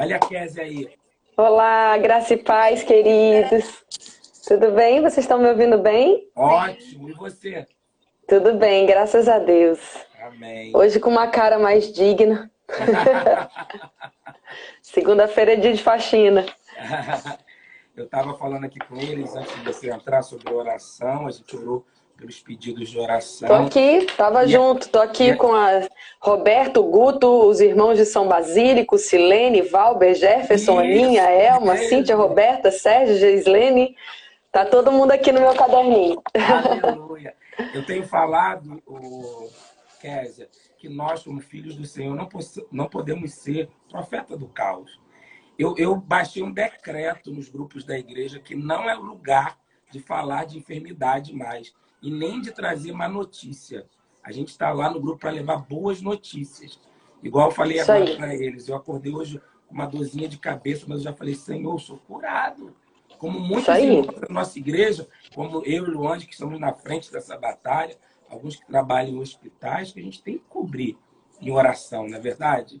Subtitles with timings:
[0.00, 0.88] Olha a Kézia aí.
[1.36, 3.84] Olá, graça e paz, queridos.
[4.46, 5.00] Tudo bem?
[5.00, 6.30] Vocês estão me ouvindo bem?
[6.36, 7.10] Ótimo.
[7.10, 7.66] E você?
[8.28, 9.80] Tudo bem, graças a Deus.
[10.22, 10.70] Amém.
[10.72, 12.48] Hoje com uma cara mais digna.
[14.80, 16.46] Segunda-feira é dia de faxina.
[17.96, 21.26] Eu estava falando aqui com eles antes de você entrar sobre oração.
[21.26, 21.84] A gente orou
[22.18, 23.48] pelos pedidos de oração.
[23.48, 24.88] Tô aqui, tava e junto.
[24.88, 25.88] Tô aqui com a
[26.20, 32.16] Roberto, Guto, os irmãos de São Basílico, Silene, Valber, Jefferson, Isso, Aninha, Elma, é Cíntia,
[32.16, 33.96] Roberta, Sérgio, Gislene.
[34.50, 36.20] Tá todo mundo aqui no meu caderninho.
[36.82, 37.34] Aleluia.
[37.72, 39.48] Eu tenho falado, o
[40.00, 42.28] Kézia, que nós, como filhos do Senhor, não,
[42.72, 45.00] não podemos ser profeta do caos.
[45.56, 49.58] Eu, eu baixei um decreto nos grupos da igreja que não é lugar
[49.90, 53.86] de falar de enfermidade mais e nem de trazer má notícia.
[54.22, 56.78] A gente está lá no grupo para levar boas notícias.
[57.22, 58.68] Igual eu falei Isso agora para eles.
[58.68, 61.98] Eu acordei hoje com uma dorzinha de cabeça, mas eu já falei, Senhor, eu sou
[61.98, 62.74] curado.
[63.18, 67.36] Como muitos irmãos da nossa igreja, como eu e Luande, que estamos na frente dessa
[67.36, 67.96] batalha,
[68.28, 70.96] alguns que trabalham em hospitais, que a gente tem que cobrir
[71.40, 72.80] em oração, não é verdade?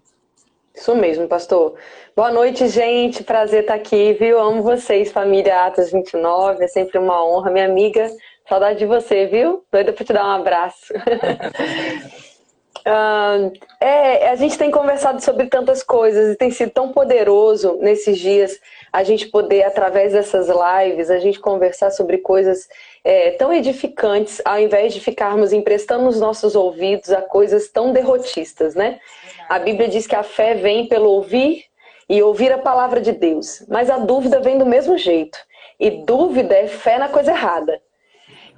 [0.74, 1.74] Isso mesmo, pastor.
[2.14, 3.24] Boa noite, gente.
[3.24, 4.38] Prazer estar aqui, viu?
[4.38, 6.62] Amo vocês, família Atos 29.
[6.62, 7.50] É sempre uma honra.
[7.50, 8.08] Minha amiga
[8.48, 9.62] Saudade de você, viu?
[9.70, 10.94] Doida para te dar um abraço.
[12.80, 18.18] uh, é, a gente tem conversado sobre tantas coisas e tem sido tão poderoso nesses
[18.18, 18.58] dias
[18.90, 22.66] a gente poder, através dessas lives, a gente conversar sobre coisas
[23.04, 28.74] é, tão edificantes, ao invés de ficarmos emprestando os nossos ouvidos a coisas tão derrotistas,
[28.74, 28.98] né?
[29.46, 31.64] A Bíblia diz que a fé vem pelo ouvir
[32.08, 35.38] e ouvir a palavra de Deus, mas a dúvida vem do mesmo jeito.
[35.78, 37.78] E dúvida é fé na coisa errada.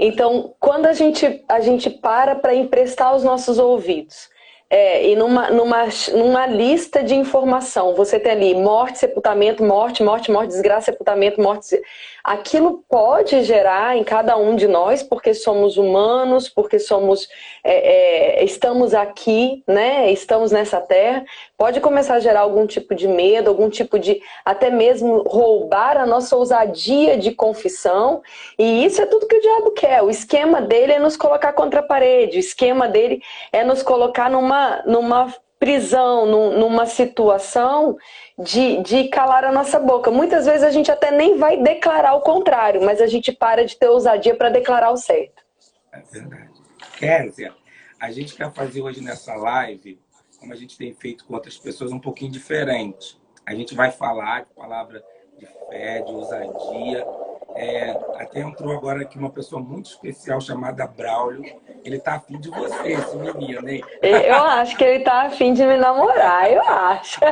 [0.02, 4.30] Então, quando a gente, a gente para para emprestar os nossos ouvidos,
[4.70, 10.30] é, e numa, numa, numa lista de informação, você tem ali morte, sepultamento, morte, morte,
[10.30, 11.78] morte, desgraça, sepultamento, morte
[12.22, 17.28] aquilo pode gerar em cada um de nós, porque somos humanos, porque somos
[17.64, 20.10] é, é, estamos aqui, né?
[20.10, 21.24] Estamos nessa terra,
[21.56, 26.06] pode começar a gerar algum tipo de medo, algum tipo de até mesmo roubar a
[26.06, 28.22] nossa ousadia de confissão.
[28.58, 30.02] E isso é tudo que o diabo quer.
[30.02, 33.22] O esquema dele é nos colocar contra a parede, o esquema dele
[33.52, 37.98] é nos colocar numa, numa prisão, num, numa situação
[38.38, 40.10] de, de calar a nossa boca.
[40.10, 43.76] Muitas vezes a gente até nem vai declarar o contrário, mas a gente para de
[43.76, 45.44] ter ousadia para declarar o certo.
[45.92, 46.50] É verdade.
[46.98, 47.54] Kézia,
[48.00, 50.00] a gente quer fazer hoje nessa live,
[50.38, 53.20] como a gente tem feito com outras pessoas, um pouquinho diferente.
[53.44, 55.04] A gente vai falar de palavra
[55.38, 57.06] de fé, de ousadia,
[57.54, 61.44] é, até entrou agora aqui uma pessoa muito especial chamada Braulio.
[61.84, 63.82] Ele tá afim de você, esse menino, hein?
[64.02, 67.20] Eu acho que ele tá afim de me namorar, eu acho.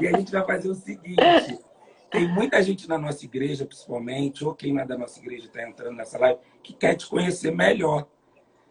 [0.00, 1.58] E a gente vai fazer o seguinte:
[2.10, 5.62] tem muita gente na nossa igreja, principalmente, ou quem não é da nossa igreja está
[5.62, 8.06] entrando nessa live, que quer te conhecer melhor.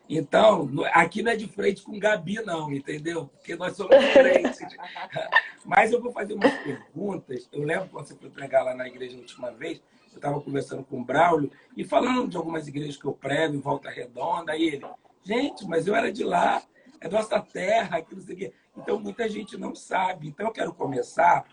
[0.09, 3.27] Então, aqui não é de frente com Gabi, não, entendeu?
[3.27, 4.59] Porque nós somos crentes.
[5.65, 7.47] Mas eu vou fazer umas perguntas.
[7.51, 9.81] Eu lembro quando você foi pregar lá na igreja a última vez,
[10.11, 13.61] eu estava conversando com o Braulio e falando de algumas igrejas que eu prego em
[13.61, 14.51] Volta Redonda.
[14.51, 14.85] Aí ele,
[15.23, 16.61] gente, mas eu era de lá,
[16.99, 18.53] é nossa terra, aquilo, não sei o quê.
[18.77, 20.27] Então, muita gente não sabe.
[20.27, 21.45] Então, eu quero começar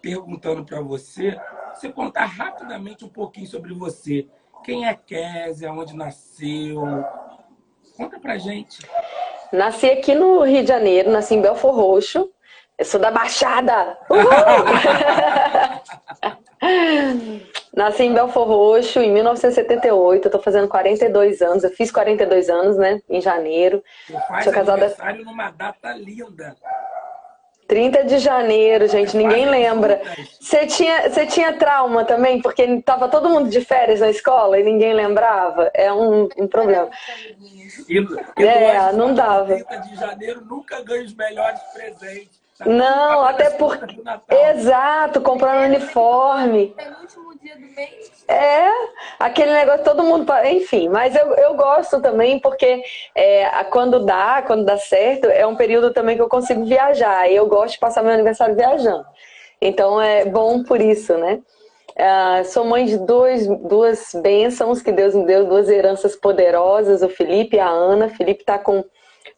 [0.00, 1.38] perguntando para você,
[1.74, 4.28] você contar rapidamente um pouquinho sobre você.
[4.64, 6.82] Quem é Kézia, onde nasceu?
[8.00, 8.78] Conta pra gente.
[9.52, 12.30] Nasci aqui no Rio de Janeiro, nasci em Belfor Roxo.
[12.78, 13.98] Eu sou da Baixada!
[17.76, 22.78] Nasci em Belfor Roxo em 1978, eu tô fazendo 42 anos, eu fiz 42 anos,
[22.78, 23.82] né, em janeiro.
[24.06, 24.86] Você faz Sou casada...
[24.86, 26.56] aniversário numa data linda.
[27.70, 30.02] 30 de janeiro, gente, ninguém lembra.
[30.40, 34.64] Você tinha, você tinha trauma também, porque tava todo mundo de férias na escola e
[34.64, 35.70] ninguém lembrava?
[35.72, 36.90] É um, um problema.
[37.88, 38.00] E,
[38.38, 39.54] e é, não dava.
[39.54, 42.39] 30 de janeiro nunca ganha os melhores presentes.
[42.60, 44.02] Tá não, até porque.
[44.50, 46.76] Exato, comprando uniforme.
[47.00, 48.24] último dia do mês.
[48.28, 48.68] É,
[49.18, 50.30] aquele negócio, todo mundo.
[50.44, 52.82] Enfim, mas eu, eu gosto também porque
[53.14, 57.30] é, quando dá, quando dá certo, é um período também que eu consigo viajar.
[57.30, 59.06] E eu gosto de passar meu aniversário viajando.
[59.58, 61.40] Então é bom por isso, né?
[61.92, 67.08] Uh, sou mãe de dois, duas bênçãos que Deus me deu, duas heranças poderosas, o
[67.08, 68.06] Felipe e a Ana.
[68.06, 68.84] O Felipe está com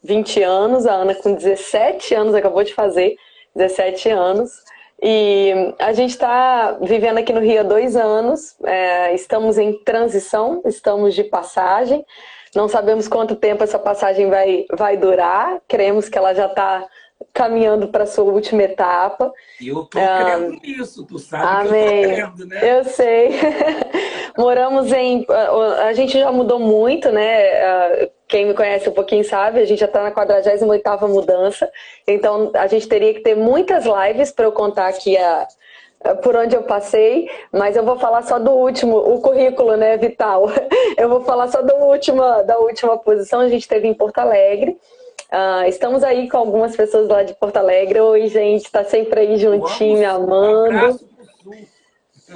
[0.03, 3.15] 20 anos, a Ana com 17 anos, acabou de fazer
[3.55, 4.51] 17 anos.
[5.01, 10.61] E a gente está vivendo aqui no Rio há dois anos, é, estamos em transição,
[10.65, 12.05] estamos de passagem.
[12.55, 16.87] Não sabemos quanto tempo essa passagem vai, vai durar, cremos que ela já está
[17.33, 19.33] caminhando para sua última etapa.
[19.59, 21.81] Eu tô ah, crendo nisso, tu sabe amém.
[21.81, 22.79] que eu tô crendo, né?
[22.79, 23.31] Eu sei.
[24.37, 25.25] Moramos em.
[25.83, 28.07] A gente já mudou muito, né?
[28.27, 31.69] Quem me conhece um pouquinho sabe, a gente já está na 48 mudança.
[32.07, 35.47] Então, a gente teria que ter muitas lives para eu contar aqui a,
[36.21, 40.47] por onde eu passei, mas eu vou falar só do último, o currículo, né, vital.
[40.97, 43.39] Eu vou falar só da última, da última posição.
[43.39, 44.77] A gente teve em Porto Alegre.
[45.33, 47.99] Uh, estamos aí com algumas pessoas lá de Porto Alegre.
[47.99, 50.99] Oi, gente, está sempre aí juntinho, me amando.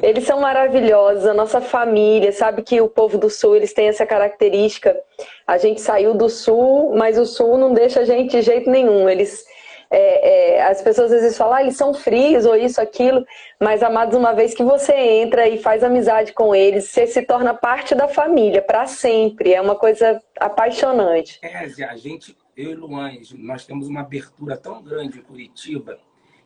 [0.02, 4.06] Eles são maravilhosos, a nossa família, sabe que o povo do Sul, eles têm essa
[4.06, 5.00] característica.
[5.46, 9.08] A gente saiu do Sul, mas o Sul não deixa a gente de jeito nenhum.
[9.08, 9.46] Eles
[9.90, 13.26] é, é, as pessoas às vezes falam, ah, eles são frios ou isso, aquilo,
[13.60, 17.54] mas amados, uma vez que você entra e faz amizade com eles, você se torna
[17.54, 19.54] parte da família para sempre.
[19.54, 21.40] É uma coisa apaixonante.
[21.42, 26.00] É, a gente, eu e Luan, nós temos uma abertura tão grande em Curitiba,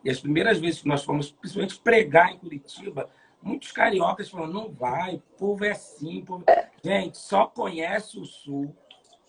[0.03, 3.09] e as primeiras vezes que nós fomos, principalmente pregar em Curitiba,
[3.41, 6.23] muitos cariocas falam, não vai, o povo é assim.
[6.25, 6.43] Povo...
[6.47, 6.67] É.
[6.83, 8.75] Gente, só conhece o Sul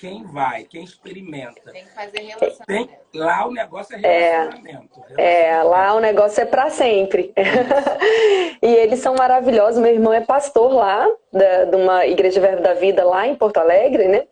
[0.02, 1.70] quem vai, quem experimenta.
[1.70, 2.66] Tem que fazer relacionamento.
[2.66, 5.00] Tem, lá o negócio é, é relacionamento.
[5.16, 7.32] É, é lá o negócio é para sempre.
[8.60, 9.80] e eles são maravilhosos.
[9.80, 13.58] Meu irmão é pastor lá, da, de uma igreja Verbo da Vida lá em Porto
[13.58, 14.26] Alegre, né?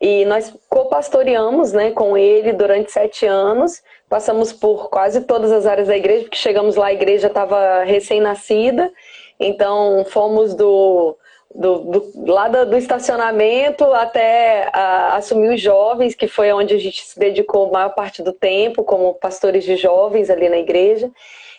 [0.00, 3.82] E nós co-pastoreamos né, com ele durante sete anos.
[4.08, 8.90] Passamos por quase todas as áreas da igreja, porque chegamos lá, a igreja estava recém-nascida.
[9.38, 11.16] Então, fomos do
[11.52, 16.78] do, do, lá do, do, estacionamento até a, assumir os jovens, que foi onde a
[16.78, 21.10] gente se dedicou a maior parte do tempo, como pastores de jovens ali na igreja.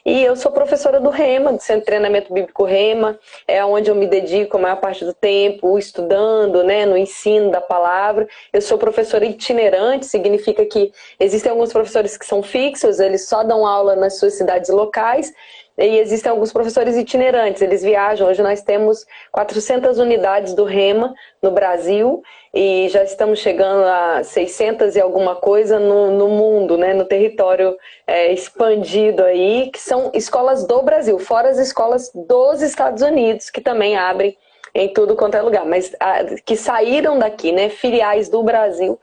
[0.05, 3.95] E eu sou professora do REMA, do Centro de Treinamento Bíblico REMA, é onde eu
[3.95, 8.27] me dedico a maior parte do tempo, estudando, né, no ensino da palavra.
[8.51, 13.65] Eu sou professora itinerante, significa que existem alguns professores que são fixos, eles só dão
[13.65, 15.31] aula nas suas cidades locais,
[15.77, 18.27] e existem alguns professores itinerantes, eles viajam.
[18.27, 22.21] Hoje nós temos 400 unidades do REMA no Brasil
[22.53, 27.77] e já estamos chegando a 600 e alguma coisa no, no mundo, né, no território
[28.05, 33.61] é, expandido aí, que são escolas do Brasil, fora as escolas dos Estados Unidos, que
[33.61, 34.37] também abrem
[34.73, 38.99] em tudo quanto é lugar, mas a, que saíram daqui, né, filiais do Brasil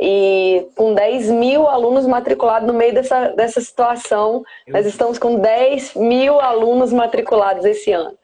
[0.00, 5.94] e com 10 mil alunos matriculados no meio dessa, dessa situação, nós estamos com 10
[5.94, 8.16] mil alunos matriculados esse ano.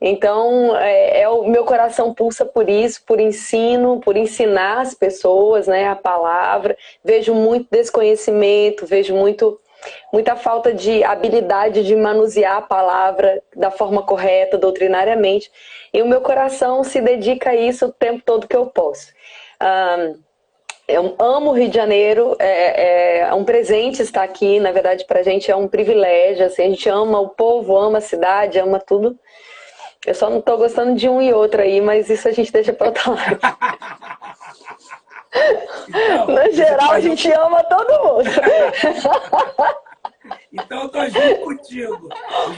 [0.00, 5.66] Então, é, é, o meu coração pulsa por isso, por ensino, por ensinar as pessoas
[5.66, 6.76] né, a palavra.
[7.04, 9.60] Vejo muito desconhecimento, vejo muito,
[10.10, 15.50] muita falta de habilidade de manusear a palavra da forma correta, doutrinariamente.
[15.92, 19.12] E o meu coração se dedica a isso o tempo todo que eu posso.
[19.62, 20.29] Um,
[20.90, 25.20] eu amo o Rio de Janeiro, é, é, um presente estar aqui, na verdade, para
[25.20, 28.80] a gente é um privilégio, assim, a gente ama o povo, ama a cidade, ama
[28.80, 29.18] tudo.
[30.06, 32.72] Eu só não estou gostando de um e outro aí, mas isso a gente deixa
[32.72, 33.38] para outra live.
[35.88, 38.30] Então, no geral, a gente ama todo mundo.
[40.52, 42.08] então eu tô junto contigo.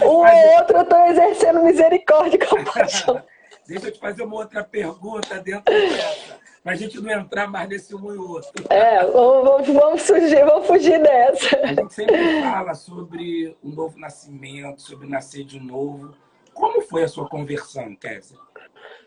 [0.01, 0.57] Um ou fazer...
[0.57, 3.23] outro eu estou exercendo misericórdia e compaixão.
[3.67, 7.69] Deixa eu te fazer uma outra pergunta dentro dessa para a gente não entrar mais
[7.69, 8.51] nesse um e outro.
[8.71, 11.57] É, vamos, vamos, fugir, vamos fugir dessa.
[11.63, 16.15] A gente sempre fala sobre o novo nascimento, sobre nascer de novo.
[16.55, 18.39] Como foi a sua conversão, Kézia?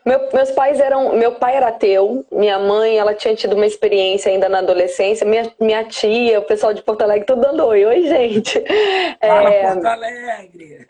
[0.06, 1.16] Meu, meus pais eram.
[1.16, 5.52] Meu pai era ateu, minha mãe ela tinha tido uma experiência ainda na adolescência, minha,
[5.60, 7.84] minha tia, o pessoal de Porto Alegre, tudo dando oi.
[7.84, 8.62] Oi, gente.
[9.20, 10.86] Fala, é, Porto Alegre!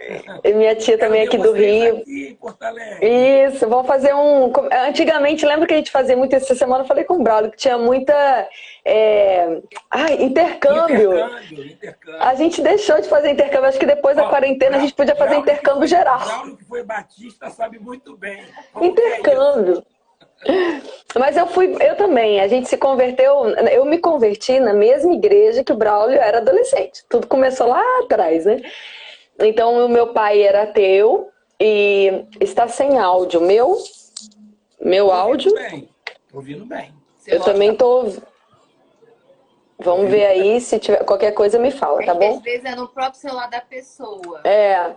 [0.55, 1.97] Minha tia também aqui do Rio.
[1.97, 3.09] Aqui, Porto Alegre.
[3.47, 4.53] Isso, vamos fazer um.
[4.87, 6.85] Antigamente, lembra que a gente fazia muito essa semana?
[6.85, 8.47] Eu falei com o Braulio que tinha muita
[8.89, 9.63] é...
[9.91, 11.13] Ah, intercâmbio.
[11.13, 11.67] intercâmbio.
[11.67, 12.23] intercâmbio.
[12.23, 13.69] A gente deixou de fazer intercâmbio.
[13.69, 16.21] Acho que depois Ó, da quarentena a gente podia fazer intercâmbio foi, geral.
[16.21, 18.45] Paulo que foi batista sabe muito bem.
[18.81, 19.85] intercâmbio.
[20.47, 22.41] É Mas eu fui, eu também.
[22.41, 23.49] A gente se converteu.
[23.73, 27.05] Eu me converti na mesma igreja que o Braulio era adolescente.
[27.09, 28.63] Tudo começou lá atrás, né?
[29.41, 31.29] Então, o meu pai era ateu
[31.61, 33.41] e está sem áudio.
[33.41, 33.77] Meu,
[34.81, 35.53] meu áudio.
[35.55, 35.89] Bem.
[36.33, 36.93] Ouvindo bem.
[37.17, 38.15] Você eu também estou
[39.79, 42.37] Vamos ver aí, se tiver qualquer coisa me fala, tá bom?
[42.37, 44.41] Às vezes é no próprio celular da pessoa.
[44.43, 44.93] É.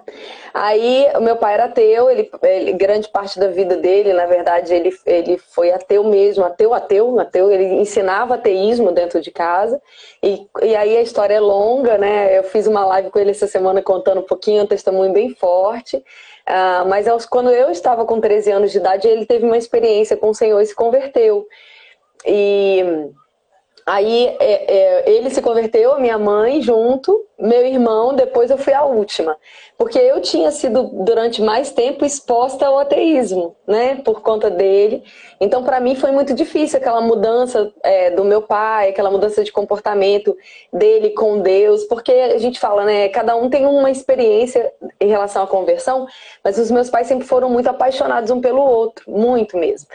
[0.54, 4.74] Aí, o meu pai era ateu, ele, ele, grande parte da vida dele, na verdade,
[4.74, 7.52] ele, ele foi ateu mesmo, ateu, ateu, ateu.
[7.52, 9.82] Ele ensinava ateísmo dentro de casa.
[10.24, 12.38] E, e aí a história é longa, né?
[12.38, 15.98] Eu fiz uma live com ele essa semana contando um pouquinho, um testemunho bem forte.
[15.98, 20.30] Uh, mas quando eu estava com 13 anos de idade, ele teve uma experiência com
[20.30, 21.46] o Senhor e se converteu.
[22.26, 23.12] E
[23.90, 28.86] Aí é, é, ele se converteu, minha mãe junto, meu irmão, depois eu fui a
[28.86, 29.36] última.
[29.80, 33.96] Porque eu tinha sido durante mais tempo exposta ao ateísmo, né?
[34.06, 35.04] Por conta dele.
[35.42, 39.52] Então, para mim, foi muito difícil aquela mudança é, do meu pai, aquela mudança de
[39.52, 40.38] comportamento
[40.72, 41.84] dele com Deus.
[41.86, 43.10] Porque a gente fala, né?
[43.10, 46.06] Cada um tem uma experiência em relação à conversão,
[46.44, 49.88] mas os meus pais sempre foram muito apaixonados um pelo outro, muito mesmo.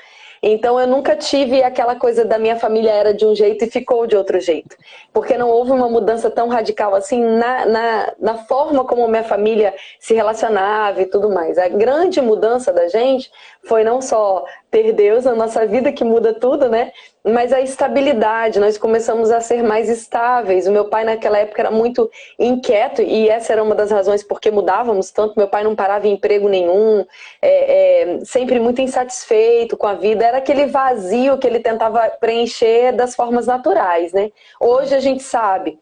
[0.46, 4.06] Então eu nunca tive aquela coisa da minha família era de um jeito e ficou
[4.06, 4.76] de outro jeito.
[5.10, 9.74] Porque não houve uma mudança tão radical assim na, na, na forma como minha família
[9.98, 11.56] se relacionava e tudo mais.
[11.56, 13.30] A grande mudança da gente
[13.62, 16.92] foi não só ter Deus na nossa vida, que muda tudo, né?
[17.26, 20.66] Mas a estabilidade, nós começamos a ser mais estáveis.
[20.66, 24.50] O meu pai naquela época era muito inquieto e essa era uma das razões porque
[24.50, 25.38] mudávamos tanto.
[25.38, 27.06] Meu pai não parava em emprego nenhum,
[27.40, 30.22] é, é, sempre muito insatisfeito com a vida.
[30.22, 34.30] Era aquele vazio que ele tentava preencher das formas naturais, né?
[34.60, 35.78] Hoje a gente sabe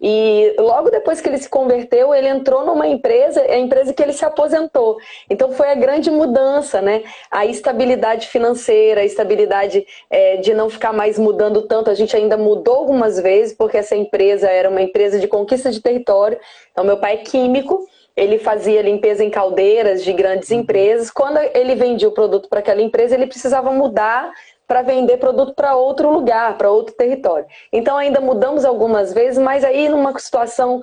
[0.00, 4.02] e logo depois que ele se converteu, ele entrou numa empresa, é a empresa que
[4.02, 4.98] ele se aposentou.
[5.28, 7.02] Então foi a grande mudança, né?
[7.30, 11.90] A estabilidade financeira, a estabilidade é, de não ficar mais mudando tanto.
[11.90, 15.80] A gente ainda mudou algumas vezes, porque essa empresa era uma empresa de conquista de
[15.80, 16.38] território.
[16.72, 17.86] Então, meu pai é químico
[18.18, 21.08] ele fazia limpeza em caldeiras de grandes empresas.
[21.08, 24.32] Quando ele vendia o produto para aquela empresa, ele precisava mudar
[24.68, 27.46] para vender produto para outro lugar, para outro território.
[27.72, 30.82] Então ainda mudamos algumas vezes, mas aí numa situação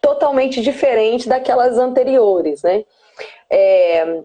[0.00, 2.82] totalmente diferente daquelas anteriores, né?
[3.50, 4.22] É...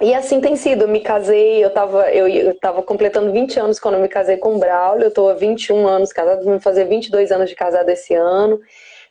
[0.00, 3.78] E assim tem sido, eu me casei, eu estava eu, eu tava completando 20 anos
[3.78, 6.86] quando eu me casei com o Braulio, eu estou há 21 anos casada, vou fazer
[6.86, 8.58] 22 anos de casada esse ano.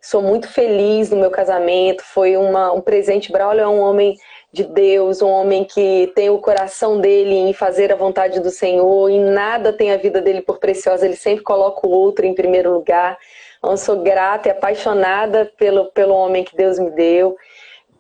[0.02, 3.32] Sou muito feliz no meu casamento, foi uma, um presente.
[3.32, 4.16] Braulio é um homem
[4.52, 9.10] de Deus, um homem que tem o coração dele em fazer a vontade do Senhor,
[9.10, 12.74] em nada tem a vida dele por preciosa, ele sempre coloca o outro em primeiro
[12.74, 13.18] lugar.
[13.64, 17.38] Eu sou grata e apaixonada pelo, pelo homem que Deus me deu.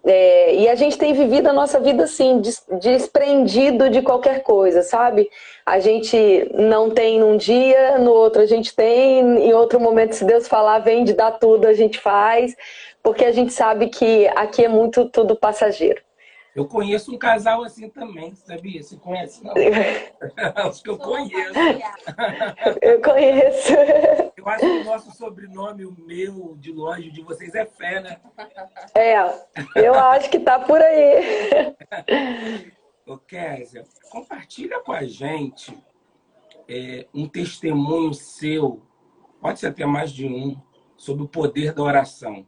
[0.06, 4.82] É, e a gente tem vivido a nossa vida assim, des, desprendido de qualquer coisa,
[4.82, 5.29] sabe?
[5.65, 10.24] A gente não tem num dia, no outro a gente tem, em outro momento, se
[10.24, 12.56] Deus falar, vem de dar tudo, a gente faz,
[13.03, 16.01] porque a gente sabe que aqui é muito tudo passageiro.
[16.56, 18.82] Eu conheço um casal assim também, sabia?
[18.82, 19.44] Você conhece?
[19.44, 19.53] Não?
[20.56, 21.60] Acho que eu conheço.
[22.82, 23.74] Eu conheço.
[24.36, 28.22] Eu acho que o nosso sobrenome, o meu, de longe, de vocês, é fé, né?
[28.96, 29.15] É,
[29.75, 31.86] eu acho que tá por aí.
[33.06, 35.77] Ô, Késia, compartilha com a gente
[36.70, 38.82] é, um testemunho seu,
[39.41, 40.56] pode ser até mais de um,
[40.96, 42.46] sobre o poder da oração.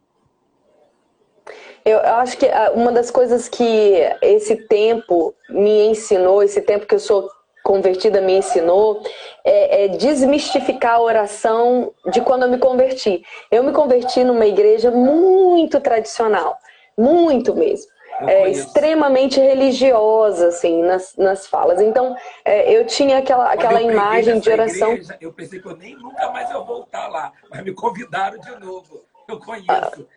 [1.83, 6.95] Eu acho que ah, uma das coisas que esse tempo me ensinou, esse tempo que
[6.95, 7.29] eu sou
[7.63, 9.01] convertida me ensinou,
[9.43, 13.23] é, é, desmistificar a oração de quando eu me converti.
[13.51, 16.57] Eu me converti numa igreja muito tradicional,
[16.97, 17.89] muito mesmo.
[18.27, 21.81] É, extremamente religiosa, assim, nas, nas falas.
[21.81, 24.91] Então, é, eu tinha aquela, aquela imagem de oração.
[24.91, 28.59] Igreja, eu pensei que eu nem nunca mais ia voltar lá, mas me convidaram de
[28.59, 29.10] novo.
[29.31, 30.07] Eu conheço.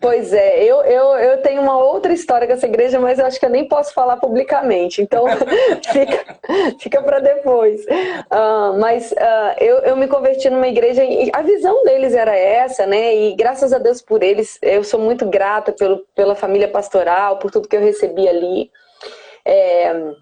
[0.00, 3.38] Pois é, eu, eu, eu tenho uma outra história com essa igreja, mas eu acho
[3.38, 5.26] que eu nem posso falar publicamente, então
[5.92, 6.36] fica,
[6.78, 7.84] fica para depois.
[7.84, 12.86] Uh, mas uh, eu, eu me converti numa igreja e a visão deles era essa,
[12.86, 13.14] né?
[13.14, 17.50] E graças a Deus por eles, eu sou muito grata pelo, pela família pastoral, por
[17.50, 18.70] tudo que eu recebi ali.
[19.44, 20.12] É,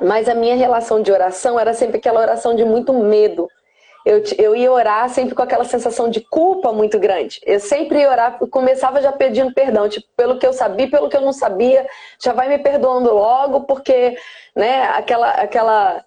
[0.00, 3.48] mas a minha relação de oração era sempre aquela oração de muito medo
[4.08, 7.38] eu, eu ia orar sempre com aquela sensação de culpa muito grande.
[7.44, 11.16] Eu sempre ia orar, começava já pedindo perdão, tipo, pelo que eu sabia, pelo que
[11.16, 11.86] eu não sabia,
[12.18, 14.16] já vai me perdoando logo, porque,
[14.56, 16.04] né, aquela, aquela,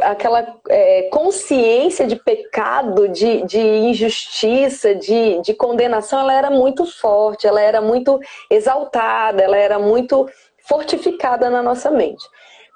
[0.00, 7.46] aquela é, consciência de pecado, de, de injustiça, de, de condenação, ela era muito forte,
[7.46, 8.18] ela era muito
[8.50, 10.26] exaltada, ela era muito
[10.66, 12.24] fortificada na nossa mente.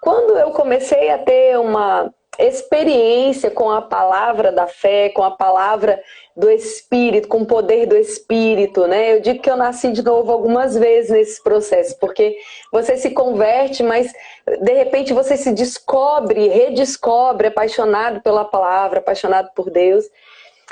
[0.03, 6.01] Quando eu comecei a ter uma experiência com a palavra da fé, com a palavra
[6.37, 9.15] do Espírito, com o poder do Espírito, né?
[9.15, 12.37] Eu digo que eu nasci de novo algumas vezes nesse processo, porque
[12.71, 14.13] você se converte, mas
[14.61, 20.05] de repente você se descobre, redescobre, apaixonado pela palavra, apaixonado por Deus.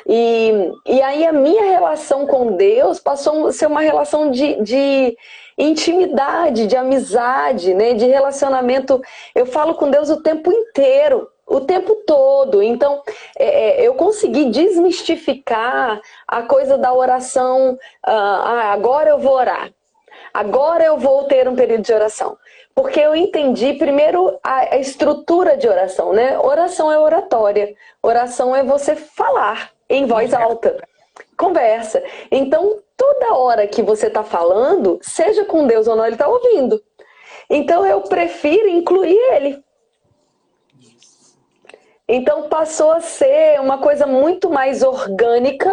[0.06, 0.52] E,
[0.87, 5.16] e aí a minha relação com Deus passou a ser uma relação de, de
[5.58, 7.94] intimidade, de amizade, né?
[7.94, 9.02] de relacionamento.
[9.35, 12.62] Eu falo com Deus o tempo inteiro o tempo todo.
[12.62, 13.02] Então,
[13.38, 17.78] é, é, eu consegui desmistificar a coisa da oração.
[18.04, 19.70] Ah, ah, agora eu vou orar.
[20.34, 22.36] Agora eu vou ter um período de oração.
[22.74, 26.38] Porque eu entendi primeiro a, a estrutura de oração, né?
[26.38, 27.74] Oração é oratória.
[28.02, 29.70] Oração é você falar.
[29.88, 30.76] em voz alta.
[31.38, 32.02] Conversa.
[32.30, 36.82] Então, toda hora que você está falando, seja com Deus ou não, ele está ouvindo.
[37.48, 39.64] Então, eu prefiro incluir ele.
[42.08, 45.72] Então, passou a ser uma coisa muito mais orgânica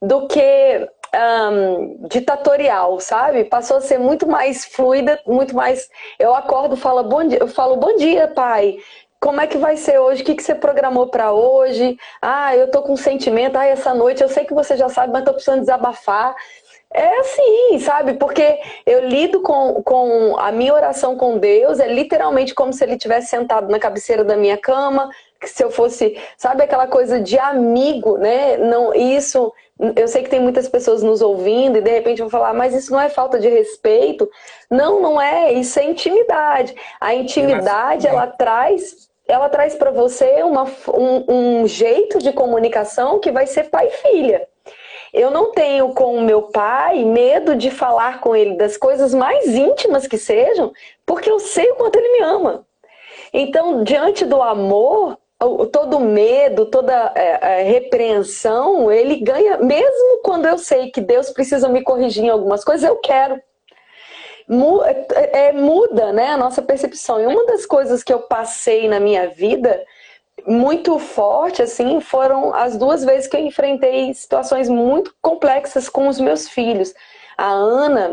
[0.00, 3.44] do que um, ditatorial, sabe?
[3.44, 5.88] Passou a ser muito mais fluida, muito mais.
[6.18, 8.76] Eu acordo, falo bom dia, eu falo bom dia, pai.
[9.20, 10.22] Como é que vai ser hoje?
[10.22, 11.98] O que, que você programou para hoje?
[12.20, 13.56] Ah, eu tô com sentimento.
[13.56, 16.34] Ah, essa noite eu sei que você já sabe, mas tô precisando desabafar.
[16.92, 18.14] É assim, sabe?
[18.14, 22.96] Porque eu lido com, com a minha oração com Deus, é literalmente como se ele
[22.96, 27.38] tivesse sentado na cabeceira da minha cama, que se eu fosse, sabe aquela coisa de
[27.38, 28.56] amigo, né?
[28.56, 29.52] Não, isso,
[29.94, 32.92] eu sei que tem muitas pessoas nos ouvindo e de repente vão falar, mas isso
[32.92, 34.28] não é falta de respeito?
[34.70, 36.74] Não, não é, isso é intimidade.
[37.00, 40.64] A intimidade, ela traz, ela traz para você uma,
[40.94, 44.48] um, um jeito de comunicação que vai ser pai e filha.
[45.12, 49.46] Eu não tenho com o meu pai medo de falar com ele das coisas mais
[49.46, 50.72] íntimas que sejam,
[51.04, 52.66] porque eu sei o quanto ele me ama.
[53.32, 60.56] Então, diante do amor, todo medo, toda é, é, repreensão, ele ganha, mesmo quando eu
[60.56, 63.40] sei que Deus precisa me corrigir em algumas coisas, eu quero.
[65.12, 67.20] É, é, muda né, a nossa percepção.
[67.20, 69.84] E uma das coisas que eu passei na minha vida
[70.46, 76.20] muito forte, assim, foram as duas vezes que eu enfrentei situações muito complexas com os
[76.20, 76.94] meus filhos.
[77.36, 78.12] A Ana,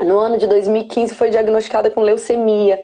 [0.00, 2.80] no ano de 2015, foi diagnosticada com leucemia.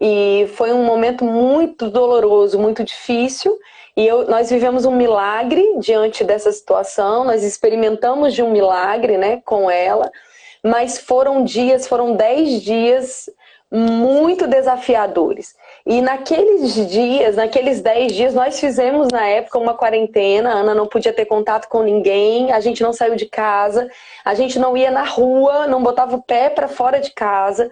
[0.00, 3.56] E foi um momento muito doloroso, muito difícil.
[3.96, 9.42] E eu, nós vivemos um milagre diante dessa situação, nós experimentamos de um milagre né,
[9.44, 10.10] com ela,
[10.62, 13.28] mas foram dias, foram dez dias
[13.70, 15.54] muito desafiadores.
[15.86, 20.50] E naqueles dias, naqueles dez dias, nós fizemos na época uma quarentena.
[20.50, 23.88] A Ana não podia ter contato com ninguém, a gente não saiu de casa,
[24.22, 27.70] a gente não ia na rua, não botava o pé para fora de casa.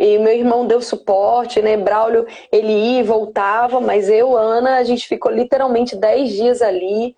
[0.00, 1.76] E meu irmão deu suporte, né?
[1.76, 7.14] Braulio, ele ia e voltava, mas eu, Ana, a gente ficou literalmente 10 dias ali,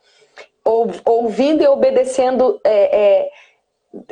[1.05, 3.31] ouvindo e obedecendo é, é,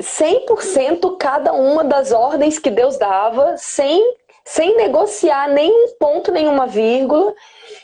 [0.00, 6.68] 100% cada uma das ordens que Deus dava, sem, sem negociar nem um ponto, nenhuma
[6.68, 7.35] vírgula.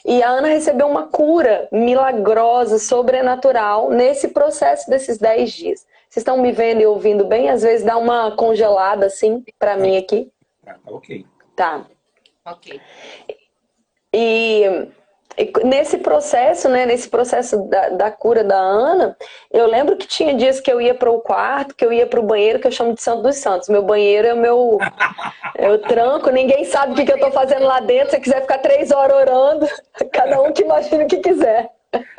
[0.05, 5.81] E a Ana recebeu uma cura milagrosa, sobrenatural, nesse processo desses 10 dias.
[6.09, 7.51] Vocês estão me vendo e ouvindo bem?
[7.51, 10.31] Às vezes dá uma congelada assim para mim aqui.
[10.67, 11.27] Tá, tá ok.
[11.55, 11.87] Tá.
[12.45, 12.81] Ok.
[14.13, 14.65] E,
[15.39, 19.17] e nesse processo, né, nesse processo da, da, cura da Ana,
[19.53, 22.19] eu lembro que tinha dias que eu ia para o quarto, que eu ia para
[22.19, 23.69] o banheiro, que eu chamo de Santo dos Santos.
[23.69, 24.79] Meu banheiro é o meu.
[25.59, 28.11] Eu tranco, ninguém sabe o que, que eu estou fazendo lá dentro.
[28.11, 29.67] Se você quiser ficar três horas orando,
[30.13, 31.71] cada um que imagina o que quiser.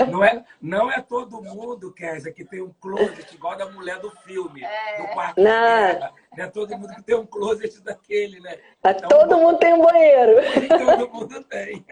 [0.10, 4.12] Não é, não é todo mundo, Kézia, que tem um closet igual da mulher do
[4.26, 5.02] filme, é.
[5.02, 5.42] do quarto.
[5.42, 6.00] Não.
[6.38, 8.58] não é todo mundo que tem um closet daquele, né?
[8.80, 10.42] Então, todo mundo tem um banheiro.
[10.68, 11.86] Todo mundo tem.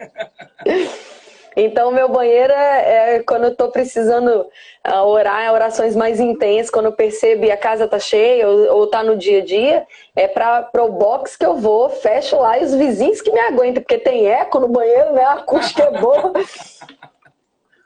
[1.58, 4.46] Então, meu banheiro é, é quando eu estou precisando
[4.86, 8.76] uh, orar, é orações mais intensas, quando eu percebo que a casa tá cheia ou,
[8.76, 12.58] ou tá no dia a dia, é para o box que eu vou, fecho lá
[12.58, 15.24] e os vizinhos que me aguentam, porque tem eco no banheiro, né?
[15.24, 16.34] A acústica é boa.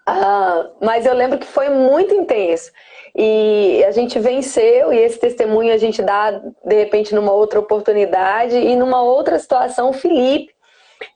[0.06, 2.70] Ah, mas eu lembro que foi muito intenso.
[3.14, 8.56] E a gente venceu, e esse testemunho a gente dá, de repente, numa outra oportunidade.
[8.56, 10.52] E numa outra situação, o Felipe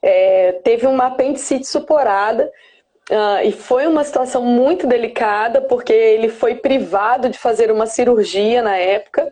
[0.01, 2.51] é, teve uma apendicite suporada.
[3.09, 8.63] Uh, e foi uma situação muito delicada, porque ele foi privado de fazer uma cirurgia
[8.63, 9.31] na época.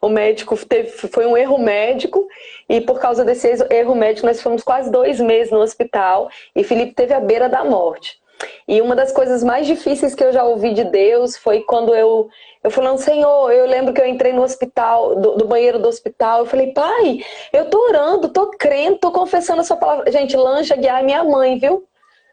[0.00, 2.28] O médico teve, foi um erro médico,
[2.68, 6.28] e por causa desse erro médico, nós fomos quase dois meses no hospital.
[6.54, 8.22] E Felipe teve a beira da morte.
[8.66, 12.28] E uma das coisas mais difíceis que eu já ouvi de Deus foi quando eu,
[12.62, 16.40] eu falando, Senhor, eu lembro que eu entrei no hospital, do, do, banheiro do hospital,
[16.40, 20.10] eu falei, pai, eu tô orando, tô crendo, tô confessando a sua palavra.
[20.10, 21.86] Gente, Lancha Guiar é minha mãe, viu?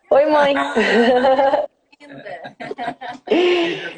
[0.09, 0.53] Oi, mãe.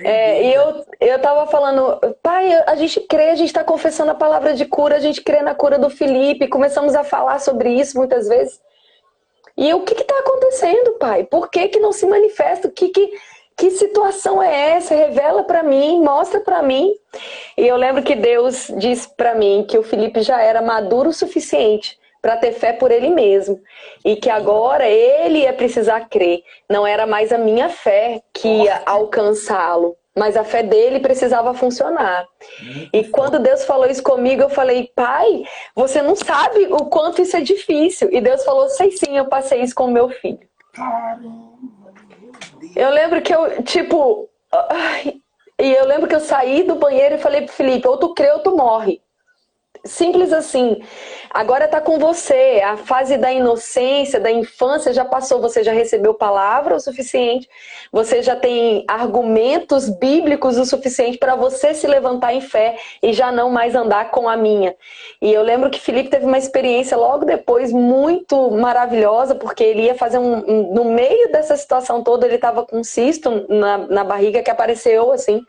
[0.03, 4.15] é, e eu, eu tava falando, pai, a gente crê, a gente tá confessando a
[4.15, 7.97] palavra de cura, a gente crê na cura do Felipe, começamos a falar sobre isso
[7.97, 8.59] muitas vezes.
[9.57, 11.23] E o que está acontecendo, pai?
[11.23, 12.69] Por que, que não se manifesta?
[12.69, 13.11] Que, que,
[13.55, 14.95] que situação é essa?
[14.95, 16.93] Revela para mim, mostra para mim.
[17.57, 21.13] E eu lembro que Deus disse para mim que o Felipe já era maduro o
[21.13, 23.61] suficiente para ter fé por ele mesmo.
[24.03, 26.41] E que agora ele ia precisar crer.
[26.69, 32.25] Não era mais a minha fé que ia alcançá-lo, mas a fé dele precisava funcionar.
[32.93, 35.43] E quando Deus falou isso comigo, eu falei, pai,
[35.75, 38.09] você não sabe o quanto isso é difícil.
[38.11, 40.39] E Deus falou, sei sim, eu passei isso com o meu filho.
[42.75, 44.29] Eu lembro que eu, tipo,
[45.59, 48.31] E eu lembro que eu saí do banheiro e falei pro Felipe, ou tu crê
[48.31, 49.01] ou tu morre.
[49.85, 50.81] Simples assim.
[51.29, 52.61] Agora está com você.
[52.63, 55.41] A fase da inocência, da infância já passou.
[55.41, 57.49] Você já recebeu palavra o suficiente.
[57.91, 63.29] Você já tem argumentos bíblicos o suficiente para você se levantar em fé e já
[63.29, 64.73] não mais andar com a minha.
[65.21, 69.95] E eu lembro que Felipe teve uma experiência logo depois muito maravilhosa, porque ele ia
[69.95, 70.71] fazer um.
[70.73, 75.45] no meio dessa situação toda, ele estava com cisto na, na barriga que apareceu assim.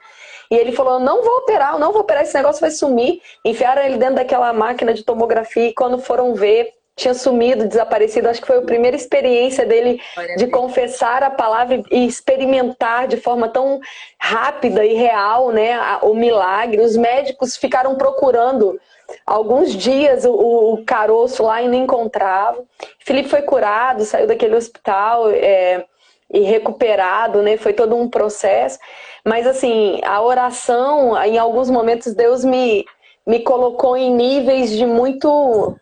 [0.51, 3.21] E ele falou: não vou operar, não vou operar, esse negócio vai sumir.
[3.45, 8.29] Enfiaram ele dentro daquela máquina de tomografia e quando foram ver, tinha sumido, desaparecido.
[8.29, 10.01] Acho que foi a primeira experiência dele
[10.37, 13.81] de confessar a palavra e experimentar de forma tão
[14.19, 16.81] rápida e real né, o milagre.
[16.81, 18.79] Os médicos ficaram procurando
[19.27, 22.65] alguns dias o, o caroço lá e não encontravam.
[23.01, 25.85] Felipe foi curado, saiu daquele hospital é,
[26.33, 27.57] e recuperado, né?
[27.57, 28.79] Foi todo um processo.
[29.25, 32.85] Mas assim, a oração, em alguns momentos, Deus me,
[33.27, 35.75] me colocou em níveis de muito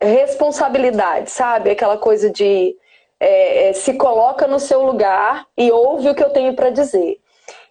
[0.00, 1.70] responsabilidade, sabe?
[1.70, 2.76] Aquela coisa de
[3.18, 7.18] é, é se coloca no seu lugar e ouve o que eu tenho para dizer.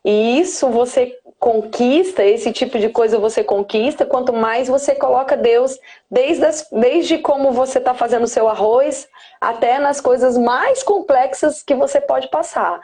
[0.04, 5.78] E isso você conquista, esse tipo de coisa você conquista, quanto mais você coloca Deus,
[6.10, 9.10] desde, as, desde como você está fazendo o seu arroz,
[9.42, 12.80] até nas coisas mais complexas que você pode passar.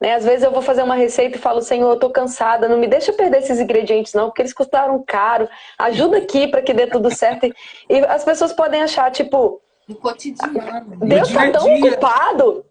[0.00, 0.14] Né?
[0.14, 2.86] Às vezes eu vou fazer uma receita e falo, Senhor, eu tô cansada, não me
[2.86, 5.48] deixa perder esses ingredientes não, porque eles custaram caro.
[5.78, 7.46] Ajuda aqui para que dê tudo certo.
[7.88, 9.60] E as pessoas podem achar, tipo...
[9.88, 10.96] No cotidiano.
[11.00, 12.64] Deus tá tão ocupado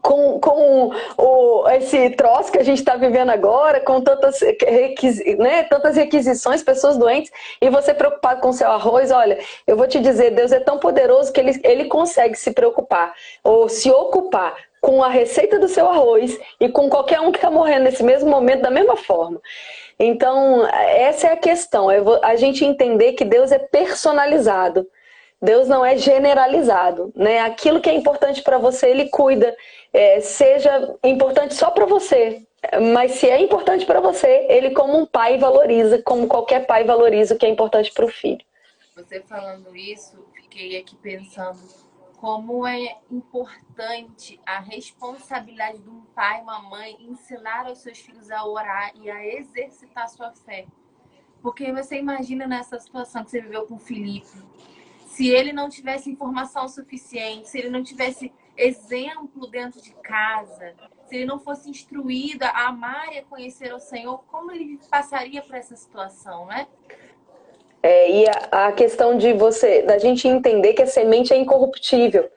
[0.00, 5.64] com, com o, esse troço que a gente está vivendo agora, com tantas, requisi, né,
[5.64, 10.30] tantas requisições, pessoas doentes, e você preocupado com seu arroz, olha, eu vou te dizer,
[10.30, 15.08] Deus é tão poderoso que ele, ele consegue se preocupar, ou se ocupar com a
[15.08, 18.70] receita do seu arroz e com qualquer um que está morrendo nesse mesmo momento da
[18.70, 19.40] mesma forma.
[19.98, 24.86] Então, essa é a questão, é a gente entender que Deus é personalizado.
[25.42, 27.40] Deus não é generalizado, né?
[27.40, 29.56] Aquilo que é importante para você, Ele cuida.
[29.92, 32.42] É, seja importante só para você,
[32.92, 37.34] mas se é importante para você, Ele como um pai valoriza, como qualquer pai valoriza
[37.34, 38.44] o que é importante para o filho.
[38.94, 41.58] Você falando isso, fiquei aqui pensando
[42.20, 48.44] como é importante a responsabilidade de um pai, uma mãe, ensinar aos seus filhos a
[48.44, 50.66] orar e a exercitar sua fé.
[51.40, 54.28] Porque você imagina nessa situação que você viveu com o Felipe,
[55.06, 60.74] se ele não tivesse informação suficiente, se ele não tivesse exemplo dentro de casa,
[61.06, 65.40] se ele não fosse instruído a amar e a conhecer o Senhor, como ele passaria
[65.40, 66.68] por essa situação, né?
[67.82, 72.30] É, e a, a questão de você, da gente entender que a semente é incorruptível.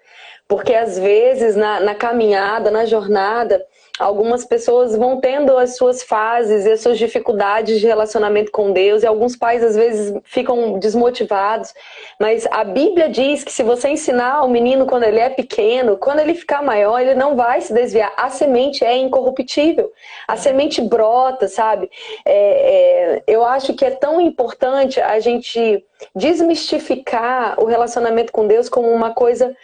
[0.48, 3.66] Porque às vezes na, na caminhada, na jornada,
[4.00, 9.04] algumas pessoas vão tendo as suas fases e as suas dificuldades de relacionamento com Deus,
[9.04, 11.74] e alguns pais às vezes ficam desmotivados.
[12.20, 16.20] Mas a Bíblia diz que se você ensinar o menino quando ele é pequeno, quando
[16.20, 18.12] ele ficar maior, ele não vai se desviar.
[18.18, 19.92] A semente é incorruptível,
[20.28, 21.90] a semente brota, sabe?
[22.26, 25.84] É, é, eu acho que é tão importante a gente
[26.16, 29.56] desmistificar o relacionamento com Deus como uma coisa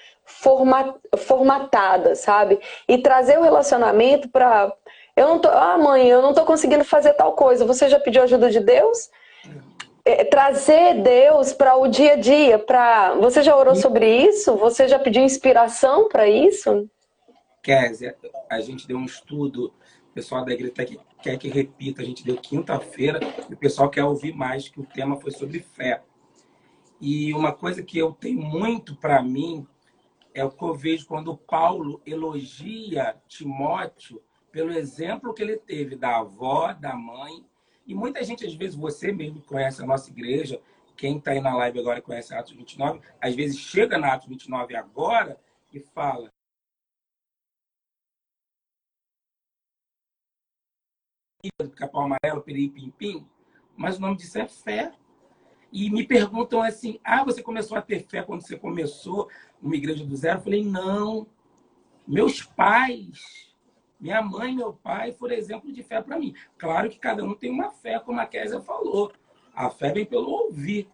[1.17, 2.59] formatada, sabe?
[2.87, 4.73] E trazer o relacionamento para
[5.19, 7.65] eu não tô, ah, mãe, eu não tô conseguindo fazer tal coisa.
[7.65, 9.09] Você já pediu ajuda de Deus?
[10.05, 14.55] É, trazer Deus para o dia a dia, para você já orou sobre isso?
[14.55, 16.89] Você já pediu inspiração para isso?
[17.61, 18.15] Kézia,
[18.49, 19.73] a gente deu um estudo,
[20.09, 23.89] o pessoal da igreja que quer que repita, a gente deu quinta-feira, e o pessoal
[23.89, 26.01] quer ouvir mais, que o tema foi sobre fé.
[27.01, 29.67] E uma coisa que eu tenho muito para mim
[30.39, 36.19] é o que eu vejo quando Paulo elogia Timóteo pelo exemplo que ele teve da
[36.19, 37.45] avó, da mãe.
[37.86, 40.62] E muita gente, às vezes, você mesmo conhece a nossa igreja,
[40.95, 44.75] quem está aí na live agora conhece Atos 29, às vezes chega na Atos 29
[44.75, 45.39] agora
[45.73, 46.30] e fala.
[51.75, 53.28] Capão amarelo, peri, pim, pim,
[53.75, 54.93] mas o nome disso é fé.
[55.71, 59.30] E me perguntam assim: ah, você começou a ter fé quando você começou
[59.61, 60.39] uma igreja do zero?
[60.39, 61.27] Eu falei: não.
[62.07, 63.53] Meus pais,
[63.99, 66.33] minha mãe e meu pai foram exemplo de fé para mim.
[66.57, 69.11] Claro que cada um tem uma fé, como a Késia falou.
[69.53, 70.89] A fé vem pelo ouvir.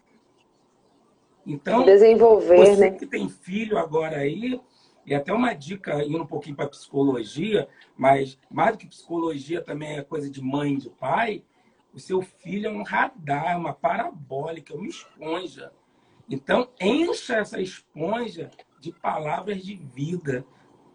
[1.45, 2.91] Então, desenvolver, você né?
[2.91, 4.59] que tem filho agora aí,
[5.05, 9.95] e até uma dica indo um pouquinho para psicologia, mas mais do que psicologia também
[9.95, 11.43] é coisa de mãe e de pai
[11.95, 15.71] o seu filho é um radar, uma parabólica, uma esponja.
[16.29, 20.45] Então, encha essa esponja de palavras de vida,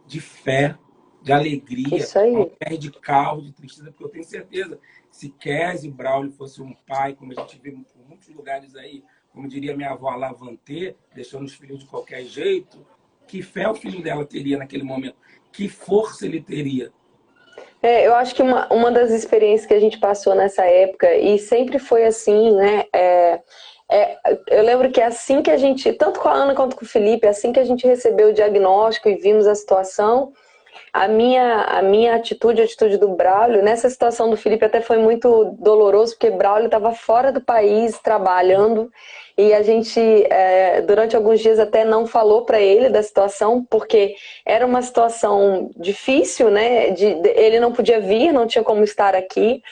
[0.07, 0.77] de fé,
[1.23, 2.35] de alegria, Isso aí.
[2.35, 6.75] ao invés de caos, de tristeza, porque eu tenho certeza se Kézia Braulio fosse um
[6.87, 11.45] pai, como a gente vê em muitos lugares aí, como diria minha avó Lavantê, deixando
[11.45, 12.87] os filhos de qualquer jeito,
[13.27, 15.17] que fé o filho dela teria naquele momento?
[15.53, 16.93] Que força ele teria?
[17.83, 21.39] É, eu acho que uma, uma das experiências que a gente passou nessa época, e
[21.39, 22.85] sempre foi assim, né?
[22.95, 23.41] É,
[23.91, 26.89] é, eu lembro que assim que a gente, tanto com a Ana quanto com o
[26.89, 30.33] Felipe, assim que a gente recebeu o diagnóstico e vimos a situação,
[30.93, 34.99] a minha, a minha atitude, a atitude do Braulio, nessa situação do Felipe até foi
[34.99, 38.91] muito doloroso, porque Braulio estava fora do país, trabalhando,
[39.39, 44.15] e a gente, é, durante alguns dias, até não falou para ele da situação, porque
[44.45, 46.91] era uma situação difícil, né?
[46.91, 49.63] De, de, ele não podia vir, não tinha como estar aqui.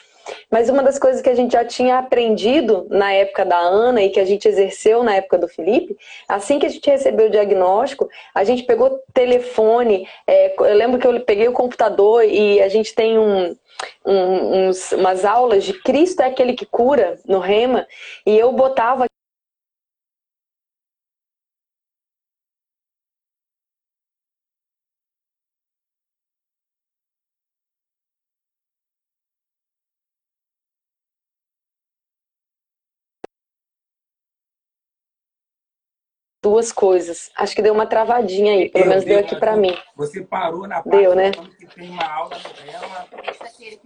[0.49, 4.09] Mas uma das coisas que a gente já tinha aprendido na época da Ana e
[4.09, 8.09] que a gente exerceu na época do Felipe, assim que a gente recebeu o diagnóstico,
[8.33, 10.07] a gente pegou telefone.
[10.27, 13.55] É, eu lembro que eu peguei o computador e a gente tem um,
[14.05, 17.87] um, uns, umas aulas de Cristo é aquele que cura no Rema,
[18.25, 19.05] e eu botava
[36.41, 37.29] duas coisas.
[37.35, 39.75] Acho que deu uma travadinha aí, pelo deu, menos deu, aqui para mim.
[39.95, 41.31] Você parou na parte deu, né?
[41.31, 43.07] que tem uma aula dela,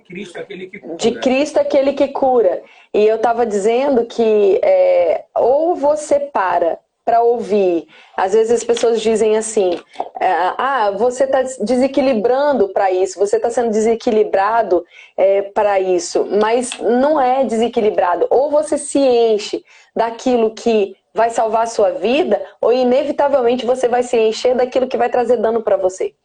[0.08, 0.96] Cristo aquele que cura.
[0.96, 2.64] De Cristo aquele que cura.
[2.94, 7.88] E eu estava dizendo que é, ou você para para ouvir.
[8.16, 9.80] Às vezes as pessoas dizem assim:
[10.20, 14.86] é, ah, você está desequilibrando para isso, você está sendo desequilibrado
[15.18, 18.28] é, para isso, mas não é desequilibrado.
[18.30, 19.64] Ou você se enche
[19.96, 24.98] daquilo que vai salvar a sua vida, ou inevitavelmente você vai se encher daquilo que
[24.98, 26.16] vai trazer dano para você.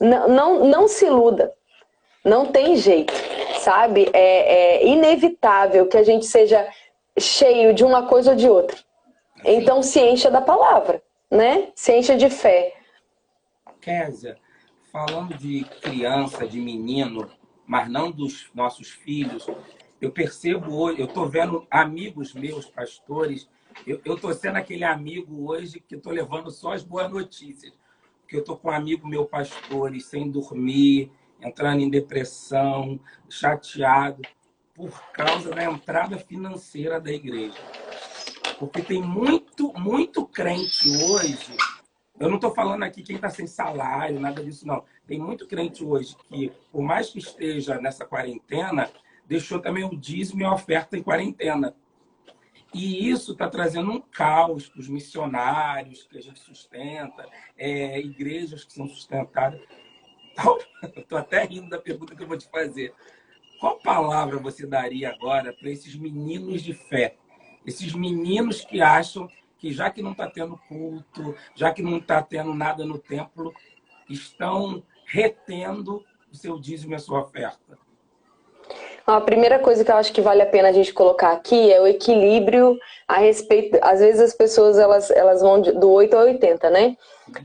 [0.00, 1.52] Não, não, não se iluda.
[2.24, 3.12] Não tem jeito,
[3.60, 4.08] sabe?
[4.12, 6.68] É, é, inevitável que a gente seja
[7.18, 8.76] cheio de uma coisa ou de outra.
[9.44, 11.68] Então se encha da palavra, né?
[11.74, 12.74] Se encha de fé.
[13.80, 14.36] Kézia,
[14.92, 17.28] falando de criança, de menino,
[17.66, 19.46] mas não dos nossos filhos,
[20.00, 23.48] eu percebo hoje, eu estou vendo amigos meus, pastores,
[23.86, 27.72] eu estou sendo aquele amigo hoje que estou levando só as boas notícias.
[28.20, 34.22] Porque eu estou com um amigo meu, pastores, sem dormir, entrando em depressão, chateado,
[34.74, 37.58] por causa da entrada financeira da igreja.
[38.58, 41.56] Porque tem muito, muito crente hoje.
[42.18, 44.84] Eu não estou falando aqui quem está sem salário, nada disso, não.
[45.06, 48.88] Tem muito crente hoje que, por mais que esteja nessa quarentena,
[49.26, 51.74] deixou também o dízimo e a oferta em quarentena.
[52.74, 58.64] E isso está trazendo um caos para os missionários que a gente sustenta, é, igrejas
[58.64, 59.60] que são sustentadas.
[60.96, 62.94] Estou até rindo da pergunta que eu vou te fazer.
[63.60, 67.16] Qual palavra você daria agora para esses meninos de fé?
[67.66, 72.20] Esses meninos que acham que já que não está tendo culto, já que não está
[72.22, 73.54] tendo nada no templo,
[74.08, 77.78] estão retendo o seu dízimo e a sua oferta.
[79.06, 81.80] A primeira coisa que eu acho que vale a pena a gente colocar aqui é
[81.80, 83.78] o equilíbrio a respeito.
[83.82, 86.96] Às vezes as pessoas elas, elas vão do 8 ao 80, né?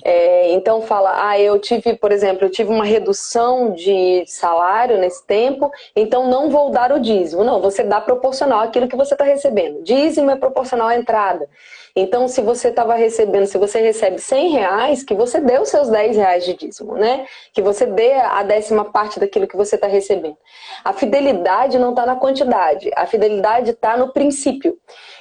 [0.04, 5.26] É, então fala, ah, eu tive, por exemplo, eu tive uma redução de salário nesse
[5.26, 7.44] tempo, então não vou dar o dízimo.
[7.44, 9.84] Não, você dá proporcional àquilo que você está recebendo.
[9.84, 11.48] Dízimo é proporcional à entrada.
[11.96, 15.90] Então, se você estava recebendo, se você recebe 100 reais, que você dê os seus
[15.90, 17.26] 10 reais de dízimo, né?
[17.52, 20.38] Que você dê a décima parte daquilo que você está recebendo.
[20.86, 24.78] A fidelidade não está na quantidade, a fidelidade está no princípio.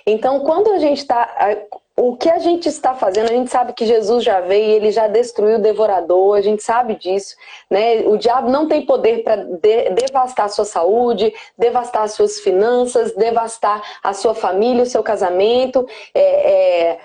[0.07, 1.57] Então, quando a gente está
[1.99, 5.09] o que a gente está fazendo, a gente sabe que Jesus já veio, ele já
[5.09, 7.35] destruiu o devorador, a gente sabe disso,
[7.71, 8.01] né?
[8.07, 13.15] O diabo não tem poder para de, devastar a sua saúde, devastar as suas finanças,
[13.15, 15.89] devastar a sua família, o seu casamento.
[16.15, 16.99] É, é,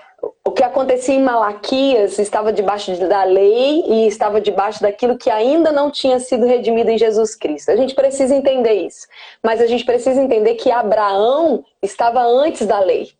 [0.44, 5.72] o que acontecia em Malaquias estava debaixo da lei e estava debaixo daquilo que ainda
[5.72, 7.70] não tinha sido redimido em Jesus Cristo.
[7.70, 9.06] A gente precisa entender isso.
[9.42, 13.10] Mas a gente precisa entender que Abraão estava antes da lei.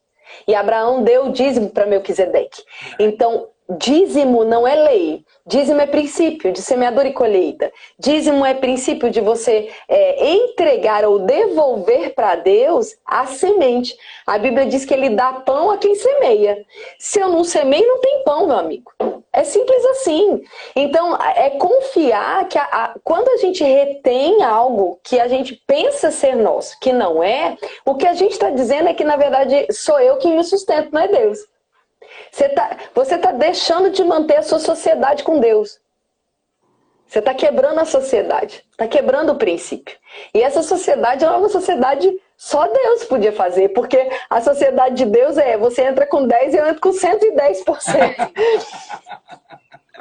[0.47, 2.62] E Abraão deu o dízimo para Melquisedeque.
[2.99, 5.25] Então, dízimo não é lei.
[5.46, 7.72] Dízimo é princípio de semeador e colheita.
[7.98, 13.96] Dízimo é princípio de você é, entregar ou devolver para Deus a semente.
[14.27, 16.64] A Bíblia diz que ele dá pão a quem semeia.
[16.98, 18.92] Se eu não semeio, não tem pão, meu amigo.
[19.33, 20.42] É simples assim.
[20.77, 26.11] Então, é confiar que a, a, quando a gente retém algo que a gente pensa
[26.11, 29.66] ser nosso, que não é, o que a gente está dizendo é que, na verdade,
[29.72, 31.38] sou eu que me sustento, não é Deus.
[32.31, 35.81] Você está você tá deixando de manter a sua sociedade com Deus.
[37.07, 39.95] Você está quebrando a sociedade, está quebrando o princípio.
[40.33, 45.37] E essa sociedade é uma sociedade só Deus podia fazer, porque a sociedade de Deus
[45.37, 48.33] é você entra com 10 e eu entro com 110%.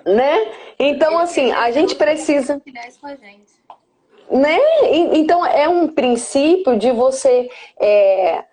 [0.08, 0.52] né?
[0.80, 2.62] Então, assim, a gente precisa.
[4.30, 4.58] Né?
[5.14, 7.50] Então, é um princípio de você.
[7.80, 8.44] É,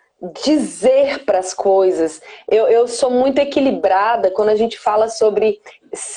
[0.43, 2.21] dizer para as coisas.
[2.49, 5.61] Eu, eu sou muito equilibrada quando a gente fala sobre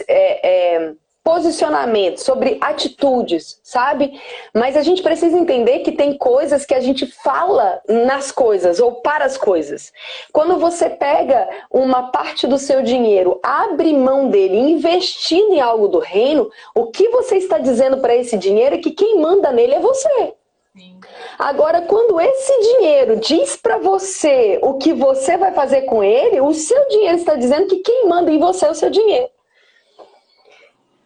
[0.07, 4.19] é, é, posicionamento, sobre atitudes, sabe?
[4.53, 8.95] Mas a gente precisa entender que tem coisas que a gente fala nas coisas ou
[9.01, 9.93] para as coisas.
[10.33, 15.99] Quando você pega uma parte do seu dinheiro, abre mão dele, investindo em algo do
[15.99, 19.79] reino, o que você está dizendo para esse dinheiro é que quem manda nele é
[19.79, 20.33] você.
[21.37, 26.53] Agora, quando esse dinheiro diz para você o que você vai fazer com ele, o
[26.53, 29.29] seu dinheiro está dizendo que quem manda em você é o seu dinheiro.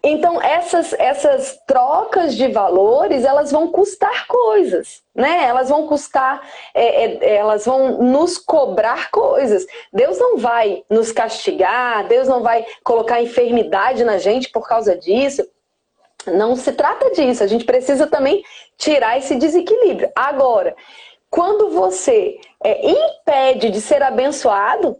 [0.07, 5.45] Então, essas, essas trocas de valores, elas vão custar coisas, né?
[5.45, 9.65] Elas vão custar, é, é, elas vão nos cobrar coisas.
[9.91, 15.43] Deus não vai nos castigar, Deus não vai colocar enfermidade na gente por causa disso.
[16.27, 17.43] Não se trata disso.
[17.43, 18.43] A gente precisa também
[18.77, 20.11] tirar esse desequilíbrio.
[20.15, 20.75] Agora,
[21.29, 24.97] quando você é, impede de ser abençoado,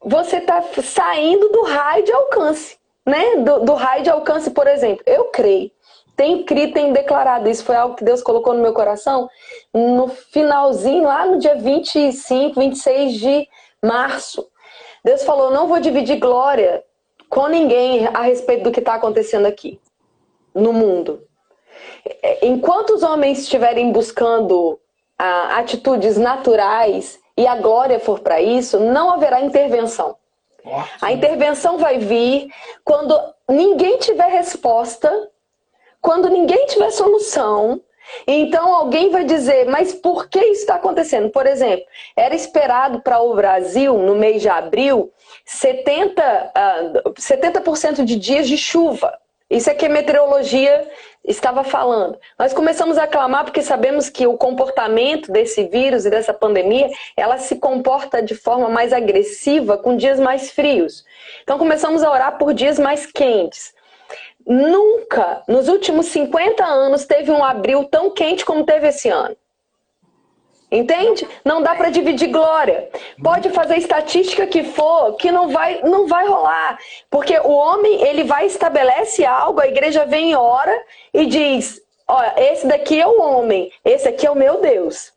[0.00, 5.02] você está saindo do raio de alcance né, do, do raio de alcance, por exemplo.
[5.06, 5.70] Eu creio,
[6.14, 9.28] tenho crido, tenho declarado isso, foi algo que Deus colocou no meu coração
[9.72, 13.48] no finalzinho, lá no dia 25, 26 de
[13.82, 14.46] março.
[15.02, 16.84] Deus falou: não vou dividir glória
[17.30, 19.80] com ninguém a respeito do que está acontecendo aqui
[20.54, 21.22] no mundo.
[22.42, 24.78] Enquanto os homens estiverem buscando
[25.18, 30.16] ah, atitudes naturais e a glória for para isso, não haverá intervenção.
[31.00, 32.48] A intervenção vai vir
[32.84, 35.30] quando ninguém tiver resposta,
[36.00, 37.80] quando ninguém tiver solução.
[38.26, 41.30] Então alguém vai dizer, mas por que isso está acontecendo?
[41.30, 41.84] Por exemplo,
[42.16, 45.12] era esperado para o Brasil, no mês de abril,
[45.46, 46.12] 70%,
[47.06, 49.18] uh, 70 de dias de chuva.
[49.50, 50.86] Isso é que a meteorologia
[51.24, 52.18] estava falando.
[52.38, 57.38] Nós começamos a clamar porque sabemos que o comportamento desse vírus e dessa pandemia, ela
[57.38, 61.04] se comporta de forma mais agressiva com dias mais frios.
[61.42, 63.72] Então começamos a orar por dias mais quentes.
[64.46, 69.36] Nunca, nos últimos 50 anos, teve um abril tão quente como teve esse ano.
[70.70, 71.26] Entende?
[71.44, 72.90] Não dá para dividir glória.
[73.22, 76.78] Pode fazer estatística que for, que não vai, não vai rolar,
[77.10, 80.78] porque o homem ele vai estabelece algo, a igreja vem em hora
[81.14, 85.12] e diz: olha, esse daqui é o homem, esse aqui é o meu Deus.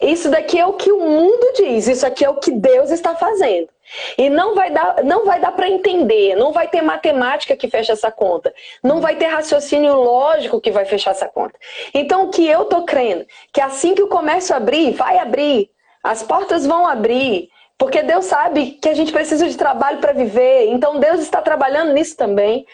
[0.00, 3.14] Isso daqui é o que o mundo diz, isso aqui é o que Deus está
[3.14, 3.68] fazendo.
[4.16, 7.92] E não vai dar, não vai dar para entender, não vai ter matemática que feche
[7.92, 8.52] essa conta,
[8.82, 11.58] não vai ter raciocínio lógico que vai fechar essa conta.
[11.92, 15.70] Então o que eu tô crendo, que assim que o comércio abrir, vai abrir,
[16.02, 20.68] as portas vão abrir, porque Deus sabe que a gente precisa de trabalho para viver,
[20.68, 22.66] então Deus está trabalhando nisso também.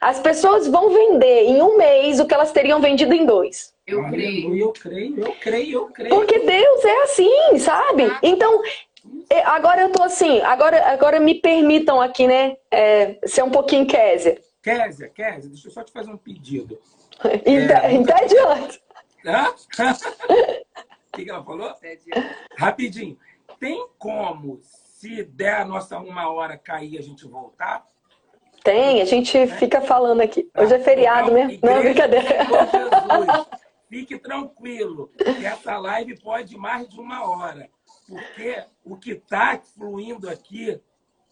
[0.00, 3.72] As pessoas vão vender em um mês o que elas teriam vendido em dois.
[3.86, 4.56] Eu creio.
[4.56, 6.14] Eu creio, eu creio, eu creio.
[6.14, 8.10] Porque Deus é assim, sabe?
[8.22, 8.62] Então,
[9.44, 14.40] agora eu tô assim, agora, agora me permitam aqui, né, é, ser um pouquinho Kézia.
[14.62, 16.78] Kézia, Kézia, deixa eu só te fazer um pedido.
[17.46, 18.52] Impede é...
[18.52, 18.80] antes.
[19.26, 19.48] Hã?
[19.50, 21.74] O que, que ela falou?
[22.56, 23.18] Rapidinho.
[23.58, 27.84] Tem como, se der a nossa uma hora cair, a gente voltar?
[28.62, 29.46] Tem, a gente é.
[29.46, 30.48] fica falando aqui.
[30.56, 31.60] Hoje é feriado então, mesmo.
[31.62, 32.28] Não, é brincadeira.
[32.44, 33.46] Jesus,
[33.88, 37.68] fique tranquilo, que essa live pode mais de uma hora.
[38.10, 40.80] Porque o que está fluindo aqui,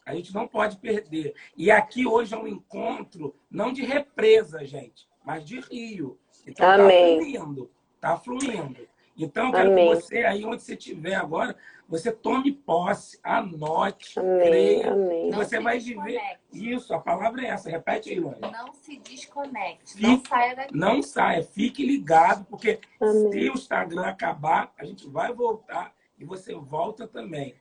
[0.06, 1.34] a gente não pode perder.
[1.56, 6.20] E aqui hoje é um encontro, não de represa, gente, mas de rio.
[6.46, 8.88] Então está fluindo, está fluindo.
[9.16, 9.88] Então eu quero Amém.
[9.88, 11.56] que você, aí onde você estiver agora,
[11.88, 14.40] você tome posse, anote, Amém.
[14.42, 14.92] creia.
[14.92, 15.28] Amém.
[15.30, 16.38] E você vai viver.
[16.52, 17.68] Isso, a palavra é essa.
[17.68, 18.52] Repete aí, Lônia.
[18.52, 19.94] Não se desconecte.
[19.94, 20.76] Fique, não saia daqui.
[20.76, 23.32] Não saia, fique ligado, porque Amém.
[23.32, 27.54] se o Instagram acabar, a gente vai voltar e você volta também.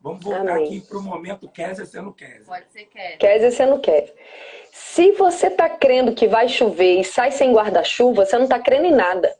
[0.00, 0.66] Vamos voltar Amém.
[0.66, 2.44] aqui para o momento Kézia sendo Kézia.
[2.44, 3.16] Pode ser Kézia.
[3.18, 4.14] Kézia sendo Kézia.
[4.72, 8.86] Se você está crendo que vai chover e sai sem guarda-chuva, você não está crendo
[8.86, 9.34] em nada.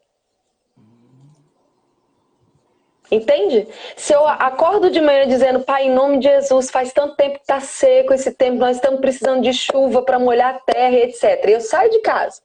[3.11, 3.69] Entende?
[3.95, 7.43] Se eu acordo de manhã dizendo, Pai, em nome de Jesus, faz tanto tempo que
[7.43, 11.45] está seco esse tempo, nós estamos precisando de chuva para molhar a terra, etc.
[11.47, 12.41] E eu saio de casa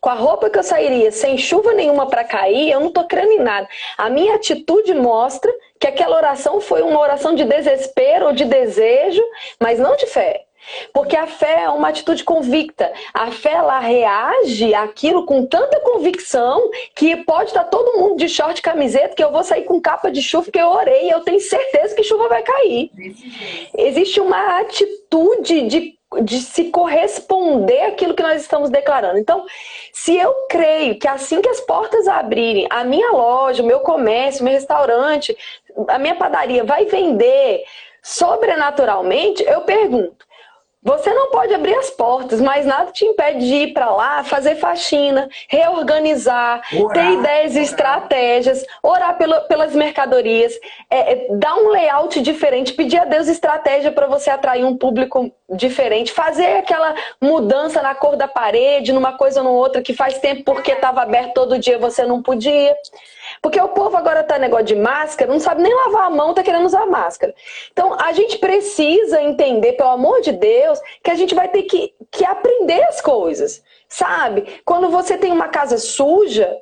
[0.00, 3.32] com a roupa que eu sairia sem chuva nenhuma para cair, eu não estou crendo
[3.32, 3.68] em nada.
[3.96, 9.22] A minha atitude mostra que aquela oração foi uma oração de desespero ou de desejo,
[9.60, 10.46] mas não de fé.
[10.92, 12.92] Porque a fé é uma atitude convicta.
[13.14, 18.58] A fé ela reage àquilo com tanta convicção que pode estar todo mundo de short
[18.58, 21.40] e camiseta que eu vou sair com capa de chuva que eu orei, eu tenho
[21.40, 22.90] certeza que chuva vai cair.
[23.76, 29.18] Existe uma atitude de de se corresponder àquilo que nós estamos declarando.
[29.18, 29.44] Então,
[29.92, 34.42] se eu creio que assim que as portas abrirem, a minha loja, o meu comércio,
[34.42, 35.36] o meu restaurante,
[35.88, 37.64] a minha padaria vai vender
[38.02, 40.25] sobrenaturalmente, eu pergunto:
[40.86, 44.54] você não pode abrir as portas, mas nada te impede de ir para lá, fazer
[44.54, 50.52] faxina, reorganizar, orar, ter ideias e estratégias, orar pelo, pelas mercadorias,
[50.88, 55.28] é, é, dar um layout diferente, pedir a Deus estratégia para você atrair um público
[55.50, 60.20] diferente, fazer aquela mudança na cor da parede, numa coisa ou no outra que faz
[60.20, 62.76] tempo porque estava aberto todo dia você não podia.
[63.40, 66.42] Porque o povo agora tá negócio de máscara, não sabe nem lavar a mão, tá
[66.42, 67.34] querendo usar máscara.
[67.72, 71.94] Então a gente precisa entender, pelo amor de Deus, que a gente vai ter que,
[72.10, 73.62] que aprender as coisas.
[73.88, 74.60] Sabe?
[74.64, 76.56] Quando você tem uma casa suja,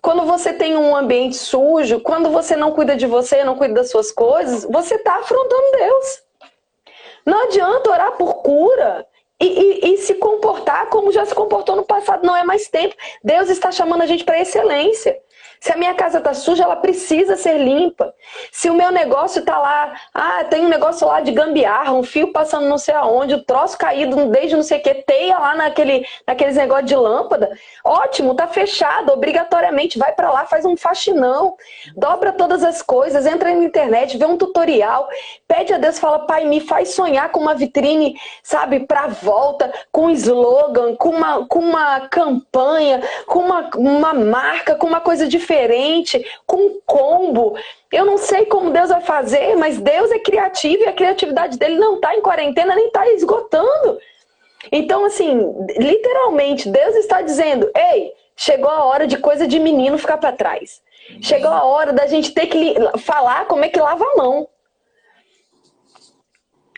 [0.00, 3.90] quando você tem um ambiente sujo, quando você não cuida de você, não cuida das
[3.90, 6.22] suas coisas, você está afrontando Deus.
[7.24, 9.06] Não adianta orar por cura
[9.38, 12.26] e, e, e, se comportar como já se comportou no passado.
[12.26, 12.94] Não é mais tempo.
[13.22, 15.18] Deus está chamando a gente para excelência.
[15.62, 18.14] Se a minha casa está suja, ela precisa ser limpa.
[18.50, 22.32] Se o meu negócio está lá, ah, tem um negócio lá de gambiarra, um fio
[22.32, 26.06] passando não sei aonde, o troço caído desde não sei o que, teia lá naquele,
[26.26, 27.50] naqueles negócios de lâmpada,
[27.84, 31.54] ótimo, tá fechado, obrigatoriamente, vai para lá, faz um faxinão,
[31.94, 35.06] dobra todas as coisas, entra na internet, vê um tutorial,
[35.46, 40.06] pede a Deus, fala, pai, me faz sonhar com uma vitrine, sabe, para volta, com
[40.06, 45.49] um slogan, com uma, com uma campanha, com uma, uma marca, com uma coisa diferente
[45.50, 47.56] diferente, com combo.
[47.90, 51.76] Eu não sei como Deus vai fazer, mas Deus é criativo e a criatividade dele
[51.76, 53.98] não está em quarentena nem está esgotando.
[54.70, 60.18] Então, assim, literalmente, Deus está dizendo: ei, chegou a hora de coisa de menino ficar
[60.18, 60.80] para trás.
[61.20, 64.48] Chegou a hora da gente ter que falar como é que lava a mão.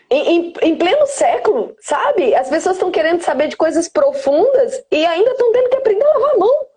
[0.09, 2.35] Em, em, em, pleno século, sabe?
[2.35, 6.13] As pessoas estão querendo saber de coisas profundas e ainda estão tendo que aprender a
[6.13, 6.67] lavar a mão.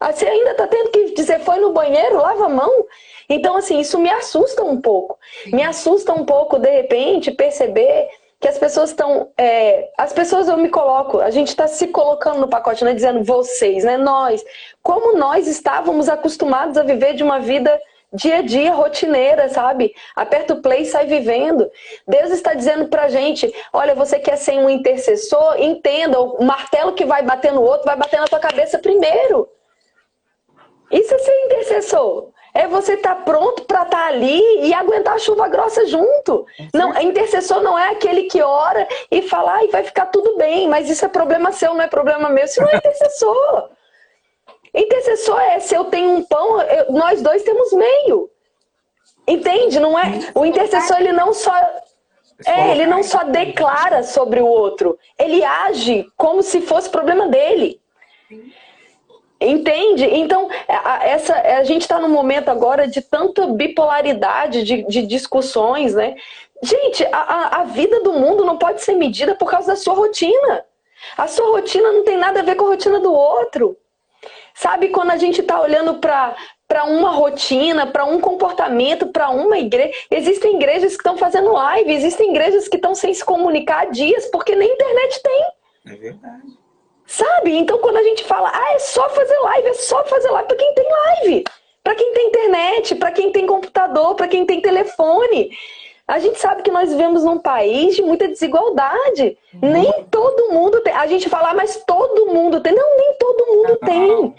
[0.00, 2.86] Você ainda está tendo que dizer, foi no banheiro, lava a mão.
[3.28, 5.18] Então, assim, isso me assusta um pouco.
[5.46, 8.08] Me assusta um pouco, de repente, perceber
[8.40, 9.30] que as pessoas estão.
[9.36, 12.92] É, as pessoas, eu me coloco, a gente está se colocando no pacote, né?
[12.92, 13.96] Dizendo vocês, né?
[13.96, 14.44] Nós.
[14.82, 17.80] Como nós estávamos acostumados a viver de uma vida
[18.12, 19.94] dia a dia, rotineira, sabe?
[20.14, 21.70] Aperta o play e sai vivendo.
[22.06, 25.56] Deus está dizendo pra gente: olha, você quer ser um intercessor?
[25.58, 29.48] Entenda, o martelo que vai bater no outro vai bater na tua cabeça primeiro.
[30.90, 32.30] Isso é ser intercessor.
[32.54, 36.46] É você estar tá pronto para estar tá ali e aguentar a chuva grossa junto.
[36.72, 40.88] Não, intercessor não é aquele que ora e fala, e vai ficar tudo bem, mas
[40.88, 42.44] isso é problema seu, não é problema meu.
[42.44, 43.70] Isso não é intercessor.
[44.74, 48.30] intercessor é se eu tenho um pão, eu, nós dois temos meio.
[49.28, 49.78] Entende?
[49.80, 50.04] Não é?
[50.34, 51.52] O intercessor ele não só
[52.44, 57.80] é, ele não só declara sobre o outro, ele age como se fosse problema dele.
[59.40, 60.04] Entende?
[60.04, 65.94] Então, a, essa, a gente está num momento agora de tanta bipolaridade de, de discussões,
[65.94, 66.16] né?
[66.62, 70.64] Gente, a, a vida do mundo não pode ser medida por causa da sua rotina.
[71.16, 73.76] A sua rotina não tem nada a ver com a rotina do outro.
[74.54, 79.92] Sabe quando a gente está olhando para uma rotina, para um comportamento, para uma igreja.
[80.10, 84.24] Existem igrejas que estão fazendo live, existem igrejas que estão sem se comunicar há dias
[84.26, 85.46] porque nem internet tem.
[85.88, 86.65] É verdade.
[87.06, 87.56] Sabe?
[87.56, 90.56] Então quando a gente fala, ah, é só fazer live, é só fazer live para
[90.56, 91.44] quem tem live,
[91.82, 95.50] para quem tem internet, para quem tem computador, para quem tem telefone.
[96.08, 99.36] A gente sabe que nós vivemos num país de muita desigualdade.
[99.54, 99.72] Uhum.
[99.72, 100.92] Nem todo mundo tem.
[100.92, 102.72] A gente fala, ah, mas todo mundo tem.
[102.72, 104.34] Não, nem todo mundo tem.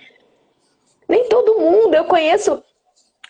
[1.10, 1.94] Nem todo mundo.
[1.94, 2.64] Eu conheço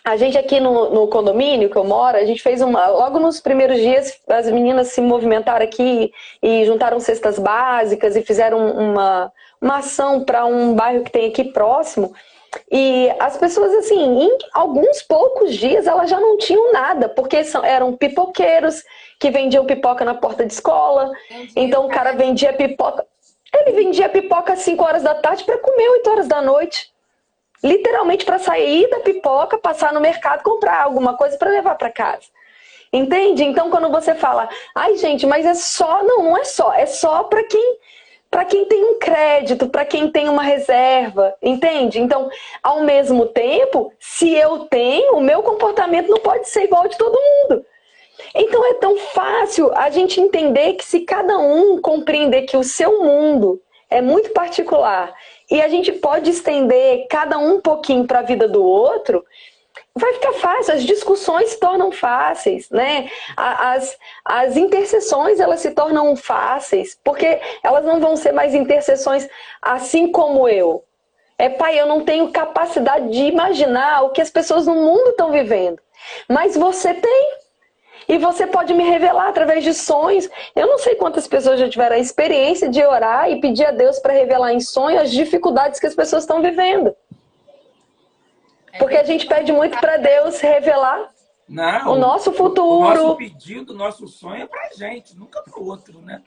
[0.08, 2.86] a gente aqui no, no, condomínio que eu moro, a gente fez uma.
[2.88, 6.10] Logo nos primeiros dias, as meninas se movimentaram aqui
[6.42, 11.44] e juntaram cestas básicas e fizeram uma, uma ação para um bairro que tem aqui
[11.44, 12.14] próximo.
[12.72, 17.62] E as pessoas, assim, em alguns poucos dias, elas já não tinham nada, porque são,
[17.62, 18.82] eram pipoqueiros
[19.20, 21.12] que vendiam pipoca na porta de escola.
[21.54, 23.06] Então o cara vendia pipoca.
[23.54, 26.90] Ele vendia pipoca às 5 horas da tarde para comer 8 horas da noite.
[27.62, 32.26] Literalmente para sair da pipoca, passar no mercado, comprar alguma coisa para levar para casa.
[32.92, 33.44] Entende?
[33.44, 37.24] Então quando você fala, ai gente, mas é só, não, não é só, é só
[37.24, 37.78] para quem
[38.30, 41.98] para quem tem um crédito, para quem tem uma reserva, entende?
[41.98, 42.28] Então,
[42.62, 47.18] ao mesmo tempo, se eu tenho, o meu comportamento não pode ser igual de todo
[47.18, 47.64] mundo.
[48.34, 53.02] Então é tão fácil a gente entender que se cada um compreender que o seu
[53.02, 55.14] mundo é muito particular
[55.50, 59.24] e a gente pode estender cada um um pouquinho para a vida do outro,
[59.94, 63.10] vai ficar fácil, as discussões se tornam fáceis, né?
[63.36, 69.28] As, as intercessões elas se tornam fáceis, porque elas não vão ser mais intercessões
[69.60, 70.84] assim como eu.
[71.38, 75.30] É, pai, eu não tenho capacidade de imaginar o que as pessoas no mundo estão
[75.30, 75.80] vivendo.
[76.28, 77.28] Mas você tem.
[78.08, 80.28] E você pode me revelar através de sonhos.
[80.56, 83.98] Eu não sei quantas pessoas já tiveram a experiência de orar e pedir a Deus
[83.98, 86.96] para revelar em sonho as dificuldades que as pessoas estão vivendo.
[88.78, 91.10] Porque a gente pede muito para Deus revelar
[91.46, 92.86] Não, o nosso futuro.
[92.86, 96.22] O nosso pedido, o nosso sonho é para gente, nunca para o outro, né?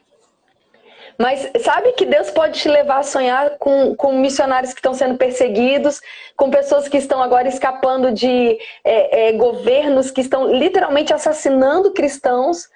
[1.17, 5.17] Mas sabe que Deus pode te levar a sonhar com, com missionários que estão sendo
[5.17, 6.01] perseguidos,
[6.35, 12.69] com pessoas que estão agora escapando de é, é, governos que estão literalmente assassinando cristãos.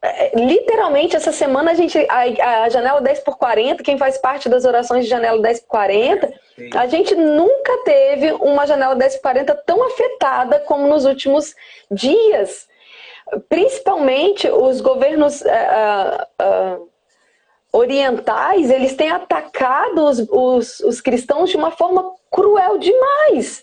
[0.00, 1.98] É, literalmente, essa semana a gente.
[2.08, 5.68] A, a, janela 10 por 40, quem faz parte das orações de janela 10 por
[5.68, 6.32] 40,
[6.76, 11.54] a gente nunca teve uma janela 10 por 40 tão afetada como nos últimos
[11.90, 12.68] dias.
[13.48, 15.40] Principalmente os governos.
[15.42, 16.88] Uh, uh,
[17.72, 23.62] orientais, eles têm atacado os, os, os cristãos de uma forma cruel demais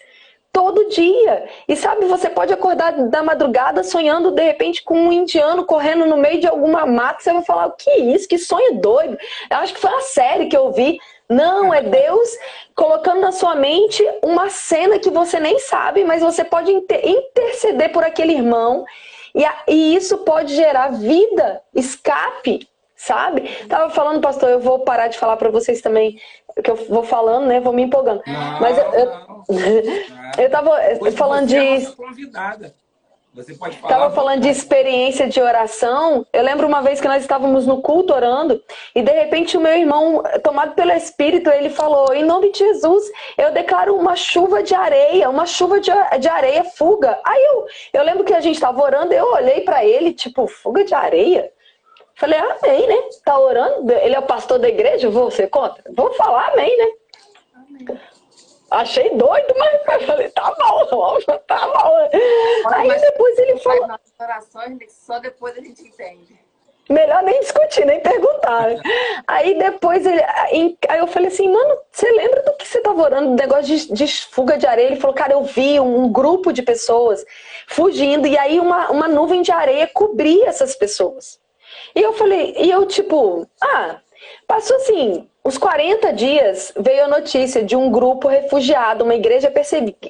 [0.55, 1.49] todo dia.
[1.67, 6.15] E sabe, você pode acordar da madrugada sonhando de repente com um indiano correndo no
[6.15, 7.21] meio de alguma mata.
[7.21, 8.27] Você vai falar: o que é isso?
[8.27, 9.17] Que sonho doido.
[9.51, 10.97] Eu acho que foi uma série que eu vi.
[11.27, 12.29] Não, é Deus
[12.75, 18.03] colocando na sua mente uma cena que você nem sabe, mas você pode interceder por
[18.03, 18.85] aquele irmão.
[19.33, 22.65] E, e isso pode gerar vida, escape
[23.05, 23.41] sabe?
[23.67, 26.19] Tava falando, pastor, eu vou parar de falar para vocês também,
[26.63, 27.59] que eu vou falando, né?
[27.59, 28.21] Vou me empolgando.
[28.25, 29.43] Não, Mas eu, eu, não.
[30.43, 31.83] eu tava Pois falando você é de.
[31.83, 32.73] nossa convidada.
[33.35, 33.93] Você pode falar.
[33.93, 36.25] Tava falando de experiência de oração.
[36.31, 38.63] Eu lembro uma vez que nós estávamos no culto orando
[38.95, 43.03] e de repente o meu irmão, tomado pelo Espírito, ele falou: Em nome de Jesus,
[43.37, 47.19] eu declaro uma chuva de areia, uma chuva de, de areia, fuga.
[47.25, 47.65] Aí eu,
[47.99, 51.51] eu lembro que a gente estava orando, eu olhei para ele, tipo, fuga de areia?
[52.15, 53.09] Falei, amém, né?
[53.23, 53.91] Tá orando?
[53.91, 55.09] Ele é o pastor da igreja?
[55.09, 55.83] Vou ser contra?
[55.93, 56.91] Vou falar amém, né?
[57.55, 57.99] Amém.
[58.71, 62.09] Achei doido, mas falei, tá bom, tá bom.
[62.73, 63.87] Aí depois ele falou.
[63.87, 66.45] Nas orações, só depois a gente entende.
[66.89, 68.69] Melhor nem discutir, nem perguntar.
[68.69, 68.81] Né?
[69.27, 70.21] Aí depois ele.
[70.23, 73.29] Aí eu falei assim, mano, você lembra do que você tava orando?
[73.29, 74.87] Do negócio de, de fuga de areia?
[74.87, 77.25] Ele falou, cara, eu vi um grupo de pessoas
[77.67, 81.39] fugindo, e aí uma, uma nuvem de areia cobria essas pessoas.
[81.95, 83.99] E eu falei, e eu tipo, ah,
[84.47, 89.51] passou assim, uns 40 dias veio a notícia de um grupo refugiado, uma igreja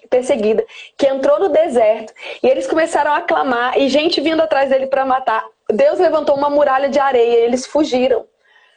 [0.10, 0.66] perseguida,
[0.98, 5.06] que entrou no deserto e eles começaram a clamar e gente vindo atrás dele para
[5.06, 5.46] matar.
[5.70, 8.26] Deus levantou uma muralha de areia e eles fugiram.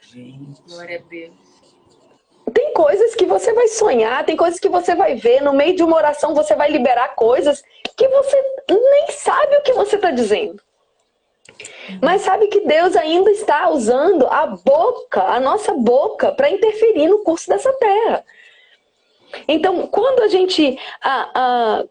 [0.01, 1.49] Gente, glória a Deus.
[2.53, 5.41] Tem coisas que você vai sonhar, tem coisas que você vai ver.
[5.41, 7.63] No meio de uma oração, você vai liberar coisas
[7.95, 10.61] que você nem sabe o que você está dizendo.
[12.01, 17.19] Mas sabe que Deus ainda está usando a boca, a nossa boca, para interferir no
[17.19, 18.23] curso dessa terra.
[19.47, 20.79] Então, quando a gente,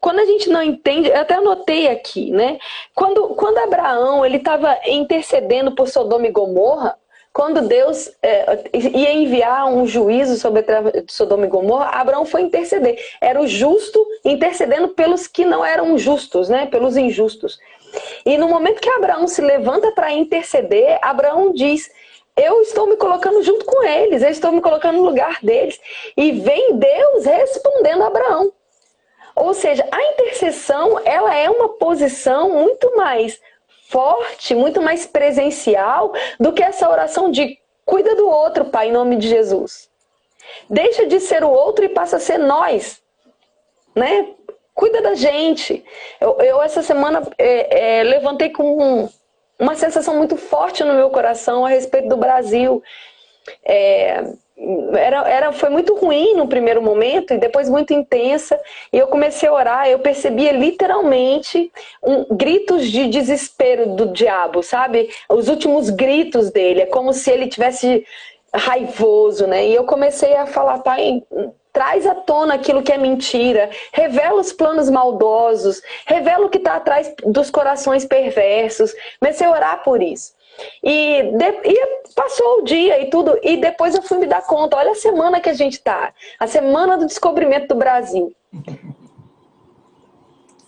[0.01, 2.59] quando a gente não entende, eu até anotei aqui, né?
[2.95, 6.97] Quando, quando Abraão ele estava intercedendo por Sodoma e Gomorra,
[7.33, 10.64] quando Deus é, ia enviar um juízo sobre
[11.09, 12.99] Sodoma e Gomorra, Abraão foi interceder.
[13.21, 16.66] Era o justo intercedendo pelos que não eram justos, né?
[16.66, 17.61] Pelos injustos.
[18.24, 21.91] E no momento que Abraão se levanta para interceder, Abraão diz:
[22.36, 25.80] Eu estou me colocando junto com eles, eu estou me colocando no lugar deles.
[26.16, 28.53] E vem Deus respondendo a Abraão.
[29.34, 33.41] Ou seja, a intercessão ela é uma posição muito mais
[33.89, 39.16] forte, muito mais presencial do que essa oração de cuida do outro, Pai, em nome
[39.16, 39.89] de Jesus.
[40.68, 43.03] Deixa de ser o outro e passa a ser nós,
[43.95, 44.34] né?
[44.79, 45.85] Cuida da gente.
[46.20, 49.09] Eu, eu essa semana é, é, levantei com um,
[49.59, 52.81] uma sensação muito forte no meu coração a respeito do Brasil.
[53.64, 54.22] É,
[54.97, 58.57] era, era, foi muito ruim no primeiro momento e depois muito intensa.
[58.93, 65.11] E eu comecei a orar, eu percebia literalmente um, gritos de desespero do diabo, sabe?
[65.29, 66.83] Os últimos gritos dele.
[66.83, 68.07] É como se ele tivesse
[68.55, 69.66] raivoso, né?
[69.66, 71.20] E eu comecei a falar, pai,
[71.79, 76.74] traz à tona aquilo que é mentira, revela os planos maldosos, revela o que está
[76.74, 78.93] atrás dos corações perversos.
[79.20, 80.33] Comecei a orar por isso.
[80.83, 84.76] E, de, e, passou o dia e tudo, e depois eu fui me dar conta.
[84.76, 88.35] Olha a semana que a gente está, a semana do descobrimento do Brasil.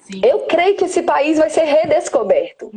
[0.02, 0.20] Sim.
[0.24, 2.70] Eu creio que esse país vai ser redescoberto.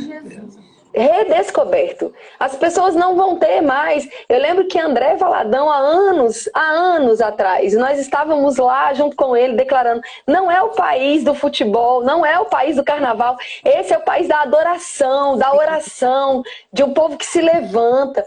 [0.00, 2.12] De Jesus redescoberto.
[2.38, 4.08] As pessoas não vão ter mais.
[4.28, 9.36] Eu lembro que André Valadão, há anos, há anos atrás, nós estávamos lá junto com
[9.36, 13.92] ele declarando: não é o país do futebol, não é o país do carnaval, esse
[13.92, 18.24] é o país da adoração, da oração, de um povo que se levanta.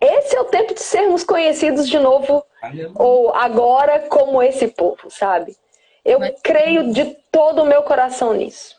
[0.00, 2.44] Esse é o tempo de sermos conhecidos de novo,
[2.94, 5.56] ou agora, como esse povo, sabe?
[6.04, 8.76] Eu creio de todo o meu coração nisso.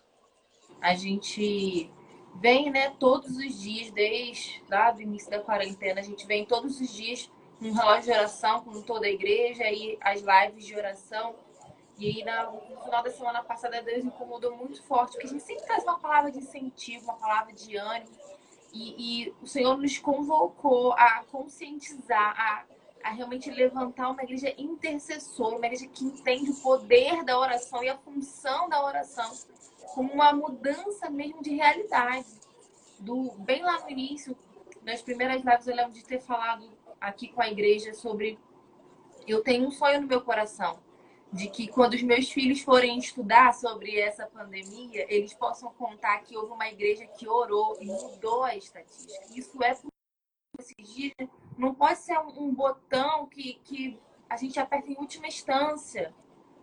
[0.79, 1.89] A gente
[2.35, 6.79] vem, né, todos os dias, desde lá do início da quarentena, a gente vem todos
[6.79, 7.29] os dias
[7.61, 11.35] um relógio de oração com toda a igreja e as lives de oração.
[11.97, 15.63] E aí, no final da semana passada, Deus incomodou muito forte, porque a gente sempre
[15.63, 18.11] traz uma palavra de incentivo, uma palavra de ânimo.
[18.73, 22.65] E, e o Senhor nos convocou a conscientizar, a,
[23.05, 27.87] a realmente levantar uma igreja intercessora, uma igreja que entende o poder da oração e
[27.87, 29.31] a função da oração
[29.93, 32.25] como uma mudança mesmo de realidade.
[32.97, 34.35] Do, bem lá no início,
[34.81, 36.67] nas primeiras lives, eu lembro de ter falado
[36.99, 38.39] aqui com a igreja sobre.
[39.27, 40.79] Eu tenho um sonho no meu coração
[41.31, 46.35] de que quando os meus filhos forem estudar sobre essa pandemia, eles possam contar que
[46.35, 49.25] houve uma igreja que orou e mudou a estatística.
[49.35, 49.75] Isso é
[50.59, 51.13] esses dias,
[51.57, 53.99] não pode ser um botão que, que
[54.29, 56.13] a gente aperta em última instância,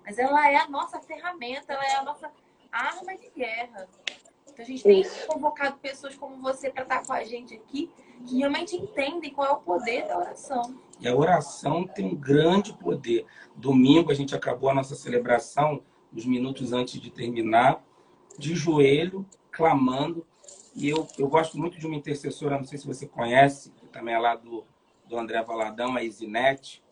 [0.04, 2.30] mas ela é a nossa ferramenta, ela é a nossa
[2.70, 3.88] arma de guerra.
[4.52, 5.26] Então a gente tem Isso.
[5.26, 7.90] convocado pessoas como você para estar com a gente aqui,
[8.26, 10.78] que realmente entendem qual é o poder da oração.
[11.00, 13.26] E a oração tem um grande poder.
[13.56, 15.82] Domingo a gente acabou a nossa celebração,
[16.14, 17.82] uns minutos antes de terminar,
[18.38, 20.26] de joelho, clamando.
[20.74, 24.18] E eu, eu gosto muito de uma intercessora, não sei se você conhece, também é
[24.18, 24.64] lá do,
[25.06, 26.82] do André Valadão, a Isinete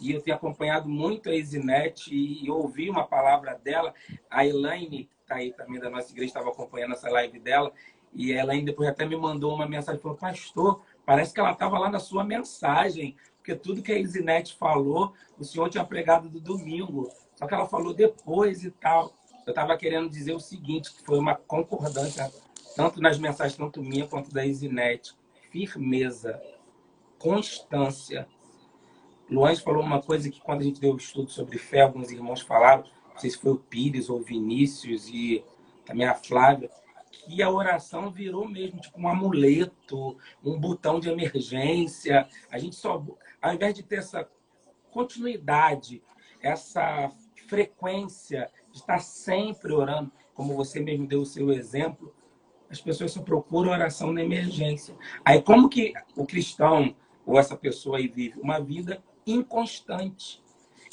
[0.00, 3.92] e eu tenho acompanhado muito a Isinete e ouvi uma palavra dela.
[4.30, 7.72] A Elaine, que está aí também da nossa igreja, estava acompanhando essa live dela,
[8.14, 11.78] e a Elaine depois até me mandou uma mensagem, falou, pastor, parece que ela estava
[11.78, 16.40] lá na sua mensagem, porque tudo que a Isinete falou, o senhor tinha pregado do
[16.40, 19.12] domingo, só que ela falou depois e tal.
[19.46, 22.30] Eu estava querendo dizer o seguinte, que foi uma concordância,
[22.76, 25.14] tanto nas mensagens, tanto minha quanto da Isinete.
[25.50, 26.40] Firmeza,
[27.18, 28.28] constância,
[29.30, 32.40] Luange falou uma coisa que quando a gente deu o estudo sobre fé, alguns irmãos
[32.40, 35.44] falaram, não sei se foi o Pires ou o Vinícius e
[35.84, 36.70] também a Flávia,
[37.10, 42.26] que a oração virou mesmo tipo um amuleto, um botão de emergência.
[42.50, 43.04] A gente só,
[43.40, 44.28] ao invés de ter essa
[44.90, 46.02] continuidade,
[46.40, 47.10] essa
[47.46, 52.14] frequência de estar sempre orando, como você mesmo deu o seu exemplo,
[52.70, 54.94] as pessoas só procuram oração na emergência.
[55.24, 56.94] Aí como que o cristão
[57.24, 60.42] ou essa pessoa aí vive uma vida inconstante.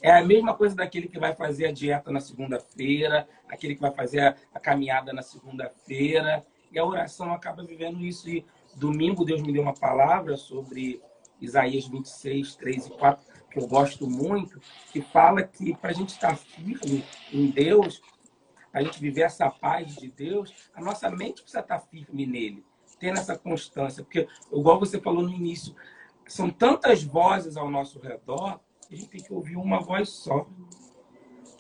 [0.02, 3.92] É a mesma coisa daquele que vai fazer a dieta na segunda-feira, aquele que vai
[3.92, 6.46] fazer a, a caminhada na segunda-feira.
[6.72, 8.30] E a oração acaba vivendo isso.
[8.30, 8.46] E
[8.76, 11.02] domingo Deus me deu uma palavra sobre
[11.40, 14.60] Isaías 26, 3 e 4, que eu gosto muito,
[14.92, 18.02] que fala que para a gente estar firme em Deus,
[18.76, 22.66] a gente viver essa paz de Deus, a nossa mente precisa estar firme nele,
[23.00, 24.04] tendo essa constância.
[24.04, 25.74] Porque, igual você falou no início,
[26.28, 28.60] são tantas vozes ao nosso redor,
[28.92, 30.46] a gente tem que ouvir uma voz só.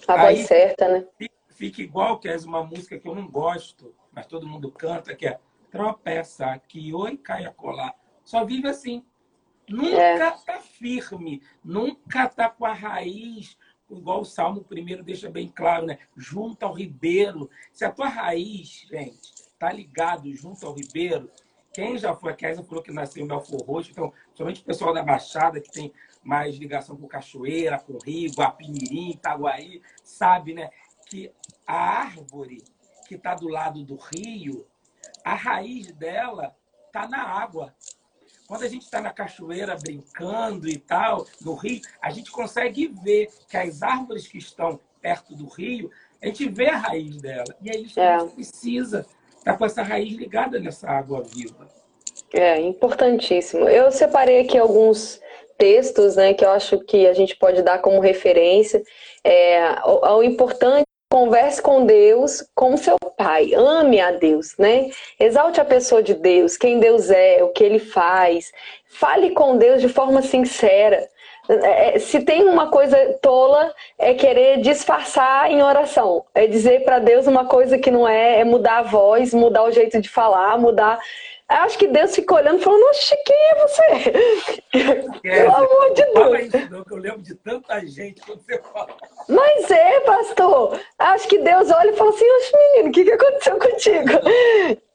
[0.09, 1.07] A Aí, voz certa, né?
[1.51, 5.25] Fica igual que é uma música que eu não gosto, mas todo mundo canta, que
[5.25, 5.39] é
[5.71, 7.95] tropeça aqui, oi, cai a colar.
[8.25, 9.05] Só vive assim.
[9.69, 10.19] Nunca é.
[10.19, 13.57] tá firme, nunca tá com a raiz,
[13.89, 15.99] igual o Salmo primeiro deixa bem claro, né?
[16.15, 17.49] Junto ao ribeiro.
[17.71, 21.29] Se a tua raiz, gente, tá ligado junto ao ribeiro,
[21.73, 24.93] quem já foi, a Kézia falou que nasceu em Belfor Roxo, então, somente o pessoal
[24.93, 30.69] da Baixada, que tem mais ligação com Cachoeira, com Rio, Guapimirim, Itaguaí, sabe, né?
[31.05, 31.31] Que
[31.67, 32.63] a árvore
[33.05, 34.65] que está do lado do rio,
[35.23, 36.55] a raiz dela
[36.87, 37.75] está na água.
[38.47, 43.29] Quando a gente está na cachoeira brincando e tal, no rio, a gente consegue ver
[43.49, 45.89] que as árvores que estão perto do rio,
[46.21, 47.55] a gente vê a raiz dela.
[47.61, 49.05] E é isso que a gente precisa
[49.45, 51.67] está com essa raiz ligada nessa água viva.
[52.33, 53.69] É, importantíssimo.
[53.69, 55.21] Eu separei aqui alguns
[55.57, 58.81] textos né, que eu acho que a gente pode dar como referência.
[59.23, 60.84] É, o, o importante
[61.15, 64.89] converse com Deus como seu pai, ame a Deus, né?
[65.17, 68.51] Exalte a pessoa de Deus, quem Deus é, o que ele faz.
[68.89, 71.07] Fale com Deus de forma sincera.
[71.47, 76.25] É, é, se tem uma coisa tola, é querer disfarçar em oração.
[76.35, 79.71] É dizer para Deus uma coisa que não é, é mudar a voz, mudar o
[79.71, 80.99] jeito de falar, mudar.
[81.47, 84.13] Acho que Deus ficou olhando e falando, oxe, quem é você?
[85.23, 86.53] É, Pelo amor de Deus.
[86.53, 88.95] Isso não, eu lembro de tanta gente quando você fala.
[89.29, 90.79] Mas é, pastor.
[90.99, 94.09] Acho que Deus olha e fala assim, oxe, menino, o que, que aconteceu contigo?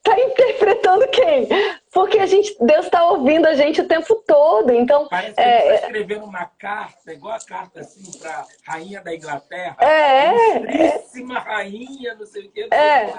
[0.02, 1.46] Tá interpretando quem?
[1.92, 4.72] Porque a gente, Deus está ouvindo a gente o tempo todo.
[4.72, 9.14] Então, Parece que é, está escrevendo uma carta, igual a carta assim para rainha da
[9.14, 9.76] Inglaterra.
[9.80, 10.56] É.
[10.56, 11.42] Ilustríssima é.
[11.42, 12.74] rainha, não sei o que.
[12.74, 13.14] É.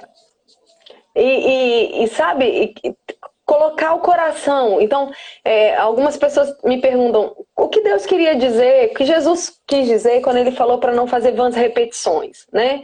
[1.15, 2.95] E, e, e, sabe, e,
[3.45, 4.79] colocar o coração.
[4.79, 5.11] Então,
[5.43, 10.21] é, algumas pessoas me perguntam o que Deus queria dizer, o que Jesus quis dizer
[10.21, 12.83] quando ele falou para não fazer vãs repetições, né?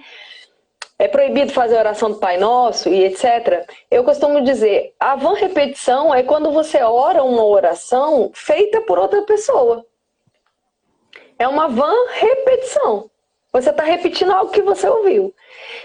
[0.99, 3.69] é proibido fazer oração do Pai Nosso e etc.
[3.89, 9.21] Eu costumo dizer, a van repetição é quando você ora uma oração feita por outra
[9.21, 9.85] pessoa.
[11.37, 13.11] É uma van repetição.
[13.61, 15.33] Você está repetindo algo que você ouviu.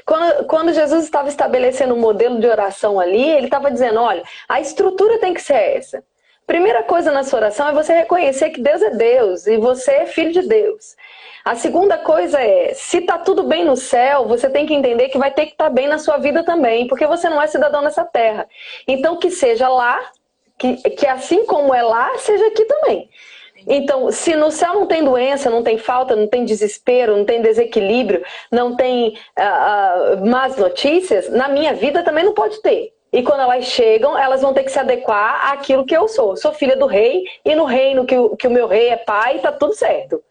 [0.04, 4.60] Quando, quando Jesus estava estabelecendo um modelo de oração ali, ele estava dizendo: olha, a
[4.60, 6.04] estrutura tem que ser essa.
[6.46, 10.06] Primeira coisa na sua oração é você reconhecer que Deus é Deus e você é
[10.06, 10.96] filho de Deus.
[11.44, 15.18] A segunda coisa é, se tá tudo bem no céu, você tem que entender que
[15.18, 17.80] vai ter que estar tá bem na sua vida também, porque você não é cidadão
[17.80, 18.46] nessa terra.
[18.86, 19.98] Então que seja lá,
[20.58, 23.08] que, que assim como é lá, seja aqui também.
[23.66, 27.40] Então, se no céu não tem doença, não tem falta, não tem desespero, não tem
[27.40, 32.92] desequilíbrio, não tem uh, uh, más notícias, na minha vida também não pode ter.
[33.12, 36.34] E quando elas chegam, elas vão ter que se adequar àquilo que eu sou.
[36.34, 39.38] Sou filha do rei, e no reino que o, que o meu rei é pai,
[39.38, 40.22] tá tudo certo.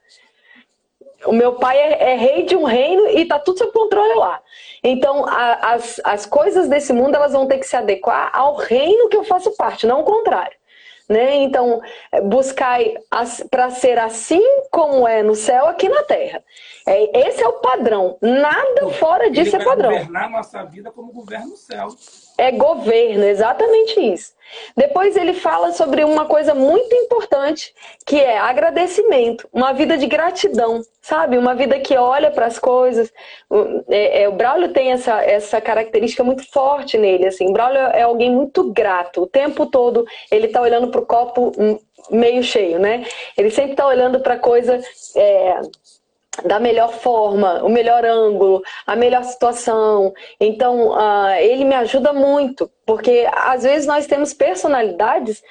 [1.25, 4.41] O meu pai é, é, rei de um reino e tá tudo sob controle lá.
[4.83, 9.07] Então, a, as, as coisas desse mundo elas vão ter que se adequar ao reino
[9.09, 10.57] que eu faço parte, não o contrário.
[11.11, 11.35] Né?
[11.43, 11.81] Então,
[12.23, 12.79] buscar
[13.49, 14.41] para ser assim
[14.71, 16.41] como é no céu, aqui na terra.
[16.87, 18.17] É, esse é o padrão.
[18.21, 19.91] Nada fora disso é padrão.
[19.91, 21.89] governar nossa vida como governa o céu.
[22.41, 24.33] É governo, exatamente isso.
[24.75, 27.71] Depois ele fala sobre uma coisa muito importante,
[28.03, 31.37] que é agradecimento, uma vida de gratidão, sabe?
[31.37, 33.13] Uma vida que olha para as coisas.
[33.87, 37.27] É, é, o Braulio tem essa, essa característica muito forte nele.
[37.27, 37.47] Assim.
[37.47, 39.21] O Braulio é alguém muito grato.
[39.21, 41.51] O tempo todo ele está olhando para o copo
[42.09, 43.05] meio cheio, né?
[43.37, 44.81] Ele sempre está olhando para coisa.
[45.15, 45.61] É,
[46.45, 50.13] da melhor forma, o melhor ângulo, a melhor situação.
[50.39, 55.43] Então, uh, ele me ajuda muito, porque às vezes nós temos personalidades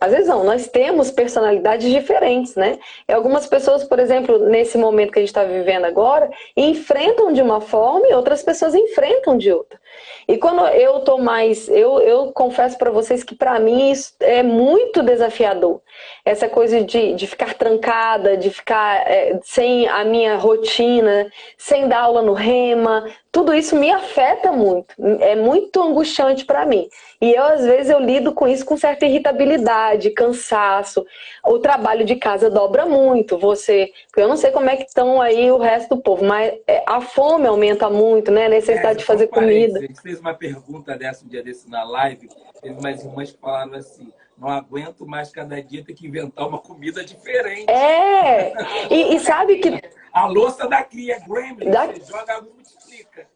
[0.00, 2.78] às vezes não, nós temos personalidades diferentes, né?
[3.08, 7.40] E algumas pessoas, por exemplo, nesse momento que a gente está vivendo agora, enfrentam de
[7.40, 9.80] uma forma e outras pessoas enfrentam de outra.
[10.28, 14.42] E quando eu tô mais, eu, eu confesso para vocês que para mim isso é
[14.42, 15.80] muito desafiador.
[16.22, 22.00] Essa coisa de, de ficar trancada, de ficar é, sem a minha rotina, sem dar
[22.00, 26.88] aula no rema, tudo isso me afeta muito, é muito angustiante para mim.
[27.20, 31.04] E eu, às vezes, eu lido com isso com certa irritabilidade, cansaço.
[31.44, 33.36] O trabalho de casa dobra muito.
[33.38, 36.82] Você, eu não sei como é que estão aí o resto do povo, mas é,
[36.86, 38.46] a fome aumenta muito, né?
[38.46, 39.80] A necessidade é, de fazer comida.
[39.80, 39.82] A
[40.18, 42.28] fez uma pergunta dessa um dia desse na live,
[42.60, 46.58] teve umas irmãs que falaram assim, não aguento mais cada dia ter que inventar uma
[46.58, 47.70] comida diferente.
[47.70, 48.52] É!
[48.90, 49.80] E, e sabe que.
[50.12, 51.86] A louça da cria, Gremlin, da...
[51.86, 53.26] você joga multiplica.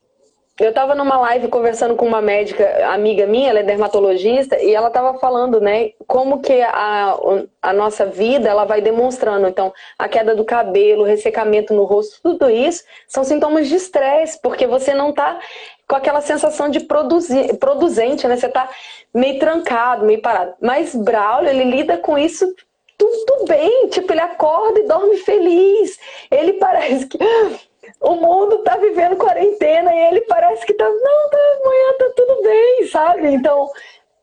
[0.60, 4.88] Eu estava numa live conversando com uma médica amiga minha, ela é dermatologista, e ela
[4.88, 7.16] estava falando, né, como que a,
[7.62, 9.48] a nossa vida ela vai demonstrando.
[9.48, 14.66] Então, a queda do cabelo, ressecamento no rosto, tudo isso são sintomas de estresse, porque
[14.66, 15.40] você não está
[15.88, 18.36] com aquela sensação de produzir, produzente, né?
[18.36, 18.68] Você está
[19.12, 20.54] meio trancado, meio parado.
[20.60, 22.54] Mas Braulio, ele lida com isso
[22.96, 25.98] tudo bem, tipo, ele acorda e dorme feliz.
[26.30, 27.18] Ele parece que
[28.00, 32.42] o mundo tá vivendo quarentena e ele parece que tá, não, tá, amanhã tá tudo
[32.42, 33.28] bem, sabe?
[33.28, 33.70] Então,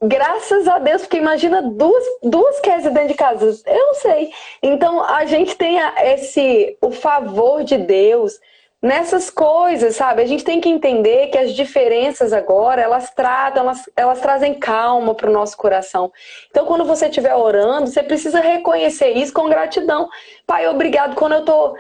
[0.02, 4.32] graças a Deus, porque imagina duas, duas Kézia dentro de casa, eu não sei.
[4.64, 8.40] Então, a gente tem esse, o favor de Deus
[8.82, 10.22] nessas coisas, sabe?
[10.22, 15.14] A gente tem que entender que as diferenças agora, elas tratam, elas, elas trazem calma
[15.14, 16.12] para o nosso coração.
[16.50, 20.08] Então, quando você estiver orando, você precisa reconhecer isso com gratidão.
[20.48, 21.76] Pai, obrigado quando eu tô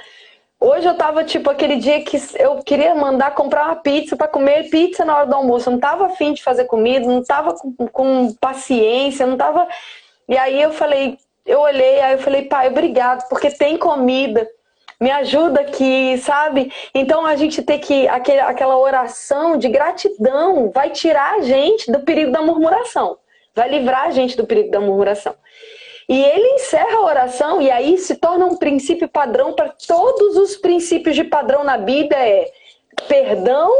[0.61, 4.69] Hoje eu tava, tipo, aquele dia que eu queria mandar comprar uma pizza para comer
[4.69, 5.69] pizza na hora do almoço.
[5.69, 9.65] Eu não tava afim de fazer comida, não tava com, com, paciência, não tava.
[10.27, 14.45] E aí eu falei, eu olhei, aí eu falei, pai, obrigado, porque tem comida.
[14.99, 16.73] Me ajuda aqui, sabe?
[16.93, 18.07] Então a gente tem que.
[18.07, 23.17] Aquele, aquela oração de gratidão vai tirar a gente do perigo da murmuração.
[23.55, 25.35] Vai livrar a gente do perigo da murmuração.
[26.07, 30.57] E ele encerra a oração e aí se torna um princípio padrão para todos os
[30.57, 32.51] princípios de padrão na Bíblia é
[33.07, 33.71] perdão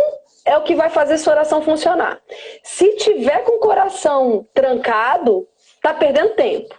[0.45, 2.21] é o que vai fazer sua oração funcionar.
[2.63, 5.47] Se tiver com o coração trancado,
[5.81, 6.75] tá perdendo tempo.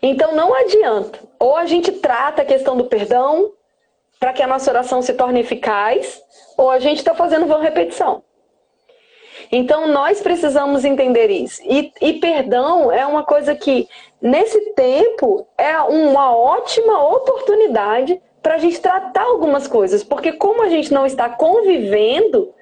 [0.00, 1.27] Então não adianta.
[1.38, 3.52] Ou a gente trata a questão do perdão
[4.18, 6.20] para que a nossa oração se torne eficaz,
[6.56, 8.22] ou a gente está fazendo vã repetição.
[9.50, 11.62] Então nós precisamos entender isso.
[11.64, 13.88] E, e, perdão é uma coisa que,
[14.20, 20.68] nesse tempo, é uma ótima oportunidade para a gente tratar algumas coisas, porque como a
[20.68, 22.54] gente não está convivendo,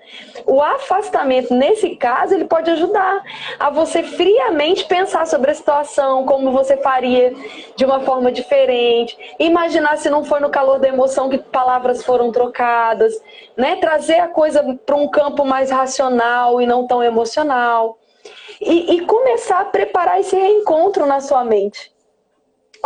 [0.47, 3.23] o afastamento nesse caso ele pode ajudar
[3.59, 7.35] a você friamente pensar sobre a situação, como você faria
[7.75, 12.31] de uma forma diferente, imaginar se não foi no calor da emoção que palavras foram
[12.31, 13.15] trocadas,
[13.57, 13.77] né?
[13.77, 17.99] Trazer a coisa para um campo mais racional e não tão emocional.
[18.61, 21.96] E, e começar a preparar esse reencontro na sua mente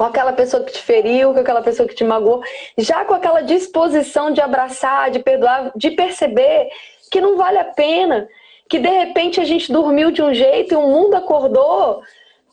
[0.00, 2.42] com aquela pessoa que te feriu, com aquela pessoa que te magoou,
[2.78, 6.70] já com aquela disposição de abraçar, de perdoar, de perceber
[7.10, 8.26] que não vale a pena,
[8.66, 12.00] que de repente a gente dormiu de um jeito e o mundo acordou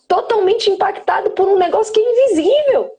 [0.10, 2.92] totalmente impactado por um negócio que é invisível.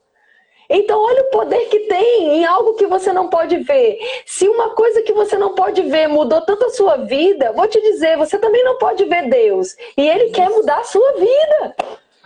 [0.71, 3.99] Então, olha o poder que tem em algo que você não pode ver.
[4.25, 7.79] Se uma coisa que você não pode ver mudou tanto a sua vida, vou te
[7.83, 9.77] dizer, você também não pode ver Deus.
[9.95, 11.77] E Ele quer mudar a sua vida.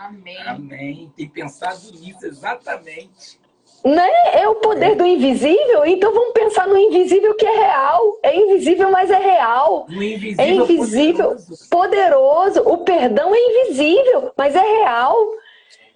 [0.03, 0.37] Amém.
[0.45, 1.13] Amém.
[1.15, 3.39] Tem pensado nisso exatamente.
[3.85, 4.09] Né?
[4.33, 8.17] É o poder do invisível, então vamos pensar no invisível que é real.
[8.21, 9.85] É invisível, mas é real.
[9.89, 11.69] No invisível, é invisível, poderoso.
[11.69, 12.59] poderoso.
[12.61, 15.17] O perdão é invisível, mas é real.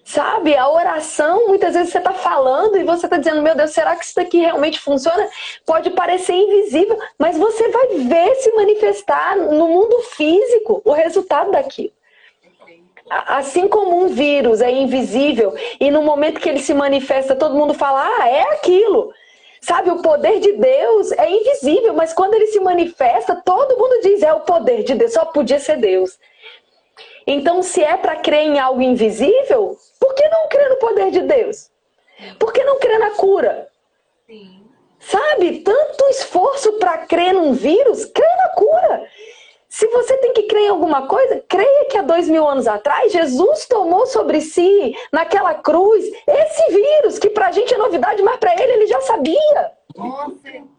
[0.04, 0.56] Sabe?
[0.56, 4.06] A oração, muitas vezes você está falando e você está dizendo, meu Deus, será que
[4.06, 5.28] isso daqui realmente funciona?
[5.66, 11.92] Pode parecer invisível, mas você vai ver se manifestar no mundo físico o resultado daquilo.
[13.10, 17.74] Assim como um vírus é invisível e no momento que ele se manifesta, todo mundo
[17.74, 19.12] fala, ah, é aquilo.
[19.60, 24.22] Sabe, o poder de Deus é invisível, mas quando ele se manifesta, todo mundo diz,
[24.22, 26.18] é o poder de Deus, só podia ser Deus.
[27.26, 31.20] Então, se é para crer em algo invisível, por que não crer no poder de
[31.20, 31.70] Deus?
[32.38, 33.68] Por que não crer na cura?
[34.26, 34.64] Sim.
[34.98, 39.06] Sabe, tanto esforço para crer num vírus, crê na cura.
[39.68, 43.12] Se você tem que crer em alguma coisa, creia que há dois mil anos atrás
[43.12, 48.54] Jesus tomou sobre si, naquela cruz, esse vírus, que pra gente é novidade, mas pra
[48.54, 49.72] ele ele já sabia.
[49.94, 50.78] Com certeza.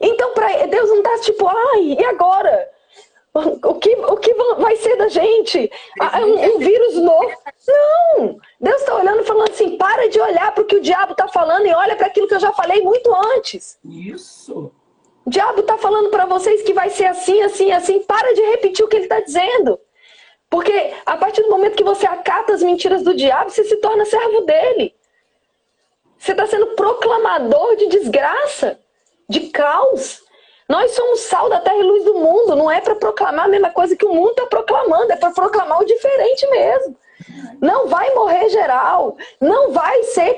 [0.00, 2.70] Então, pra, Deus não tá tipo, ai, e agora?
[3.34, 5.68] O que, o que vai ser da gente?
[6.00, 7.32] Ah, um, um vírus novo?
[7.66, 8.38] Não!
[8.60, 11.26] Deus está olhando e falando assim: para de olhar para o que o diabo está
[11.26, 13.76] falando e olha para aquilo que eu já falei muito antes.
[13.84, 14.70] Isso.
[15.24, 18.00] O diabo está falando para vocês que vai ser assim, assim, assim.
[18.02, 19.80] Para de repetir o que ele está dizendo.
[20.50, 24.04] Porque a partir do momento que você acata as mentiras do diabo, você se torna
[24.04, 24.94] servo dele.
[26.18, 28.78] Você está sendo proclamador de desgraça,
[29.28, 30.22] de caos.
[30.68, 32.54] Nós somos sal da terra e luz do mundo.
[32.54, 35.80] Não é para proclamar a mesma coisa que o mundo está proclamando, é para proclamar
[35.80, 36.96] o diferente mesmo.
[37.60, 40.34] Não vai morrer geral, não vai ser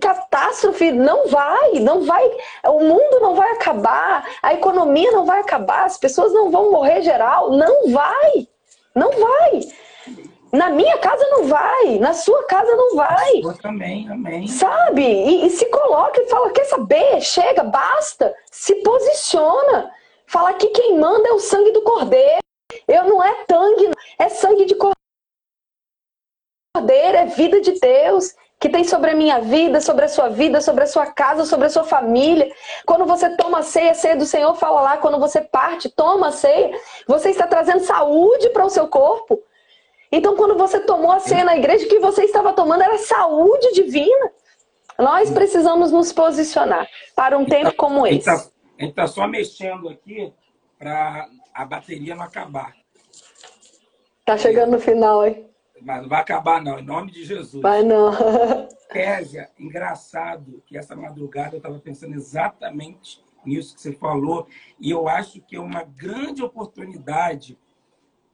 [0.00, 2.30] catástrofe, não vai, não vai,
[2.66, 7.02] o mundo não vai acabar, a economia não vai acabar, as pessoas não vão morrer
[7.02, 8.48] geral, não vai,
[8.94, 9.60] não vai.
[10.52, 13.40] Na minha casa não vai, na sua casa não vai.
[13.40, 14.48] Eu também, amém.
[14.48, 15.02] Sabe?
[15.02, 17.20] E, e se coloca e fala, quer saber?
[17.20, 18.34] Chega, basta.
[18.50, 19.92] Se posiciona.
[20.26, 22.40] Fala que quem manda é o sangue do cordeiro.
[22.88, 24.99] Eu não é tangue, é sangue de cordeiro
[26.80, 30.60] cordeiro, é vida de Deus que tem sobre a minha vida, sobre a sua vida,
[30.60, 32.50] sobre a sua casa, sobre a sua família.
[32.84, 36.28] Quando você toma a ceia, a ceia do Senhor fala lá, quando você parte, toma
[36.28, 36.78] a ceia,
[37.08, 39.42] você está trazendo saúde para o seu corpo.
[40.12, 43.72] Então, quando você tomou a ceia na igreja, o que você estava tomando era saúde
[43.72, 44.30] divina.
[44.98, 48.28] Nós precisamos nos posicionar para um tempo como esse.
[48.28, 48.36] A
[48.78, 50.30] gente está só mexendo aqui
[50.78, 52.74] para a bateria não acabar.
[54.26, 55.49] Tá chegando no final, hein?
[55.82, 57.62] Mas não vai acabar, não, em nome de Jesus.
[57.62, 58.12] Vai não.
[58.92, 64.46] Késia, engraçado que essa madrugada eu estava pensando exatamente nisso que você falou,
[64.78, 67.58] e eu acho que é uma grande oportunidade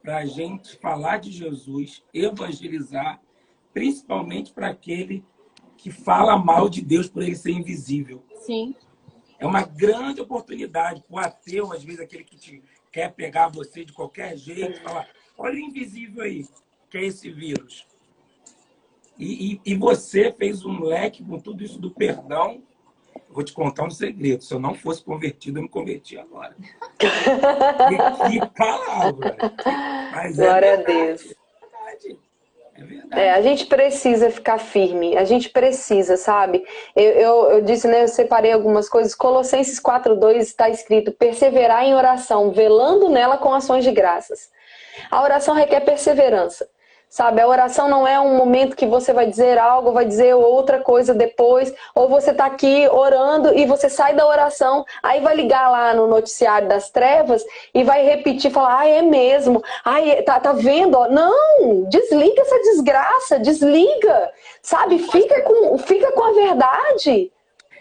[0.03, 3.21] para a gente falar de Jesus, evangelizar,
[3.73, 5.25] principalmente para aquele
[5.77, 8.25] que fala mal de Deus por ele ser invisível.
[8.41, 8.75] Sim.
[9.39, 13.85] É uma grande oportunidade para o ateu, às vezes aquele que te quer pegar você
[13.85, 16.47] de qualquer jeito, falar, olha o invisível aí
[16.97, 17.87] que é esse vírus.
[19.19, 22.63] E, e, e, você fez um leque com tudo isso do perdão.
[23.31, 24.45] Vou te contar um segredo.
[24.45, 26.55] Se eu não fosse convertido, eu me converti agora.
[26.99, 27.07] que,
[28.41, 29.37] que palavra!
[30.13, 31.23] Mas é Glória é a Deus.
[31.23, 32.19] É verdade.
[32.75, 33.23] É verdade.
[33.23, 36.63] É, a gente precisa ficar firme, a gente precisa, sabe?
[36.95, 38.03] Eu, eu, eu disse, né?
[38.03, 39.15] Eu separei algumas coisas.
[39.15, 44.51] Colossenses 4,2 está escrito: perseverar em oração, velando nela com ações de graças.
[45.11, 46.69] A oração requer perseverança.
[47.17, 50.83] Sabe, a oração não é um momento que você vai dizer algo, vai dizer outra
[50.83, 55.71] coisa depois, ou você está aqui orando e você sai da oração, aí vai ligar
[55.71, 57.43] lá no noticiário das trevas
[57.73, 61.09] e vai repetir, falar, ah, é mesmo, ai, tá, tá vendo?
[61.09, 67.33] Não, desliga essa desgraça, desliga, sabe, fica com, fica com a verdade.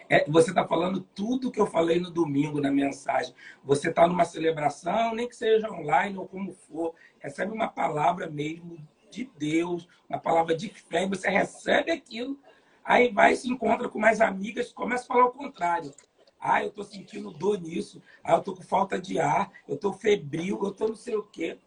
[0.09, 3.35] É, você está falando tudo que eu falei no domingo na mensagem.
[3.65, 8.77] Você está numa celebração, nem que seja online ou como for, recebe uma palavra mesmo
[9.15, 12.37] de Deus, uma palavra de fé, você recebe aquilo,
[12.83, 15.93] aí vai se encontra com mais amigas, começa a falar o contrário.
[16.39, 18.01] Ah, eu estou sentindo dor nisso.
[18.23, 19.51] Ah, eu estou com falta de ar.
[19.67, 20.59] Eu estou febril.
[20.61, 21.57] Eu estou não sei o quê.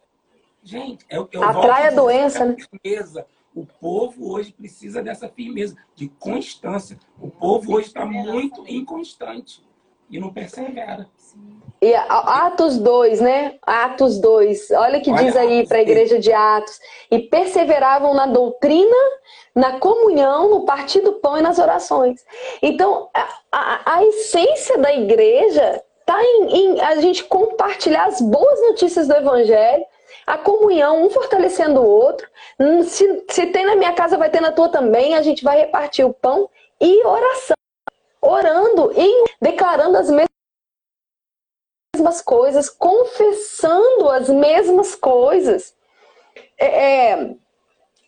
[0.63, 2.55] Gente, eu, eu Atrai a doença, né?
[2.55, 3.27] Firmeza.
[3.53, 6.97] O povo hoje precisa dessa firmeza, de constância.
[7.19, 9.61] O povo hoje está muito inconstante
[10.09, 11.07] e não persevera.
[11.81, 13.55] E Atos 2, né?
[13.61, 14.71] Atos 2.
[14.71, 16.77] Olha que Olha, diz aí para a igreja de Atos.
[17.09, 18.97] E perseveravam na doutrina,
[19.55, 22.21] na comunhão, no partir do pão e nas orações.
[22.61, 28.59] Então, a, a, a essência da igreja está em, em a gente compartilhar as boas
[28.61, 29.85] notícias do evangelho,
[30.27, 32.27] a comunhão, um fortalecendo o outro.
[32.83, 35.15] Se, se tem na minha casa, vai ter na tua também.
[35.15, 36.49] A gente vai repartir o pão
[36.81, 37.58] e oração.
[38.21, 40.29] Orando e declarando as mesmas
[42.21, 45.75] coisas, confessando as mesmas coisas.
[46.57, 47.35] É, é,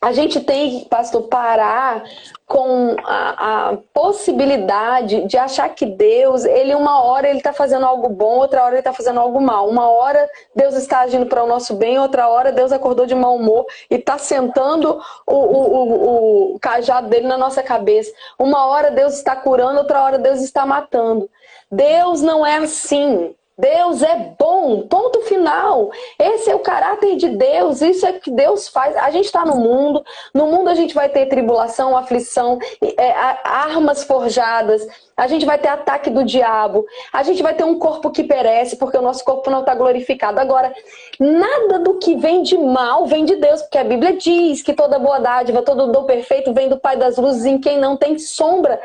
[0.01, 2.03] a gente tem, pastor, parar
[2.47, 8.09] com a, a, possibilidade de achar que Deus, ele uma hora ele está fazendo algo
[8.09, 9.69] bom, outra hora ele está fazendo algo mal.
[9.69, 13.35] Uma hora Deus está agindo para o nosso bem, outra hora Deus acordou de mau
[13.35, 18.11] humor e está sentando o, o, o, o cajado dele na nossa cabeça.
[18.39, 21.29] Uma hora Deus está curando, outra hora Deus está matando.
[21.71, 23.35] Deus não é assim.
[23.57, 25.91] Deus é bom, ponto final.
[26.17, 28.95] Esse é o caráter de Deus, isso é o que Deus faz.
[28.95, 32.57] A gente está no mundo, no mundo a gente vai ter tribulação, aflição,
[32.97, 33.11] é,
[33.43, 34.85] armas forjadas,
[35.15, 38.77] a gente vai ter ataque do diabo, a gente vai ter um corpo que perece,
[38.77, 40.39] porque o nosso corpo não está glorificado.
[40.39, 40.73] Agora,
[41.19, 44.97] nada do que vem de mal vem de Deus, porque a Bíblia diz que toda
[44.97, 48.79] boa dádiva, todo dom perfeito vem do Pai das luzes, em quem não tem sombra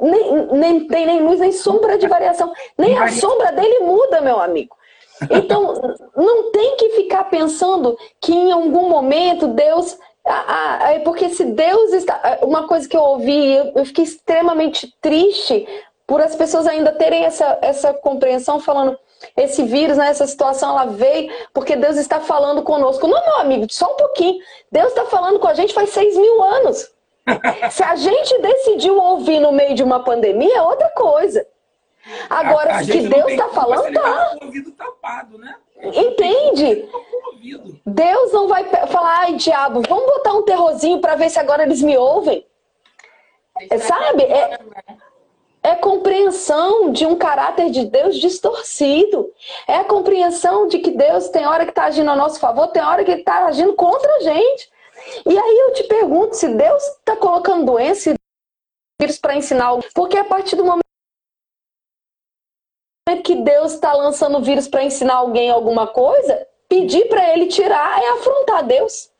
[0.00, 2.52] nem, nem tem nem luz, nem sombra de variação.
[2.76, 4.74] Nem a sombra dele muda, meu amigo.
[5.30, 5.74] Então,
[6.16, 9.98] não tem que ficar pensando que em algum momento Deus.
[10.24, 12.38] Ah, ah, porque se Deus está.
[12.42, 15.66] Uma coisa que eu ouvi, eu, eu fiquei extremamente triste
[16.06, 18.98] por as pessoas ainda terem essa, essa compreensão, falando
[19.36, 23.06] esse vírus, né, essa situação, ela veio porque Deus está falando conosco.
[23.06, 24.42] Não, meu amigo, só um pouquinho.
[24.72, 26.90] Deus está falando com a gente faz seis mil anos.
[27.70, 31.46] Se a gente decidiu ouvir no meio de uma pandemia, é outra coisa.
[32.28, 34.36] Agora, a, a que Deus está falando, tá.
[34.42, 35.54] ouvido tapado, né?
[35.82, 36.88] Entende?
[37.86, 41.82] Deus não vai falar, ai, diabo, vamos botar um terrorzinho para ver se agora eles
[41.82, 42.46] me ouvem.
[43.70, 44.22] É, sabe?
[44.24, 44.58] É,
[45.62, 49.30] é compreensão de um caráter de Deus distorcido.
[49.66, 52.82] É a compreensão de que Deus tem hora que está agindo a nosso favor, tem
[52.82, 54.69] hora que ele está agindo contra a gente.
[55.26, 58.14] E aí eu te pergunto se Deus está colocando doença e
[59.00, 59.72] vírus para ensinar.
[59.94, 60.80] Porque a partir do momento
[63.24, 68.10] que Deus está lançando vírus para ensinar alguém alguma coisa, pedir para ele tirar é
[68.10, 69.10] afrontar Deus.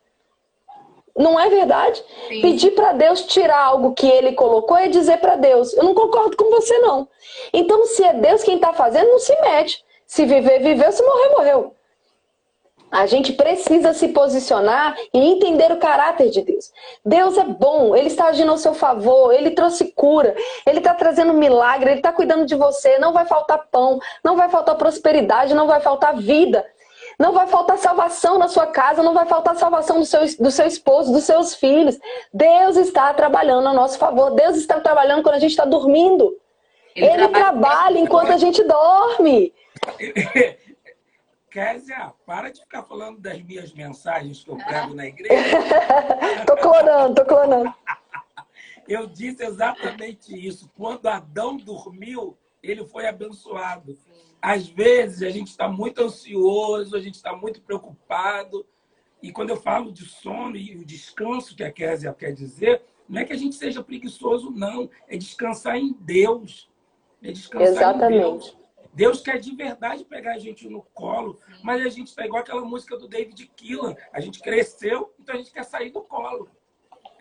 [1.16, 2.02] Não é verdade?
[2.28, 2.40] Sim.
[2.40, 6.36] Pedir para Deus tirar algo que ele colocou é dizer para Deus: Eu não concordo
[6.36, 7.08] com você, não.
[7.52, 9.84] Então, se é Deus quem está fazendo, não se mete.
[10.06, 10.90] Se viver, viveu.
[10.92, 11.74] Se morrer, morreu.
[12.90, 16.72] A gente precisa se posicionar e entender o caráter de Deus.
[17.04, 20.34] Deus é bom, Ele está agindo ao seu favor, Ele trouxe cura,
[20.66, 22.98] Ele está trazendo milagre, Ele está cuidando de você.
[22.98, 26.64] Não vai faltar pão, não vai faltar prosperidade, não vai faltar vida.
[27.18, 30.66] Não vai faltar salvação na sua casa, não vai faltar salvação do seu, do seu
[30.66, 31.98] esposo, dos seus filhos.
[32.32, 34.30] Deus está trabalhando a nosso favor.
[34.30, 36.34] Deus está trabalhando quando a gente está dormindo.
[36.96, 39.52] Ele, Ele trabalha, trabalha enquanto a gente dorme.
[41.50, 45.58] Kézia, para de ficar falando das minhas mensagens que eu prego na igreja.
[46.46, 47.74] tô clonando, tô clonando.
[48.88, 50.68] Eu disse exatamente isso.
[50.76, 53.96] Quando Adão dormiu, ele foi abençoado.
[54.42, 58.66] Às vezes a gente está muito ansioso, a gente está muito preocupado.
[59.22, 63.20] E quando eu falo de sono e o descanso que a Kézia quer dizer, não
[63.20, 64.90] é que a gente seja preguiçoso, não.
[65.06, 66.68] É descansar em Deus.
[67.22, 68.16] É descansar Exatamente.
[68.16, 68.59] em Deus.
[68.92, 72.64] Deus quer de verdade pegar a gente no colo, mas a gente está igual aquela
[72.64, 73.94] música do David Keelan.
[74.12, 76.48] A gente cresceu, então a gente quer sair do colo.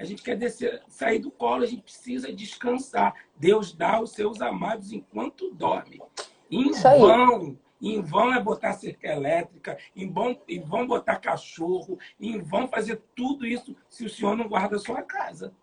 [0.05, 3.13] gente quer descer, sair do colo, a gente precisa descansar.
[3.35, 6.01] Deus dá os seus amados enquanto dorme.
[6.49, 12.41] Em vão, em vão é botar cerca elétrica, em vão, em vão botar cachorro, em
[12.41, 15.53] vão fazer tudo isso se o Senhor não guarda a sua casa.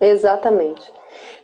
[0.00, 0.82] Exatamente.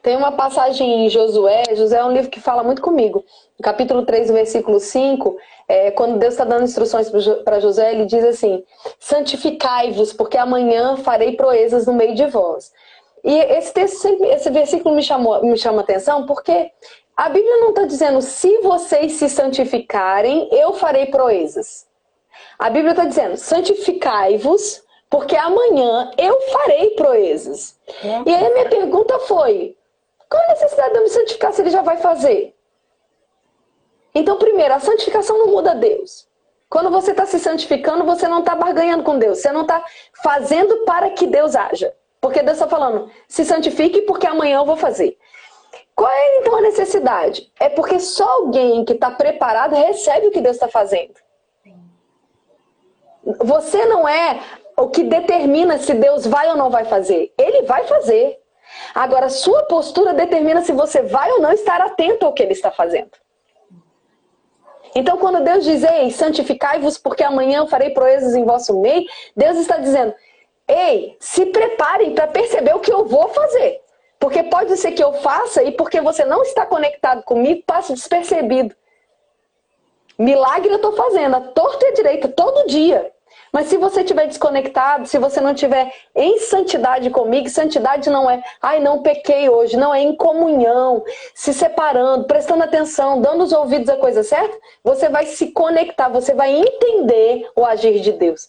[0.02, 3.24] Tem uma passagem em Josué, Josué é um livro que fala muito comigo.
[3.58, 5.36] No capítulo 3, versículo 5,
[5.66, 7.10] é, quando Deus está dando instruções
[7.42, 8.62] para Josué, ele diz assim:
[9.00, 12.70] santificai-vos, porque amanhã farei proezas no meio de vós.
[13.24, 16.70] E esse texto, esse versículo me chamou, me chama atenção, porque
[17.16, 21.86] a Bíblia não está dizendo se vocês se santificarem, eu farei proezas.
[22.58, 24.83] A Bíblia está dizendo santificai-vos,
[25.14, 27.78] porque amanhã eu farei proezas.
[28.02, 29.78] E aí a minha pergunta foi:
[30.28, 32.52] qual a necessidade de eu me santificar se ele já vai fazer?
[34.12, 36.26] Então, primeiro, a santificação não muda Deus.
[36.68, 39.38] Quando você está se santificando, você não está barganhando com Deus.
[39.38, 39.84] Você não está
[40.20, 41.94] fazendo para que Deus haja.
[42.20, 45.16] Porque Deus está falando, se santifique porque amanhã eu vou fazer.
[45.94, 47.52] Qual é então a necessidade?
[47.60, 51.14] É porque só alguém que está preparado recebe o que Deus está fazendo.
[53.24, 54.40] Você não é
[54.76, 57.32] o que determina se Deus vai ou não vai fazer.
[57.38, 58.38] Ele vai fazer.
[58.94, 62.70] Agora, sua postura determina se você vai ou não estar atento ao que ele está
[62.70, 63.10] fazendo.
[64.94, 69.04] Então, quando Deus diz, ei, santificai-vos, porque amanhã eu farei proezas em vosso meio,
[69.36, 70.14] Deus está dizendo,
[70.68, 73.80] ei, se preparem para perceber o que eu vou fazer.
[74.20, 78.74] Porque pode ser que eu faça e porque você não está conectado comigo, passe despercebido.
[80.16, 83.12] Milagre eu estou fazendo, a torta e a direita, todo dia.
[83.54, 88.42] Mas se você estiver desconectado, se você não estiver em santidade comigo, santidade não é,
[88.60, 93.88] ai, não pequei hoje, não é em comunhão, se separando, prestando atenção, dando os ouvidos
[93.88, 98.48] à coisa certa, você vai se conectar, você vai entender o agir de Deus.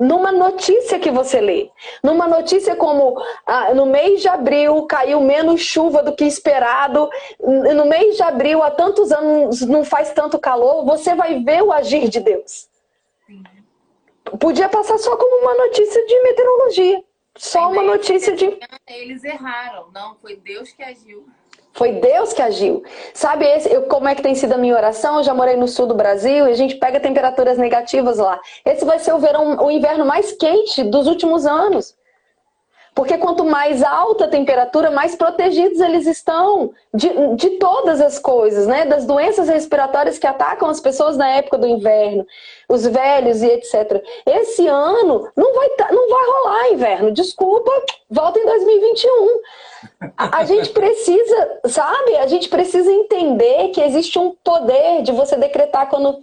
[0.00, 1.68] Numa notícia que você lê,
[2.02, 7.84] numa notícia como ah, no mês de abril caiu menos chuva do que esperado, no
[7.84, 12.08] mês de abril há tantos anos não faz tanto calor, você vai ver o agir
[12.08, 12.67] de Deus.
[14.38, 17.04] Podia passar só como uma notícia de meteorologia.
[17.36, 18.58] Só uma notícia de.
[18.86, 19.90] Eles erraram.
[19.94, 21.26] Não, foi Deus que agiu.
[21.72, 22.82] Foi Deus que agiu.
[23.14, 25.18] Sabe esse, eu, como é que tem sido a minha oração?
[25.18, 28.40] Eu já morei no sul do Brasil e a gente pega temperaturas negativas lá.
[28.64, 31.94] Esse vai ser o verão, o inverno mais quente dos últimos anos.
[32.98, 38.66] Porque quanto mais alta a temperatura, mais protegidos eles estão de, de todas as coisas,
[38.66, 38.86] né?
[38.86, 42.26] Das doenças respiratórias que atacam as pessoas na época do inverno,
[42.68, 44.02] os velhos e etc.
[44.26, 47.12] Esse ano não vai, tá, não vai rolar inverno.
[47.12, 47.70] Desculpa,
[48.10, 49.40] volta em 2021.
[50.16, 52.16] A, a gente precisa, sabe?
[52.16, 56.18] A gente precisa entender que existe um poder de você decretar quando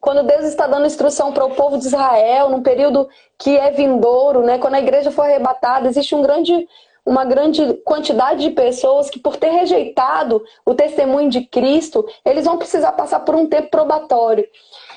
[0.00, 3.08] quando Deus está dando instrução para o povo de Israel, num período
[3.38, 4.58] que é vindouro, né?
[4.58, 6.68] quando a igreja for arrebatada, existe um grande,
[7.04, 12.58] uma grande quantidade de pessoas que, por ter rejeitado o testemunho de Cristo, eles vão
[12.58, 14.46] precisar passar por um tempo probatório.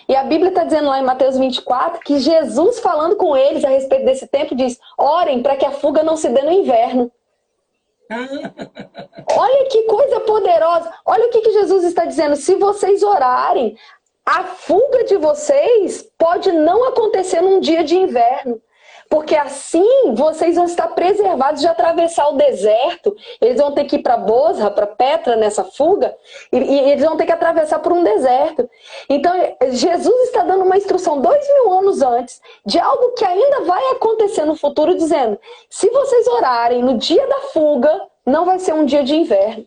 [0.09, 3.69] E a Bíblia está dizendo lá em Mateus 24 que Jesus, falando com eles a
[3.69, 7.11] respeito desse tempo, diz: orem para que a fuga não se dê no inverno.
[8.11, 10.93] Olha que coisa poderosa.
[11.05, 12.35] Olha o que, que Jesus está dizendo.
[12.35, 13.77] Se vocês orarem,
[14.25, 18.61] a fuga de vocês pode não acontecer num dia de inverno.
[19.11, 23.13] Porque assim vocês vão estar preservados de atravessar o deserto.
[23.41, 26.15] Eles vão ter que ir para Bosra, para Petra nessa fuga,
[26.49, 28.69] e, e, eles vão ter que atravessar por um deserto.
[29.09, 29.33] Então,
[29.71, 34.45] Jesus está dando uma instrução dois mil anos antes de algo que ainda vai acontecer
[34.45, 35.37] no futuro, dizendo:
[35.69, 39.65] se vocês orarem no dia da fuga, não vai ser um dia de inverno.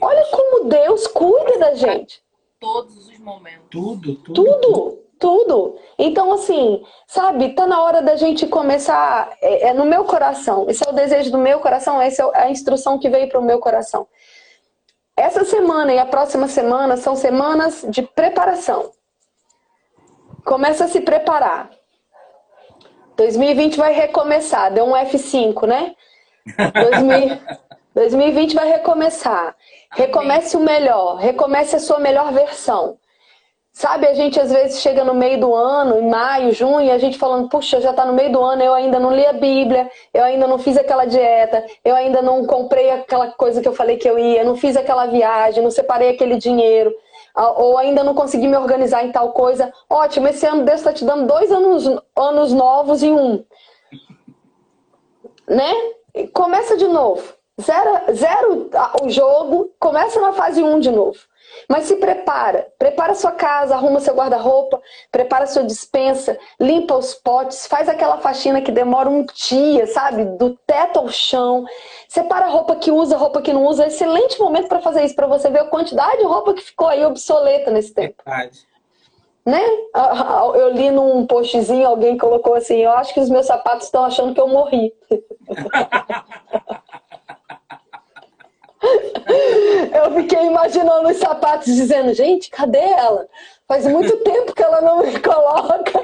[0.00, 2.22] Olha como Deus cuida da gente.
[2.60, 3.66] Todos os momentos.
[3.70, 4.34] Tudo, tudo.
[4.34, 5.78] Tudo, tudo.
[5.98, 9.30] Então, assim, sabe, tá na hora da gente começar.
[9.40, 10.68] É, é no meu coração.
[10.68, 13.44] Esse é o desejo do meu coração, essa é a instrução que veio para o
[13.44, 14.06] meu coração.
[15.16, 18.92] Essa semana e a próxima semana são semanas de preparação.
[20.44, 21.70] Começa a se preparar.
[23.16, 25.94] 2020 vai recomeçar, deu um F5, né?
[26.72, 27.58] 2000...
[27.98, 29.56] 2020 vai recomeçar.
[29.90, 32.96] Recomece o melhor, recomece a sua melhor versão.
[33.72, 36.98] Sabe, a gente às vezes chega no meio do ano, em maio, junho, e a
[36.98, 39.90] gente falando, puxa, já está no meio do ano, eu ainda não li a Bíblia,
[40.12, 43.96] eu ainda não fiz aquela dieta, eu ainda não comprei aquela coisa que eu falei
[43.96, 46.92] que eu ia, não fiz aquela viagem, não separei aquele dinheiro,
[47.56, 49.72] ou ainda não consegui me organizar em tal coisa.
[49.88, 51.84] Ótimo, esse ano Deus está te dando dois anos,
[52.16, 53.44] anos novos em um.
[55.48, 55.72] Né?
[56.32, 57.37] Começa de novo.
[57.60, 58.70] Zero, zero
[59.02, 61.18] o jogo, começa na fase 1 de novo.
[61.68, 64.80] Mas se prepara, prepara sua casa, arruma seu guarda-roupa,
[65.10, 70.24] prepara sua dispensa, limpa os potes, faz aquela faxina que demora um dia, sabe?
[70.24, 71.64] Do teto ao chão.
[72.08, 73.86] Separa a roupa que usa, roupa que não usa.
[73.86, 77.04] Excelente momento para fazer isso, para você ver a quantidade de roupa que ficou aí
[77.04, 78.22] obsoleta nesse tempo.
[78.24, 78.68] Verdade.
[79.44, 79.62] Né?
[80.54, 84.34] Eu li num postzinho, alguém colocou assim, eu acho que os meus sapatos estão achando
[84.34, 84.92] que eu morri.
[88.80, 93.28] Eu fiquei imaginando os sapatos dizendo, gente, cadê ela?
[93.66, 96.00] Faz muito tempo que ela não me coloca.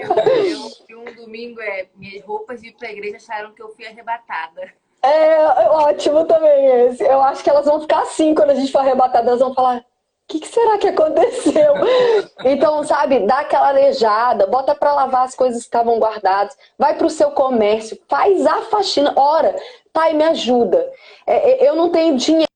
[0.88, 4.72] Eu, um domingo é, minhas roupas de ir pra igreja acharam que eu fui arrebatada.
[5.02, 7.02] É, ótimo também esse.
[7.04, 9.78] Eu acho que elas vão ficar assim quando a gente for arrebatada, elas vão falar,
[9.78, 9.82] o
[10.26, 11.74] que, que, será que aconteceu?
[12.46, 17.06] então, sabe, dá aquela arejada, bota para lavar as coisas que estavam guardadas, vai para
[17.06, 19.12] o seu comércio, faz a faxina.
[19.14, 19.54] Ora,
[19.92, 20.90] pai, me ajuda.
[21.26, 22.53] É, é eu não tenho dinheiro.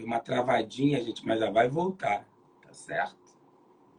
[0.00, 2.26] Deu uma travadinha, gente, mas já vai voltar,
[2.62, 3.38] tá certo?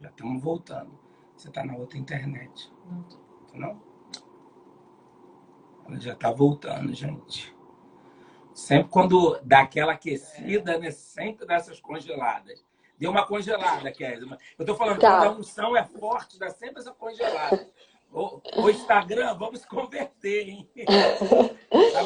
[0.00, 0.98] Já estamos voltando.
[1.36, 2.72] Você está na outra internet.
[2.90, 3.18] Não tô.
[3.54, 3.80] Não?
[5.86, 7.54] Ela já está voltando, gente.
[8.52, 10.90] Sempre quando dá aquela aquecida, né?
[10.90, 12.66] Sempre dessas congeladas.
[12.98, 14.26] Deu uma congelada, Kézia.
[14.58, 15.20] Eu tô falando, tá.
[15.20, 17.70] quando a unção é forte, dá sempre essa congelada.
[18.14, 20.68] O, o Instagram, vamos se converter, hein?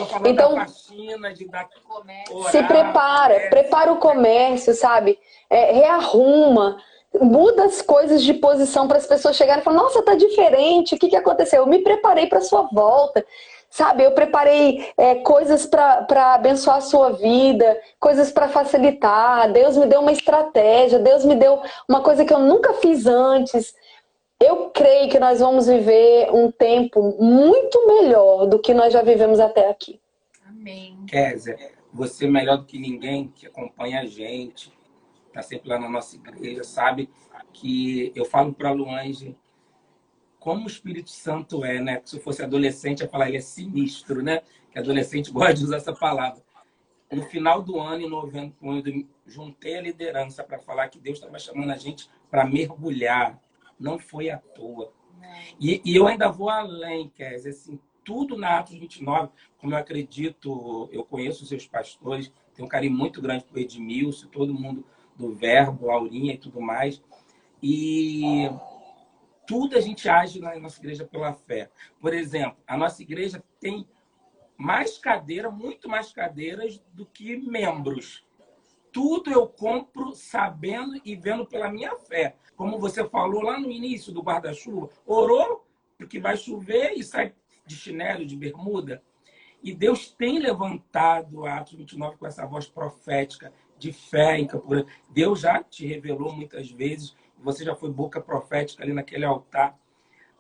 [0.08, 2.42] Falando então, da faxina, de dar comércio.
[2.44, 3.50] Se prepara, comércio.
[3.50, 5.18] prepara o comércio, sabe?
[5.50, 6.76] É, rearruma,
[7.20, 10.98] muda as coisas de posição para as pessoas chegarem e falar, nossa, tá diferente, o
[10.98, 11.62] que, que aconteceu?
[11.62, 13.24] Eu me preparei para sua volta.
[13.68, 19.52] Sabe, eu preparei é, coisas para abençoar a sua vida, coisas para facilitar.
[19.52, 23.74] Deus me deu uma estratégia, Deus me deu uma coisa que eu nunca fiz antes
[24.40, 29.40] eu creio que nós vamos viver um tempo muito melhor do que nós já vivemos
[29.40, 30.00] até aqui.
[30.46, 30.98] Amém.
[31.06, 31.56] Kézia,
[31.92, 34.72] você é melhor do que ninguém que acompanha a gente,
[35.28, 37.08] está sempre lá na nossa igreja, sabe
[37.52, 39.36] que eu falo para a Luange
[40.38, 42.00] como o Espírito Santo é, né?
[42.04, 44.42] Se eu fosse adolescente, eu ia falar ele é sinistro, né?
[44.70, 46.40] Que adolescente gosta de usar essa palavra.
[47.10, 51.18] No final do ano, em novembro, quando eu juntei a liderança para falar que Deus
[51.18, 53.40] estava chamando a gente para mergulhar,
[53.78, 54.93] não foi à toa.
[55.59, 60.89] E, e, eu ainda vou além, Kézia, assim, tudo na Atos 29, como eu acredito,
[60.93, 64.85] eu conheço os seus pastores, tenho um carinho muito grande por Edmilson, todo mundo
[65.16, 67.03] do Verbo, Aurinha e tudo mais.
[67.62, 68.48] E
[69.47, 71.70] tudo a gente age na nossa igreja pela fé.
[72.01, 73.86] Por exemplo, a nossa igreja tem
[74.57, 78.26] mais cadeiras, muito mais cadeiras do que membros
[78.97, 82.35] tudo eu compro sabendo e vendo pela minha fé.
[82.56, 85.66] Como você falou lá no início do guarda-chuva, orou
[85.98, 87.35] porque vai chover e sai
[87.66, 89.02] de chinelo, de bermuda.
[89.62, 94.86] E Deus tem levantado a Atos 29 com essa voz profética de fé em Campura.
[95.10, 99.78] Deus já te revelou muitas vezes, você já foi boca profética ali naquele altar.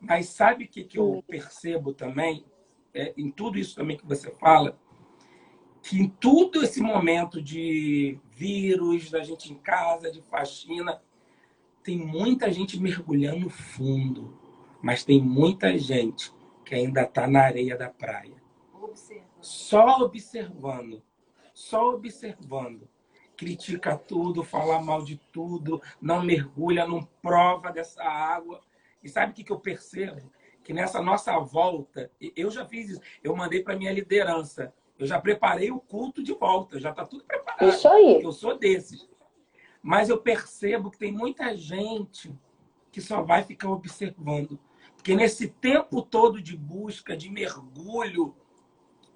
[0.00, 2.46] Mas sabe o que, que eu percebo também,
[2.94, 4.78] é, em tudo isso também que você fala?
[5.86, 11.00] Que em todo esse momento de vírus, da gente em casa, de faxina,
[11.80, 14.36] tem muita gente mergulhando fundo,
[14.82, 16.34] mas tem muita gente
[16.64, 18.34] que ainda está na areia da praia.
[18.74, 19.26] Observa.
[19.40, 21.00] Só observando,
[21.54, 22.88] só observando.
[23.36, 28.60] Critica tudo, fala mal de tudo, não mergulha, não prova dessa água.
[29.04, 30.32] E sabe o que, que eu percebo?
[30.64, 35.20] Que nessa nossa volta, eu já fiz isso, eu mandei para minha liderança eu já
[35.20, 37.68] preparei o culto de volta, já está tudo preparado.
[37.68, 38.22] Isso aí.
[38.22, 39.08] Eu sou desses.
[39.82, 42.34] Mas eu percebo que tem muita gente
[42.90, 44.58] que só vai ficar observando.
[44.96, 48.34] Porque nesse tempo todo de busca, de mergulho,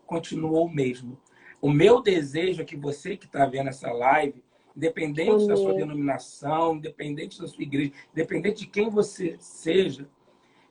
[0.07, 1.19] continuou o mesmo.
[1.61, 4.45] O meu desejo é que você que está vendo essa live,
[4.77, 5.47] independente Amém.
[5.47, 10.09] da sua denominação, independente da sua igreja, independente de quem você seja,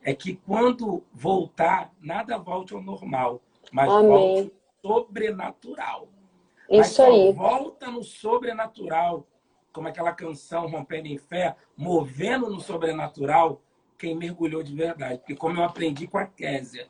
[0.02, 4.08] é que quando voltar, nada volte ao normal, mas Amém.
[4.08, 6.08] volte sobrenatural.
[6.68, 7.32] Isso aí.
[7.32, 9.26] volta no sobrenatural,
[9.72, 13.60] como aquela canção Rompendo em Fé, movendo no sobrenatural,
[13.98, 15.18] quem mergulhou de verdade.
[15.18, 16.88] Porque como eu aprendi com a Késia,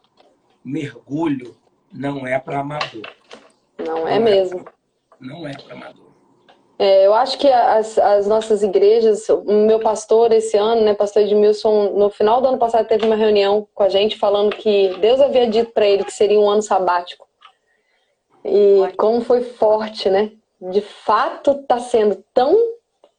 [0.64, 1.56] mergulho
[1.92, 3.02] não é para amador.
[3.78, 4.64] Não, não é, é mesmo.
[4.64, 4.72] Pra,
[5.18, 6.10] não é para amador.
[6.78, 11.22] É, eu acho que as, as, nossas igrejas, o meu pastor esse ano, né, pastor
[11.22, 15.20] Edmilson, no final do ano passado teve uma reunião com a gente falando que Deus
[15.20, 17.29] havia dito para ele que seria um ano sabático.
[18.44, 20.32] E como foi forte, né?
[20.60, 22.56] De fato, está sendo tão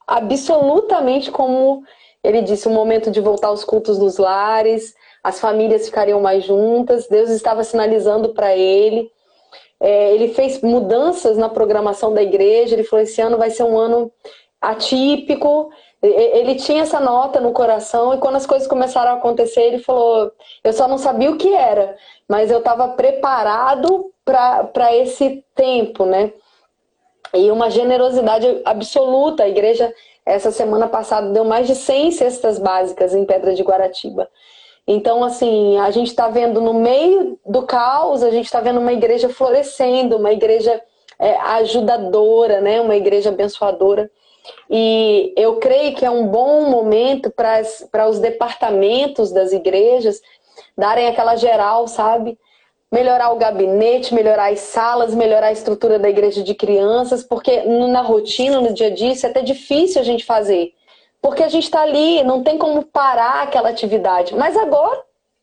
[0.07, 1.83] absolutamente como
[2.23, 4.93] ele disse, o momento de voltar aos cultos nos lares,
[5.23, 9.09] as famílias ficariam mais juntas, Deus estava sinalizando para ele.
[9.79, 12.75] é, ele fez mudanças na programação da igreja.
[12.75, 14.11] Ele falou: esse ano vai ser um ano
[14.61, 15.71] atípico.
[16.01, 20.31] Ele tinha essa nota no coração e quando as coisas começaram a acontecer, ele falou:
[20.63, 21.95] eu só não sabia o que era,
[22.27, 26.31] mas eu estava preparado para esse tempo, né?
[27.33, 29.43] E uma generosidade absoluta.
[29.43, 29.93] A igreja,
[30.25, 34.29] essa semana passada, deu mais de 100 cestas básicas em Pedra de Guaratiba.
[34.87, 38.93] Então, assim, a gente está vendo no meio do caos, a gente está vendo uma
[38.93, 40.81] igreja florescendo, uma igreja
[41.19, 42.81] é, ajudadora, né?
[42.81, 44.09] uma igreja abençoadora.
[44.69, 50.19] E eu creio que é um bom momento para os departamentos das igrejas
[50.77, 52.39] darem aquela geral, sabe?
[52.91, 58.01] Melhorar o gabinete, melhorar as salas, melhorar a estrutura da igreja de crianças, porque na
[58.01, 60.73] rotina, no dia a dia, isso é até difícil a gente fazer.
[61.21, 64.35] Porque a gente está ali, não tem como parar aquela atividade.
[64.35, 64.99] Mas agora,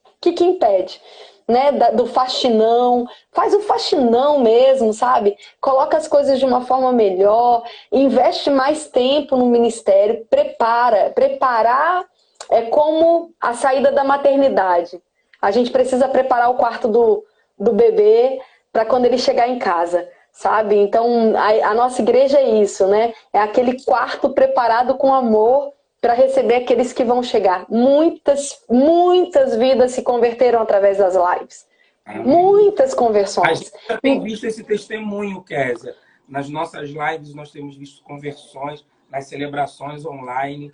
[0.07, 1.01] o que, que impede?
[1.47, 5.35] Né, do faxinão, faz o faxinão mesmo, sabe?
[5.59, 11.11] Coloca as coisas de uma forma melhor, investe mais tempo no ministério, prepara.
[11.15, 12.05] Preparar
[12.51, 15.01] é como a saída da maternidade.
[15.41, 17.25] A gente precisa preparar o quarto do,
[17.59, 18.41] do bebê
[18.73, 20.09] para quando ele chegar em casa
[20.39, 20.77] sabe?
[20.77, 23.13] Então, a, a, nossa igreja é isso, né?
[23.33, 27.67] É aquele quarto preparado com amor para receber aqueles que vão chegar.
[27.69, 31.67] Muitas, muitas vidas se converteram através das lives.
[32.05, 32.25] Amém.
[32.25, 33.49] Muitas conversões.
[33.49, 35.97] A gente tem visto esse testemunho, Kézia.
[36.29, 40.73] Nas nossas lives nós temos visto conversões, nas celebrações online.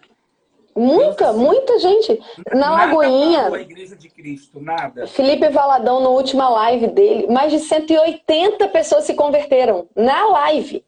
[0.74, 2.20] Muita, muita gente.
[2.52, 3.48] Na nada Lagoinha.
[3.48, 5.06] A Igreja de Cristo, nada.
[5.06, 10.84] Felipe Valadão, na última live dele, mais de 180 pessoas se converteram na live.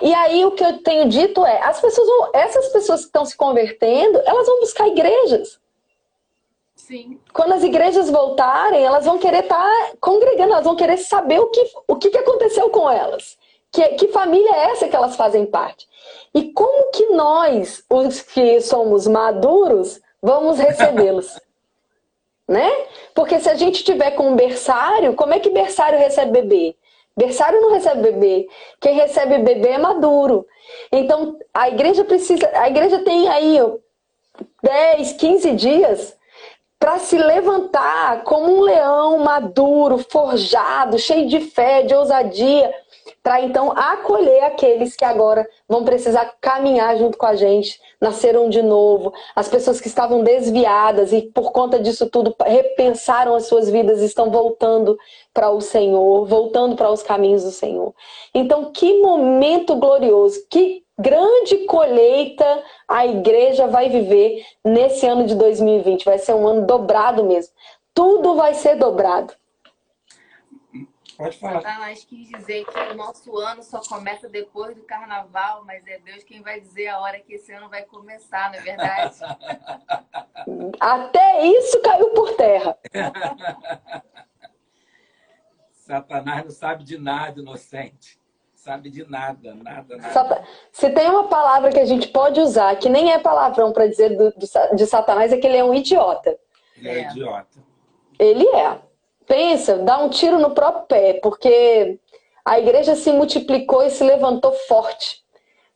[0.00, 3.24] E aí o que eu tenho dito é, as pessoas vão, essas pessoas que estão
[3.24, 5.60] se convertendo, elas vão buscar igrejas.
[6.74, 7.20] Sim.
[7.34, 11.48] Quando as igrejas voltarem, elas vão querer estar tá congregando, elas vão querer saber o
[11.48, 13.36] que, o que aconteceu com elas.
[13.72, 15.86] Que, que família é essa que elas fazem parte?
[16.34, 21.38] E como que nós, os que somos maduros, vamos recebê-los?
[22.48, 22.70] né?
[23.14, 26.76] Porque se a gente tiver com um berçário, como é que berçário recebe bebê?
[27.14, 28.48] Berçário não recebe bebê.
[28.80, 30.46] Quem recebe bebê é maduro.
[30.90, 32.48] Então, a igreja precisa.
[32.54, 33.58] A igreja tem aí
[34.62, 36.16] 10, 15 dias
[36.78, 42.72] para se levantar como um leão maduro, forjado, cheio de fé, de ousadia
[43.28, 48.62] para então acolher aqueles que agora vão precisar caminhar junto com a gente, nasceram de
[48.62, 54.00] novo, as pessoas que estavam desviadas e por conta disso tudo repensaram as suas vidas,
[54.00, 54.98] estão voltando
[55.34, 57.92] para o Senhor, voltando para os caminhos do Senhor.
[58.32, 66.06] Então, que momento glorioso, que grande colheita a igreja vai viver nesse ano de 2020.
[66.06, 67.52] Vai ser um ano dobrado mesmo.
[67.92, 69.34] Tudo vai ser dobrado.
[71.18, 71.62] Pode falar.
[71.62, 76.22] Satanás quis dizer que o nosso ano só começa depois do carnaval, mas é Deus
[76.22, 79.16] quem vai dizer a hora que esse ano vai começar, não é verdade?
[80.78, 82.78] Até isso caiu por terra.
[85.72, 88.16] Satanás não sabe de nada, inocente.
[88.54, 90.44] Sabe de nada, nada, nada.
[90.70, 94.16] Se tem uma palavra que a gente pode usar, que nem é palavrão para dizer
[94.16, 96.38] do, do, de Satanás, é que ele é um idiota.
[96.76, 97.58] Ele é, é idiota.
[98.20, 98.87] Ele é
[99.28, 102.00] pensa, dá um tiro no próprio pé, porque
[102.44, 105.22] a igreja se multiplicou e se levantou forte.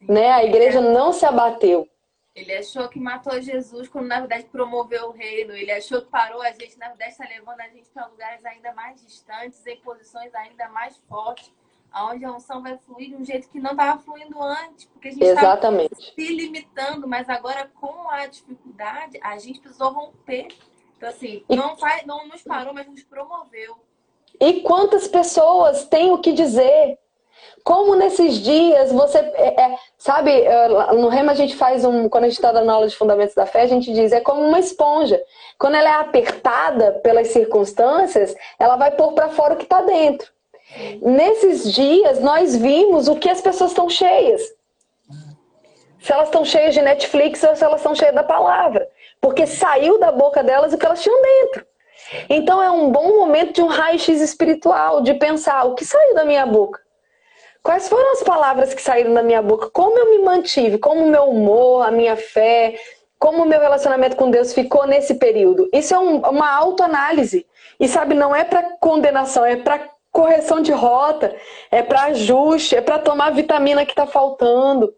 [0.01, 0.33] Né?
[0.33, 1.87] A igreja não se abateu.
[2.35, 5.53] Ele achou que matou Jesus quando na verdade promoveu o reino.
[5.53, 8.73] Ele achou que parou a gente, na verdade está levando a gente para lugares ainda
[8.73, 11.53] mais distantes, em posições ainda mais fortes,
[11.93, 15.11] aonde a unção vai fluir de um jeito que não estava fluindo antes, porque a
[15.11, 20.49] gente estava se limitando, mas agora com a dificuldade a gente precisou romper
[21.03, 23.75] então, assim, não, faz, não nos parou, mas nos promoveu.
[24.41, 26.97] E quantas pessoas têm o que dizer?
[27.65, 29.19] Como nesses dias você.
[29.19, 32.09] É, é, sabe, é, no Rema a gente faz um.
[32.09, 34.43] Quando a gente está dando aula de fundamentos da fé, a gente diz: é como
[34.43, 35.21] uma esponja.
[35.59, 40.31] Quando ela é apertada pelas circunstâncias, ela vai pôr para fora o que está dentro.
[41.01, 44.41] Nesses dias, nós vimos o que as pessoas estão cheias.
[46.01, 48.89] Se elas estão cheias de Netflix ou se elas estão cheias da palavra
[49.23, 51.65] porque saiu da boca delas o que elas tinham dentro.
[52.29, 56.25] Então é um bom momento de um raio-x espiritual, de pensar o que saiu da
[56.25, 56.81] minha boca.
[57.63, 59.71] Quais foram as palavras que saíram da minha boca?
[59.71, 60.79] Como eu me mantive?
[60.79, 62.75] Como o meu humor, a minha fé,
[63.21, 65.69] como o meu relacionamento com Deus ficou nesse período?
[65.73, 67.47] Isso é um, uma autoanálise.
[67.79, 71.35] E sabe, não é para condenação, é para correção de rota,
[71.71, 74.93] é para ajuste, é para tomar a vitamina que está faltando,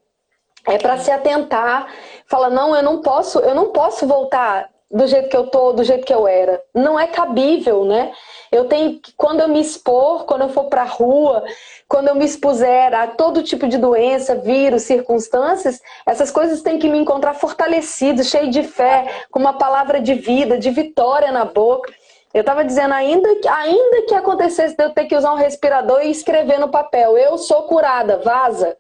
[0.67, 1.87] é para se atentar
[2.27, 5.85] fala: "Não, eu não posso, eu não posso voltar do jeito que eu tô, do
[5.85, 6.61] jeito que eu era".
[6.75, 8.13] Não é cabível, né?
[8.51, 11.45] Eu tenho que, quando eu me expor, quando eu for para a rua,
[11.89, 16.89] quando eu me expuser a todo tipo de doença, vírus, circunstâncias, essas coisas têm que
[16.89, 21.93] me encontrar fortalecido, cheio de fé, com uma palavra de vida, de vitória na boca.
[22.33, 26.11] Eu estava dizendo, ainda, ainda que acontecesse de eu ter que usar um respirador e
[26.11, 28.77] escrever no papel, eu sou curada, vaza.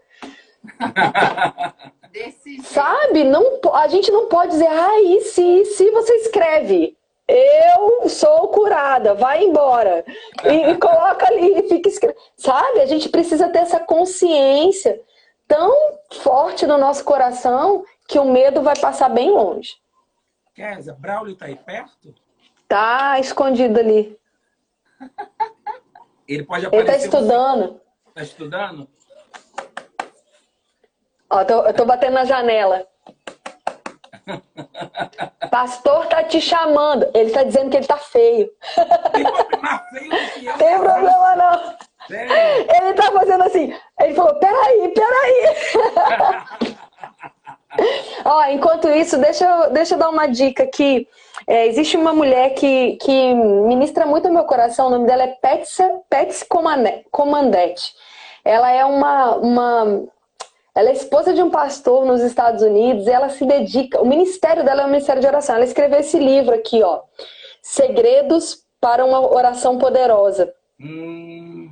[2.65, 3.24] Sabe?
[3.24, 6.97] Não, a gente não pode dizer, ah, e se, se você escreve,
[7.27, 10.05] eu sou curada, vai embora.
[10.45, 12.20] E, e coloca ali e fica escrevendo.
[12.36, 12.81] Sabe?
[12.81, 15.01] A gente precisa ter essa consciência
[15.49, 15.74] tão
[16.12, 19.77] forte no nosso coração que o medo vai passar bem longe.
[20.55, 22.15] Kézia, Braulio tá aí perto?
[22.69, 24.16] Tá escondido ali.
[26.28, 26.91] Ele pode aparecer.
[26.91, 27.81] Ele tá estudando.
[28.15, 28.89] Tá estudando?
[31.35, 32.86] Ó, tô, eu tô batendo na janela.
[35.51, 37.11] Pastor tá te chamando.
[37.12, 38.48] Ele tá dizendo que ele tá feio.
[39.12, 40.59] Tem problema feio que eu.
[40.59, 41.74] Tem problema não.
[42.09, 43.77] Ele tá fazendo assim.
[44.01, 46.77] Ele falou: peraí, peraí.
[48.24, 51.09] Ó, enquanto isso, deixa eu, deixa eu dar uma dica aqui.
[51.48, 55.36] É, existe uma mulher que, que ministra muito no meu coração, o nome dela é
[56.09, 56.47] Patsy
[57.11, 57.93] Comandete.
[58.44, 60.05] Ela é uma, uma.
[60.75, 64.01] Ela é esposa de um pastor nos Estados Unidos e ela se dedica.
[64.01, 65.55] O ministério dela é um ministério de oração.
[65.55, 67.03] Ela escreveu esse livro aqui, ó.
[67.63, 70.53] Segredos para uma oração poderosa.
[70.81, 71.71] Hum.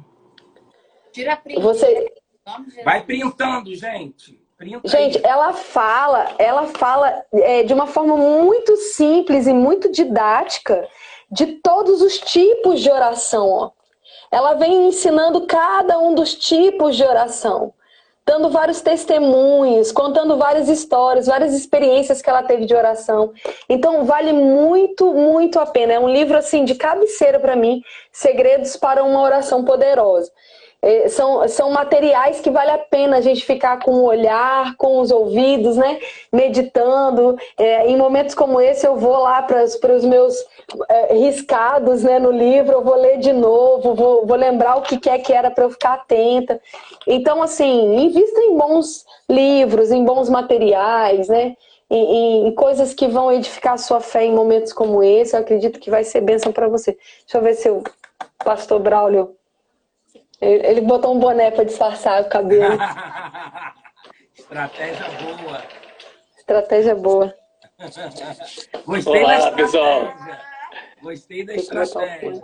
[1.13, 1.61] Tira print.
[1.61, 2.13] Você...
[2.85, 4.41] Vai printando, gente.
[4.85, 10.89] Gente, ela fala, ela fala é, de uma forma muito simples e muito didática
[11.31, 13.49] de todos os tipos de oração.
[13.49, 13.71] Ó.
[14.31, 17.75] Ela vem ensinando cada um dos tipos de oração,
[18.33, 23.31] dando vários testemunhos, contando várias histórias, várias experiências que ela teve de oração.
[23.69, 25.93] Então vale muito, muito a pena.
[25.93, 30.31] É um livro assim de cabeceira para mim, Segredos para uma oração poderosa.
[30.85, 34.99] É, são, são materiais que vale a pena a gente ficar com o olhar, com
[34.99, 36.01] os ouvidos, né?
[36.33, 37.39] Meditando.
[37.57, 39.63] É, em momentos como esse, eu vou lá para
[39.95, 40.35] os meus
[40.89, 45.09] é, riscados né, no livro, eu vou ler de novo, vou, vou lembrar o que
[45.09, 46.61] é que era para eu ficar atenta.
[47.07, 51.55] Então, assim, invista em bons livros, em bons materiais, né?
[51.89, 55.37] Em, em, coisas que vão edificar a sua fé em momentos como esse.
[55.37, 56.97] Eu acredito que vai ser bênção para você.
[57.21, 57.85] Deixa eu ver se o
[58.43, 59.37] pastor Braulio
[60.43, 62.75] ele botou um boné para disfarçar o cabelo.
[64.37, 65.65] Estratégia boa.
[66.37, 67.35] Estratégia boa.
[68.85, 70.15] Gostei Olá, da pessoal.
[71.01, 72.41] Gostei da estratégia.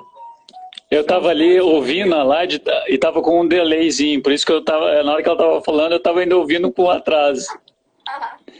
[0.91, 4.65] Eu tava ali ouvindo a live e tava com um delayzinho, por isso que eu
[4.65, 7.47] tava, na hora que ela tava falando, eu tava ainda ouvindo com atraso.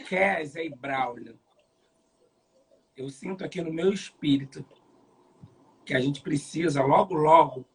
[0.07, 1.39] Kézia Braulio,
[2.95, 4.63] eu sinto aqui no meu espírito
[5.83, 7.65] que a gente precisa logo, logo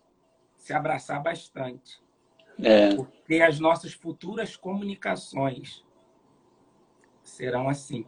[0.64, 2.02] se abraçar bastante.
[2.58, 2.94] É.
[2.94, 5.84] Porque as nossas futuras comunicações
[7.22, 8.06] serão assim.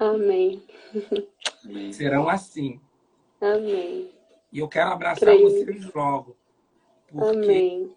[0.00, 0.66] Amém.
[1.92, 2.80] Serão assim.
[3.40, 4.12] Amém.
[4.52, 5.48] E eu quero abraçar Creio.
[5.48, 6.36] vocês logo.
[7.06, 7.96] Porque Amém.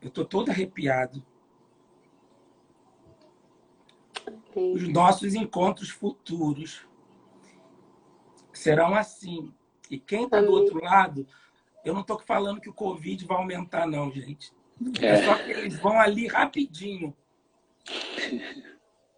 [0.00, 1.22] eu estou todo arrepiado.
[4.26, 4.74] Amém.
[4.74, 6.86] Os nossos encontros futuros
[8.52, 9.52] serão assim.
[9.90, 11.26] E quem está do outro lado
[11.84, 14.52] eu não estou falando que o Covid vai aumentar, não, gente.
[15.00, 15.06] É.
[15.06, 17.14] é só que eles vão ali rapidinho.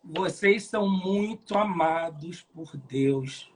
[0.02, 3.52] Vocês são muito amados por Deus.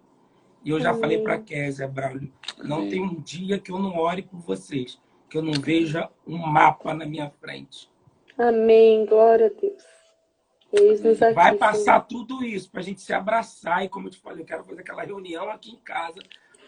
[0.65, 1.01] E eu já Amém.
[1.01, 2.91] falei para Kézia, Braulio, não Amém.
[2.91, 6.93] tem um dia que eu não ore por vocês, que eu não veja um mapa
[6.93, 7.91] na minha frente.
[8.37, 9.07] Amém.
[9.07, 9.83] Glória a Deus.
[11.35, 13.85] Vai passar tudo isso para a gente se abraçar.
[13.85, 16.21] E como eu te falei, eu quero fazer aquela reunião aqui em casa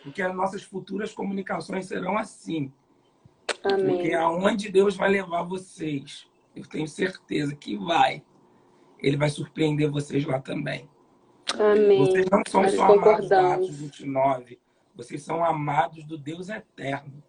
[0.03, 2.73] porque as nossas futuras comunicações serão assim.
[3.63, 3.87] Amém.
[3.87, 8.23] Porque aonde Deus vai levar vocês, eu tenho certeza que vai.
[8.99, 10.89] Ele vai surpreender vocês lá também.
[11.59, 11.99] Amém.
[11.99, 14.59] Vocês não são Nós só amados Atos 29,
[14.95, 17.23] vocês são amados do Deus eterno.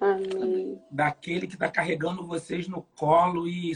[0.00, 0.80] Amém.
[0.90, 3.72] Daquele que está carregando vocês no colo e.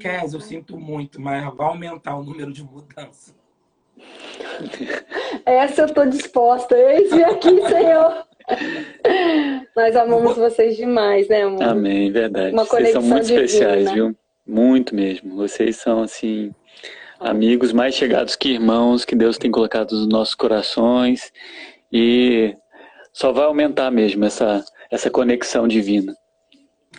[0.00, 3.34] Kes, eu sinto muito, mas vai aumentar o número de mudanças.
[5.46, 6.76] Essa eu estou disposta.
[6.76, 8.26] Eis-me aqui, Senhor.
[9.76, 11.62] Nós amamos vocês demais, né, amor?
[11.62, 12.52] Amém, verdade.
[12.52, 13.44] Uma vocês são muito divina.
[13.44, 14.16] especiais, viu?
[14.46, 15.36] Muito mesmo.
[15.36, 16.54] Vocês são, assim,
[17.18, 21.32] amigos mais chegados que irmãos que Deus tem colocado nos nossos corações.
[21.92, 22.54] E
[23.12, 26.14] só vai aumentar mesmo essa, essa conexão divina.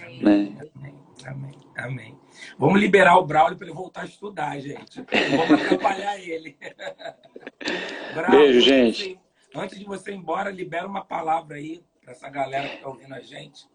[0.01, 0.21] Amém.
[0.21, 0.57] Né?
[1.25, 1.51] Amém.
[1.77, 2.14] Amém.
[2.57, 5.03] Vamos liberar o Braulio para ele voltar a estudar, gente.
[5.35, 6.57] Vamos atrapalhar ele.
[8.13, 9.19] Braulio, Beijo, gente.
[9.53, 13.13] Antes de você ir embora, libera uma palavra aí para essa galera que está ouvindo
[13.13, 13.65] a gente?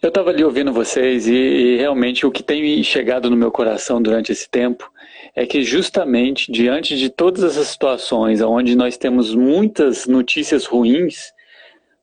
[0.00, 4.02] Eu estava ali ouvindo vocês e, e, realmente o que tem chegado no meu coração
[4.02, 4.90] durante esse tempo
[5.34, 11.32] é que justamente diante de todas essas situações onde nós temos muitas notícias ruins,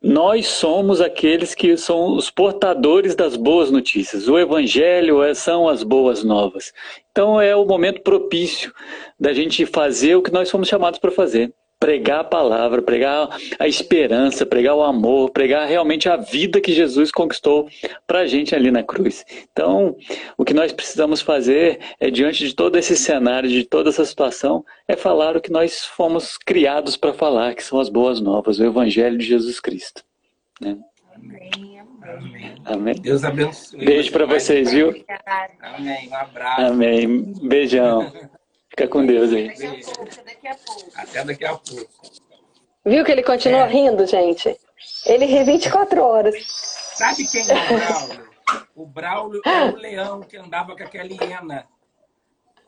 [0.02, 4.28] nós somos aqueles que são os portadores das boas notícias.
[4.28, 6.74] O Evangelho é, são as boas novas.
[7.12, 8.74] Então é o momento propício
[9.20, 13.28] da gente fazer o que nós fomos chamados para fazer pregar a palavra, pregar
[13.58, 17.68] a esperança, pregar o amor, pregar realmente a vida que Jesus conquistou
[18.06, 19.26] para a gente ali na cruz.
[19.52, 19.98] Então,
[20.38, 24.64] o que nós precisamos fazer é, diante de todo esse cenário, de toda essa situação,
[24.88, 28.64] é falar o que nós fomos criados para falar, que são as boas novas, o
[28.64, 30.04] Evangelho de Jesus Cristo.
[30.62, 30.78] Né?
[31.16, 31.82] Amém.
[32.04, 32.56] Amém.
[32.64, 32.96] Amém.
[33.02, 33.84] Deus abençoe.
[33.84, 35.04] Beijo para vocês, viu?
[35.60, 36.10] Amém.
[36.10, 36.62] Um abraço.
[36.62, 37.34] Amém.
[37.42, 38.12] Beijão.
[38.72, 39.50] Fica com Deus aí.
[39.50, 40.92] Daqui a pouco, daqui a pouco.
[40.96, 41.92] Até daqui a pouco.
[42.86, 43.68] Viu que ele continua é.
[43.68, 44.58] rindo, gente?
[45.06, 46.34] Ele ri 24 horas.
[46.48, 48.32] Sabe quem é o Braulio?
[48.76, 51.68] O Braulio é o leão que andava com aquela hiena.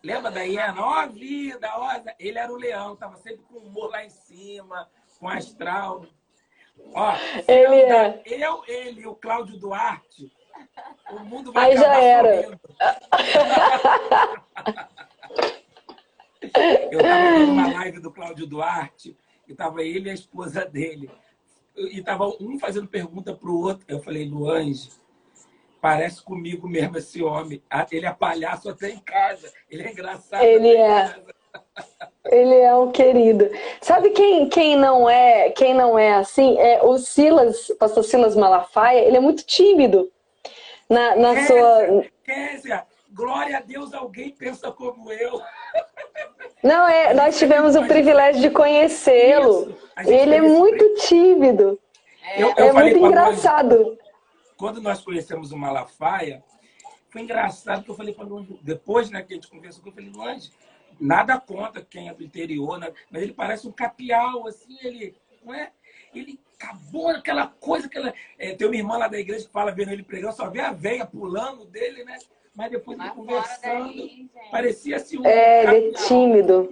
[0.03, 0.75] Lembra da hiena?
[0.77, 1.89] Ó, oh, vida, ó.
[2.19, 6.05] Ele era o leão, tava sempre com humor lá em cima, com astral.
[6.93, 7.13] Ó,
[7.47, 8.21] ele é.
[8.25, 10.29] Eu, ele e o Cláudio Duarte,
[11.11, 12.59] o mundo vai Aí já era.
[16.91, 19.15] Eu estava vendo uma live do Cláudio Duarte,
[19.47, 21.09] e estava ele e a esposa dele.
[21.75, 23.85] E estava um fazendo pergunta para o outro.
[23.87, 24.89] Eu falei, Luange,
[25.81, 27.61] parece comigo mesmo esse homem.
[27.69, 29.51] Ah, ele é palhaço até em casa.
[29.69, 30.43] Ele é engraçado.
[30.43, 31.23] Ele é.
[32.25, 33.49] Ele é um querido.
[33.81, 36.57] Sabe quem, quem não é quem não é assim?
[36.57, 40.11] É o Silas, pastor Silas Malafaia, ele é muito tímido.
[40.89, 42.05] Na, na Kézia, sua.
[42.23, 45.41] Kézia, glória a Deus, alguém pensa como eu.
[46.63, 49.77] Não, é, nós tivemos o privilégio de conhecê-lo.
[50.05, 51.77] Ele é muito tímido.
[52.23, 53.97] É, eu, eu é muito engraçado.
[54.55, 56.41] Quando nós conhecemos o Malafaia,
[57.09, 60.09] foi engraçado que eu falei para o depois né, que a gente conversou, eu falei,
[60.09, 60.51] Luange,
[60.99, 65.53] nada contra quem é do interior, né, mas ele parece um capial, assim, ele, não
[65.53, 65.71] é?
[66.15, 68.13] Ele acabou aquela coisa, aquela...
[68.39, 70.71] É, tem uma irmã lá da igreja que fala vendo ele pregar, só vê a
[70.71, 72.17] veia pulando dele, né?
[72.55, 76.69] Mas depois de conversando, daí, parecia assim um É, ele é tímido.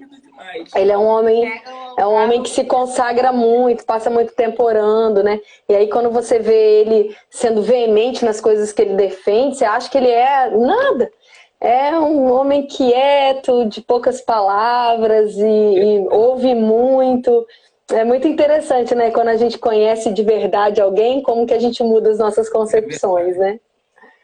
[0.76, 1.62] Ele é um homem,
[1.98, 5.40] é um homem que se consagra muito, passa muito tempo orando, né?
[5.70, 9.90] E aí quando você vê ele sendo veemente nas coisas que ele defende, você acha
[9.90, 11.12] que ele é nada.
[11.60, 17.46] É um homem quieto, de poucas palavras e, e ouve muito.
[17.92, 19.12] É muito interessante, né?
[19.12, 23.38] Quando a gente conhece de verdade alguém, como que a gente muda as nossas concepções,
[23.38, 23.60] né?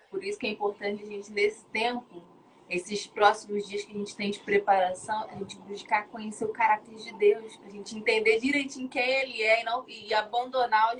[0.10, 2.24] Por isso que é importante a gente, nesse tempo,
[2.70, 6.96] esses próximos dias que a gente tem de preparação, a gente buscar conhecer o caráter
[6.96, 10.96] de Deus, a gente entender direitinho quem Ele é e, não, e abandonar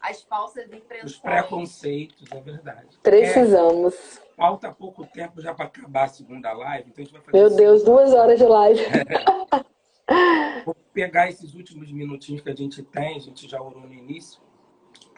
[0.00, 1.12] as falsas impressões.
[1.12, 2.98] Os preconceitos, é verdade.
[3.02, 3.94] Precisamos.
[3.94, 7.36] É, falta pouco tempo já para acabar a segunda live, então a gente vai fazer.
[7.36, 8.80] Meu Deus, duas horas de live.
[8.80, 9.68] É.
[10.64, 14.40] Vou pegar esses últimos minutinhos que a gente tem, a gente já orou no início.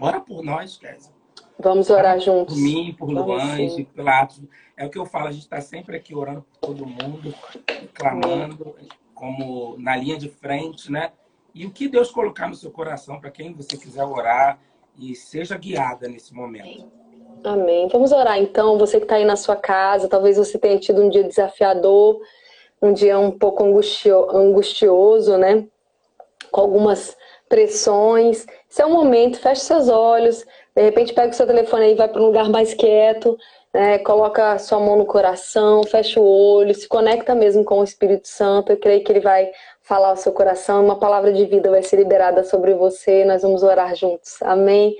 [0.00, 1.19] Ora por nós, Kézia.
[1.62, 2.54] Vamos orar juntos.
[2.54, 4.42] Por mim, por Luange, pela Atos.
[4.76, 7.34] É o que eu falo, a gente está sempre aqui orando por todo mundo,
[7.92, 8.74] clamando,
[9.14, 11.12] como na linha de frente, né?
[11.54, 14.58] E o que Deus colocar no seu coração para quem você quiser orar
[14.98, 16.90] e seja guiada nesse momento.
[17.44, 17.88] Amém.
[17.88, 18.78] Vamos orar então.
[18.78, 22.20] Você que está aí na sua casa, talvez você tenha tido um dia desafiador,
[22.80, 25.66] um dia um pouco angustio, angustioso, né?
[26.50, 27.16] Com algumas
[27.48, 28.46] pressões.
[28.70, 30.46] Esse é o momento, feche seus olhos,
[30.80, 33.36] de repente pega o seu telefone aí, vai para um lugar mais quieto,
[33.72, 33.98] né?
[33.98, 38.72] coloca sua mão no coração, fecha o olho, se conecta mesmo com o Espírito Santo.
[38.72, 39.50] Eu creio que ele vai
[39.82, 43.24] falar ao seu coração, uma palavra de vida vai ser liberada sobre você.
[43.24, 44.40] Nós vamos orar juntos.
[44.42, 44.96] Amém.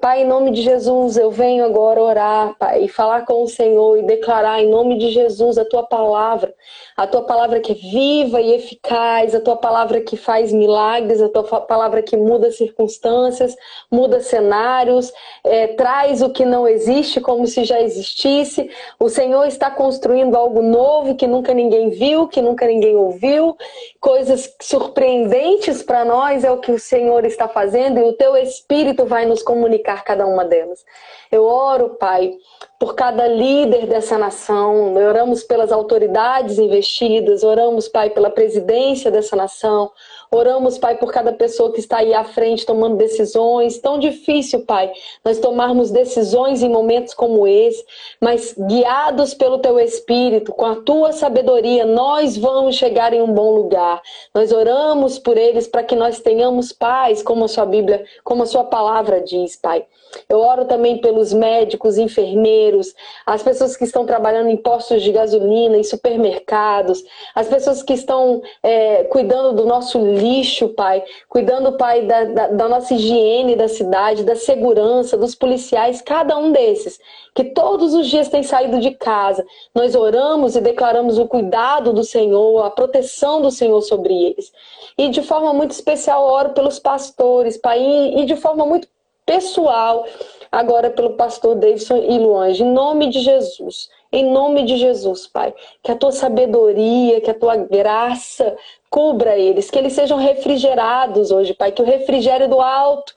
[0.00, 3.98] Pai, em nome de Jesus, eu venho agora orar, Pai, e falar com o Senhor
[3.98, 6.54] e declarar em nome de Jesus a tua palavra,
[6.96, 11.28] a tua palavra que é viva e eficaz, a tua palavra que faz milagres, a
[11.28, 13.54] tua palavra que muda circunstâncias,
[13.90, 15.12] muda cenários,
[15.44, 18.70] é, traz o que não existe como se já existisse.
[18.98, 23.54] O Senhor está construindo algo novo que nunca ninguém viu, que nunca ninguém ouviu,
[24.00, 29.04] coisas surpreendentes para nós é o que o Senhor está fazendo e o teu Espírito
[29.04, 30.84] vai nos comunicar cada uma delas.
[31.30, 32.34] Eu oro, Pai,
[32.78, 39.90] por cada líder dessa nação, oramos pelas autoridades investidas, oramos, Pai, pela presidência dessa nação,
[40.32, 43.78] Oramos, Pai, por cada pessoa que está aí à frente tomando decisões.
[43.78, 44.92] Tão difícil, Pai,
[45.24, 47.84] nós tomarmos decisões em momentos como esse,
[48.20, 53.50] mas guiados pelo Teu Espírito, com a Tua sabedoria, nós vamos chegar em um bom
[53.56, 54.00] lugar.
[54.32, 58.46] Nós oramos por eles para que nós tenhamos paz, como a Sua Bíblia, como a
[58.46, 59.84] Sua palavra diz, Pai.
[60.28, 62.94] Eu oro também pelos médicos, enfermeiros,
[63.26, 67.02] as pessoas que estão trabalhando em postos de gasolina, em supermercados,
[67.34, 72.68] as pessoas que estão é, cuidando do nosso lixo, Pai, cuidando, Pai, da, da, da
[72.68, 77.00] nossa higiene da cidade, da segurança, dos policiais, cada um desses,
[77.34, 79.44] que todos os dias têm saído de casa.
[79.74, 84.52] Nós oramos e declaramos o cuidado do Senhor, a proteção do Senhor sobre eles.
[84.96, 88.86] E de forma muito especial, oro pelos pastores, Pai, e de forma muito
[89.24, 90.04] pessoal,
[90.50, 93.88] agora pelo pastor Davidson e Luange, em nome de Jesus.
[94.12, 98.56] Em nome de Jesus, Pai, que a tua sabedoria, que a tua graça
[98.90, 103.14] cubra eles, que eles sejam refrigerados hoje, Pai, que o refrigério do alto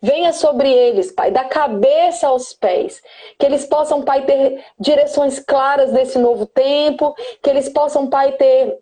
[0.00, 3.02] venha sobre eles, Pai, da cabeça aos pés,
[3.36, 7.12] que eles possam, Pai, ter direções claras nesse novo tempo,
[7.42, 8.78] que eles possam, Pai, ter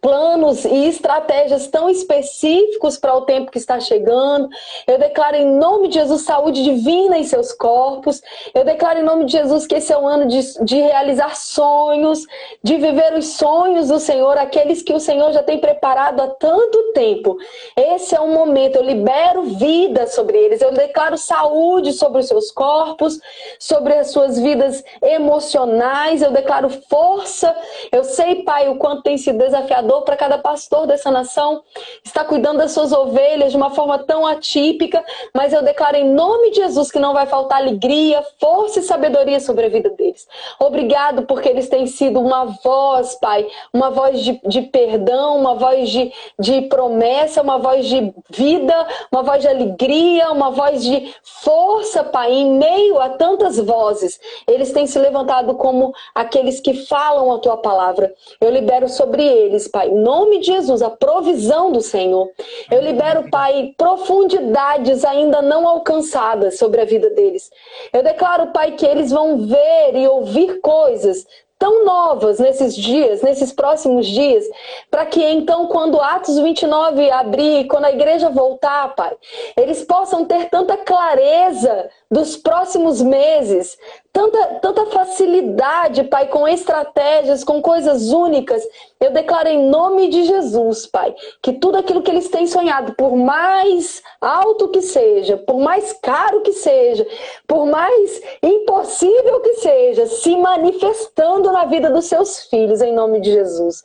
[0.00, 4.48] planos e estratégias tão específicos para o tempo que está chegando.
[4.86, 8.22] Eu declaro em nome de Jesus saúde divina em seus corpos.
[8.54, 12.24] Eu declaro em nome de Jesus que esse é um ano de, de realizar sonhos,
[12.62, 16.92] de viver os sonhos do Senhor, aqueles que o Senhor já tem preparado há tanto
[16.92, 17.36] tempo.
[17.76, 22.50] Esse é um momento, eu libero vida sobre eles, eu declaro saúde sobre os seus
[22.50, 23.18] corpos,
[23.58, 27.54] sobre as suas vidas emocionais, eu declaro força.
[27.92, 31.62] Eu sei, Pai, o quanto tem sido desafiado desafiador para cada pastor dessa nação.
[32.04, 36.50] Está cuidando das suas ovelhas de uma forma tão atípica, mas eu declaro em nome
[36.50, 40.26] de Jesus que não vai faltar alegria, força e sabedoria sobre a vida deles.
[40.60, 45.90] Obrigado porque eles têm sido uma voz, Pai, uma voz de, de perdão, uma voz
[45.90, 52.04] de, de promessa, uma voz de vida, uma voz de alegria, uma voz de força,
[52.04, 54.20] Pai, em meio a tantas vozes.
[54.46, 58.12] Eles têm se levantado como aqueles que falam a tua palavra.
[58.40, 62.30] Eu libero sobre eles Pai, em nome de Jesus, a provisão do Senhor.
[62.70, 67.50] Eu libero, Pai, profundidades ainda não alcançadas sobre a vida deles.
[67.92, 71.26] Eu declaro, Pai, que eles vão ver e ouvir coisas
[71.58, 74.44] tão novas nesses dias, nesses próximos dias,
[74.90, 79.16] para que então, quando Atos 29 abrir, quando a igreja voltar, Pai,
[79.56, 83.76] eles possam ter tanta clareza dos próximos meses,
[84.12, 88.62] tanta, tanta facilidade, Pai, com estratégias, com coisas únicas.
[89.00, 91.12] Eu declaro em nome de Jesus, Pai,
[91.42, 96.40] que tudo aquilo que eles têm sonhado, por mais alto que seja, por mais caro
[96.42, 97.04] que seja,
[97.48, 103.32] por mais impossível que seja, se manifestando na vida dos seus filhos, em nome de
[103.32, 103.82] Jesus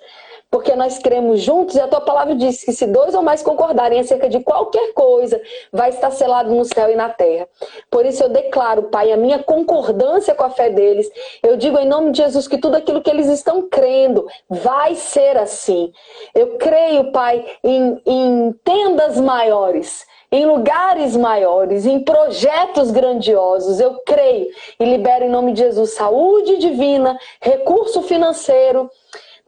[0.52, 4.00] porque nós cremos juntos e a tua palavra diz que se dois ou mais concordarem
[4.00, 5.40] acerca de qualquer coisa,
[5.72, 7.48] vai estar selado no céu e na terra.
[7.90, 11.10] Por isso eu declaro, Pai, a minha concordância com a fé deles.
[11.44, 15.38] Eu digo em nome de Jesus que tudo aquilo que eles estão crendo vai ser
[15.38, 15.92] assim.
[16.34, 23.80] Eu creio, Pai, em, em tendas maiores em lugares maiores, em projetos grandiosos.
[23.80, 24.48] Eu creio
[24.80, 28.90] e libero em nome de Jesus saúde divina, recurso financeiro,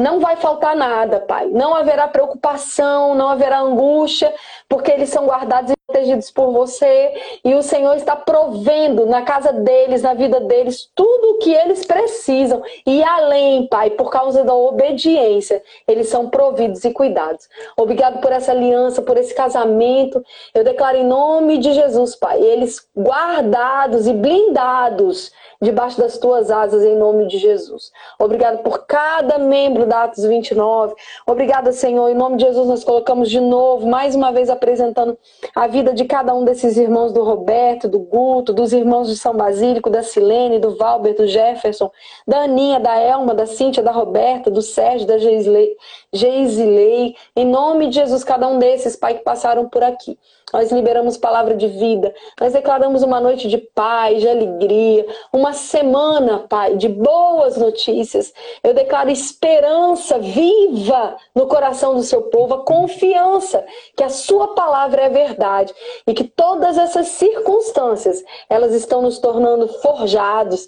[0.01, 1.47] não vai faltar nada, Pai.
[1.47, 4.33] Não haverá preocupação, não haverá angústia,
[4.67, 7.13] porque eles são guardados e protegidos por você.
[7.45, 11.85] E o Senhor está provendo na casa deles, na vida deles, tudo o que eles
[11.85, 12.61] precisam.
[12.85, 17.47] E além, Pai, por causa da obediência, eles são providos e cuidados.
[17.77, 20.23] Obrigado por essa aliança, por esse casamento.
[20.53, 26.83] Eu declaro em nome de Jesus, Pai, eles guardados e blindados debaixo das tuas asas,
[26.83, 27.91] em nome de Jesus.
[28.17, 30.95] Obrigado por cada membro da Atos 29.
[31.27, 32.09] Obrigada, Senhor.
[32.09, 35.17] Em nome de Jesus, nós colocamos de novo, mais uma vez, apresentando
[35.55, 39.35] a vida de cada um desses irmãos do Roberto, do Guto, dos irmãos de São
[39.35, 41.91] Basílico, da Silene, do Valber, do Jefferson,
[42.27, 47.15] da Aninha, da Elma, da Cíntia, da Roberta, do Sérgio, da Geisilei.
[47.35, 50.17] Em nome de Jesus, cada um desses, Pai, que passaram por aqui.
[50.53, 52.13] Nós liberamos palavra de vida.
[52.39, 58.33] Nós declaramos uma noite de paz, de alegria, uma semana, Pai, de boas notícias.
[58.63, 63.65] Eu declaro esperança viva no coração do seu povo, a confiança
[63.95, 65.73] que a sua palavra é verdade
[66.05, 70.67] e que todas essas circunstâncias, elas estão nos tornando forjados,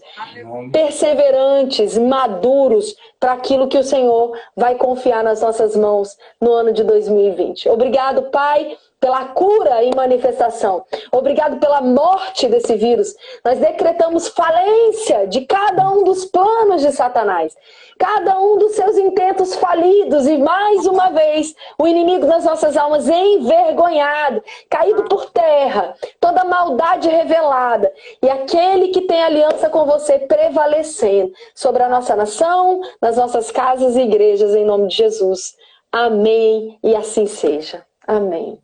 [0.71, 6.83] perseverantes, maduros para aquilo que o Senhor vai confiar nas nossas mãos no ano de
[6.83, 7.69] 2020.
[7.69, 10.85] Obrigado, Pai pela cura e manifestação.
[11.11, 13.13] Obrigado pela morte desse vírus.
[13.43, 17.53] Nós decretamos falência de cada um dos planos de Satanás,
[17.99, 23.09] cada um dos seus intentos falidos e mais uma vez o inimigo das nossas almas
[23.09, 31.33] envergonhado, caído por terra, toda maldade revelada e aquele que tem aliança com você prevalecendo
[31.53, 35.57] sobre a nossa nação, nas nossas casas e igrejas em nome de Jesus.
[35.91, 37.85] Amém e assim seja.
[38.07, 38.62] Amém.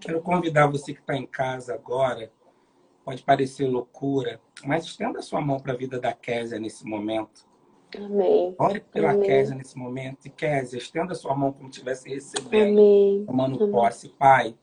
[0.00, 2.30] Quero convidar você que está em casa agora,
[3.04, 7.46] pode parecer loucura, mas estenda a sua mão para a vida da Késia nesse momento.
[7.96, 8.54] Amém.
[8.58, 9.26] Ore pela Amém.
[9.26, 10.26] Késia nesse momento.
[10.26, 13.24] E Késia, estenda a sua mão como estivesse recebendo, Amém.
[13.26, 13.72] tomando Amém.
[13.72, 14.10] posse.
[14.10, 14.54] Pai,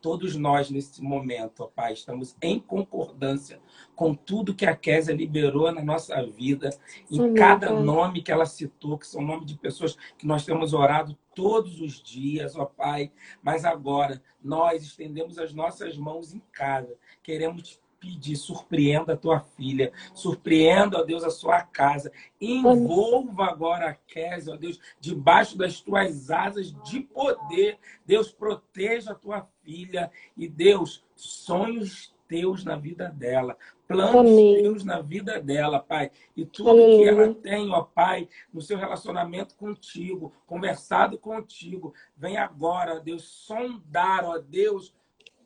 [0.00, 3.58] todos nós nesse momento, ó Pai, estamos em concordância
[3.94, 6.70] com tudo que a Késia liberou na nossa vida,
[7.10, 7.82] em Amém, cada Pai.
[7.82, 12.02] nome que ela citou, que são nomes de pessoas que nós temos orado todos os
[12.02, 13.12] dias, ó Pai.
[13.42, 19.40] Mas agora nós estendemos as nossas mãos em casa, queremos te pedir, surpreenda a tua
[19.40, 25.80] filha, surpreenda, ó Deus, a sua casa, envolva agora a Kézia, ó Deus, debaixo das
[25.80, 27.78] tuas asas de poder.
[28.04, 30.10] Deus, proteja a tua filha.
[30.36, 33.56] E Deus, sonhos teus na vida dela,
[33.86, 34.62] planos Amém.
[34.62, 36.10] teus na vida dela, Pai.
[36.36, 36.98] E tudo Aleluia.
[36.98, 43.24] que ela tem, ó Pai, no seu relacionamento contigo, conversado contigo, vem agora, ó Deus,
[43.24, 44.94] sondar, ó Deus,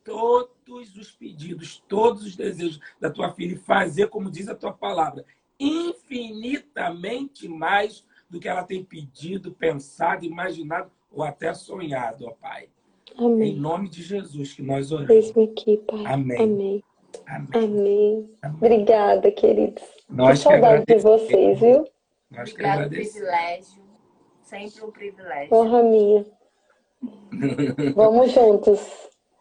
[0.03, 4.73] todos os pedidos, todos os desejos da tua filha e fazer, como diz a tua
[4.73, 5.25] palavra,
[5.59, 12.69] infinitamente mais do que ela tem pedido, pensado, imaginado ou até sonhado, ó Pai.
[13.17, 13.55] Em Amém.
[13.55, 15.31] nome de Jesus que nós oramos.
[15.31, 16.05] Aqui, Pai.
[16.05, 16.41] Amém.
[16.41, 16.83] Amém.
[17.31, 17.47] Amém.
[17.53, 18.29] Amém.
[18.41, 18.57] Amém.
[18.57, 19.83] Obrigada, queridos.
[20.09, 21.85] Nós que que saudade de vocês, viu?
[22.29, 23.11] Nós que Obrigado, agradecemos.
[23.13, 23.81] privilégio.
[24.43, 25.55] Sempre um privilégio.
[25.55, 26.25] Honra minha.
[27.95, 28.79] Vamos juntos.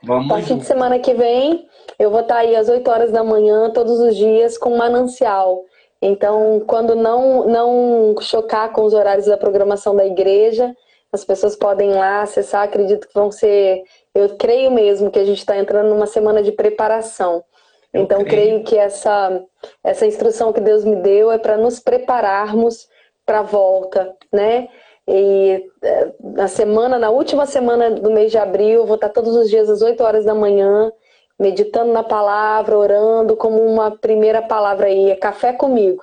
[0.02, 0.66] A Vamos partir de juntos.
[0.66, 1.66] semana que vem,
[1.98, 5.64] eu vou estar aí às 8 horas da manhã, todos os dias, com manancial.
[6.00, 10.74] Então, quando não, não chocar com os horários da programação da igreja,
[11.12, 12.62] as pessoas podem ir lá acessar.
[12.62, 13.82] Acredito que vão ser.
[14.14, 17.44] Eu creio mesmo que a gente está entrando numa semana de preparação.
[17.92, 18.62] Então, creio.
[18.64, 19.42] que essa,
[19.82, 22.88] essa instrução que Deus me deu é para nos prepararmos
[23.26, 24.68] para a volta, né?
[25.08, 29.34] E eh, na semana, na última semana do mês de abril, eu vou estar todos
[29.34, 30.92] os dias às 8 horas da manhã,
[31.38, 36.02] meditando na palavra, orando, como uma primeira palavra aí, é café comigo.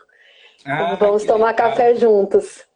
[0.66, 1.70] Ah, Vamos tomar legal.
[1.70, 2.68] café juntos.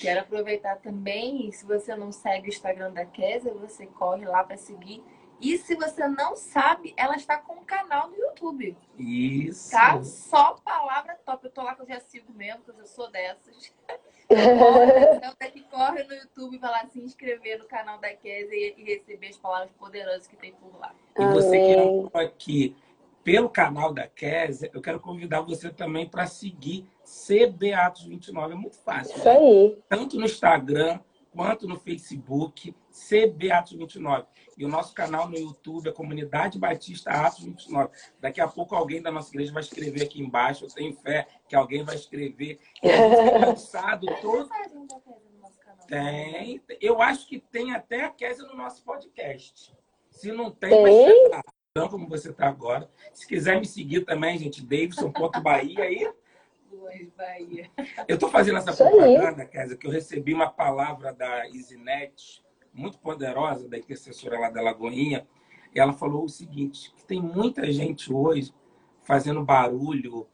[0.00, 4.56] Quero aproveitar também, se você não segue o Instagram da Kézia, você corre lá para
[4.56, 5.04] seguir.
[5.42, 9.72] E se você não sabe, ela está com um canal no YouTube, Isso.
[9.72, 10.00] tá?
[10.04, 11.46] Só palavra top.
[11.46, 13.74] Eu tô lá que eu já sigo mesmo, porque eu sou dessas.
[14.34, 18.74] Então, é que corre no YouTube, vai lá se inscrever no canal da Kézia e,
[18.78, 20.94] e receber as palavras poderosas que tem por lá.
[21.18, 22.74] E você que entrou aqui
[23.22, 28.52] pelo canal da Kézia, eu quero convidar você também para seguir CBAtos29.
[28.52, 29.18] É muito fácil.
[29.18, 29.78] Isso aí.
[29.86, 30.98] Tanto no Instagram
[31.30, 34.26] quanto no Facebook, CBAtos29.
[34.56, 37.90] E o nosso canal no YouTube é Comunidade Batista Atos 29.
[38.20, 40.64] Daqui a pouco alguém da nossa igreja vai escrever aqui embaixo.
[40.64, 42.60] Eu tenho fé que alguém vai escrever.
[42.82, 44.48] E a lançado todo.
[44.48, 45.86] Mensagem da Kézia no nosso canal.
[45.86, 46.62] Tem.
[46.80, 49.74] Eu acho que tem até a Kézia no nosso podcast.
[50.10, 50.82] Se não tem, Tem?
[50.82, 51.42] vai chegar.
[51.70, 52.88] Então, como você está agora.
[53.14, 56.12] Se quiser me seguir também, gente, Davidson.bahia aí.
[56.70, 57.70] Luiz Bahia.
[58.06, 62.41] Eu estou fazendo essa propaganda, Kézia, que eu recebi uma palavra da Isinet,
[62.72, 65.26] muito poderosa, da intercessora lá da Lagoinha.
[65.74, 68.52] Ela falou o seguinte, que tem muita gente hoje
[69.02, 70.26] fazendo barulho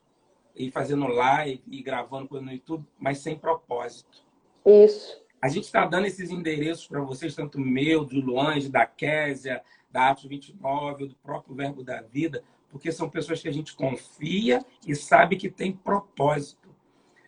[0.55, 4.25] e fazendo live e gravando coisa no YouTube, mas sem propósito.
[4.67, 5.23] Isso.
[5.41, 10.11] A gente está dando esses endereços para vocês, tanto meu, do Luange, da Késia, da
[10.11, 14.95] Atos 29, do próprio Verbo da Vida, porque são pessoas que a gente confia e
[14.97, 16.69] sabe que tem propósito.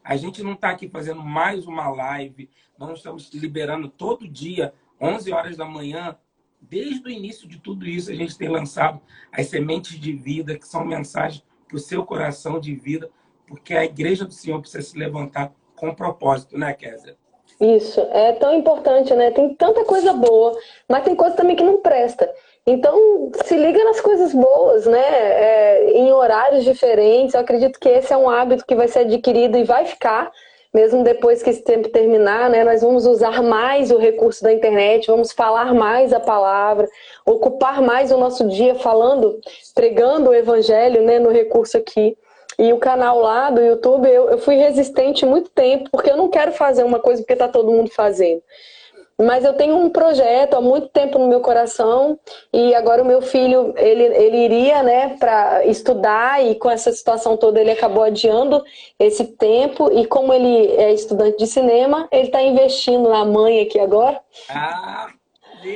[0.03, 5.33] A gente não está aqui fazendo mais uma live, nós estamos liberando todo dia, 11
[5.33, 6.17] horas da manhã.
[6.61, 9.01] Desde o início de tudo isso, a gente tem lançado
[9.33, 13.11] as sementes de vida, que são mensagens para o seu coração de vida,
[13.47, 17.17] porque a igreja do Senhor precisa se levantar com propósito, né, Késia?
[17.61, 19.31] Isso, é tão importante, né?
[19.31, 20.59] Tem tanta coisa boa,
[20.89, 22.31] mas tem coisa também que não presta.
[22.67, 24.99] Então, se liga nas coisas boas, né?
[24.99, 27.35] É, em horários diferentes.
[27.35, 30.31] Eu acredito que esse é um hábito que vai ser adquirido e vai ficar,
[30.73, 32.63] mesmo depois que esse tempo terminar, né?
[32.65, 36.89] Nós vamos usar mais o recurso da internet, vamos falar mais a palavra,
[37.27, 39.41] ocupar mais o nosso dia falando,
[39.75, 41.19] pregando o evangelho, né?
[41.19, 42.17] No recurso aqui.
[42.59, 46.29] E o canal lá do YouTube, eu, eu fui resistente muito tempo, porque eu não
[46.29, 48.43] quero fazer uma coisa porque tá todo mundo fazendo.
[49.21, 52.19] Mas eu tenho um projeto há muito tempo no meu coração
[52.53, 57.37] e agora o meu filho ele, ele iria né para estudar e com essa situação
[57.37, 58.63] toda ele acabou adiando
[58.99, 63.79] esse tempo e como ele é estudante de cinema ele está investindo na mãe aqui
[63.79, 65.09] agora ah.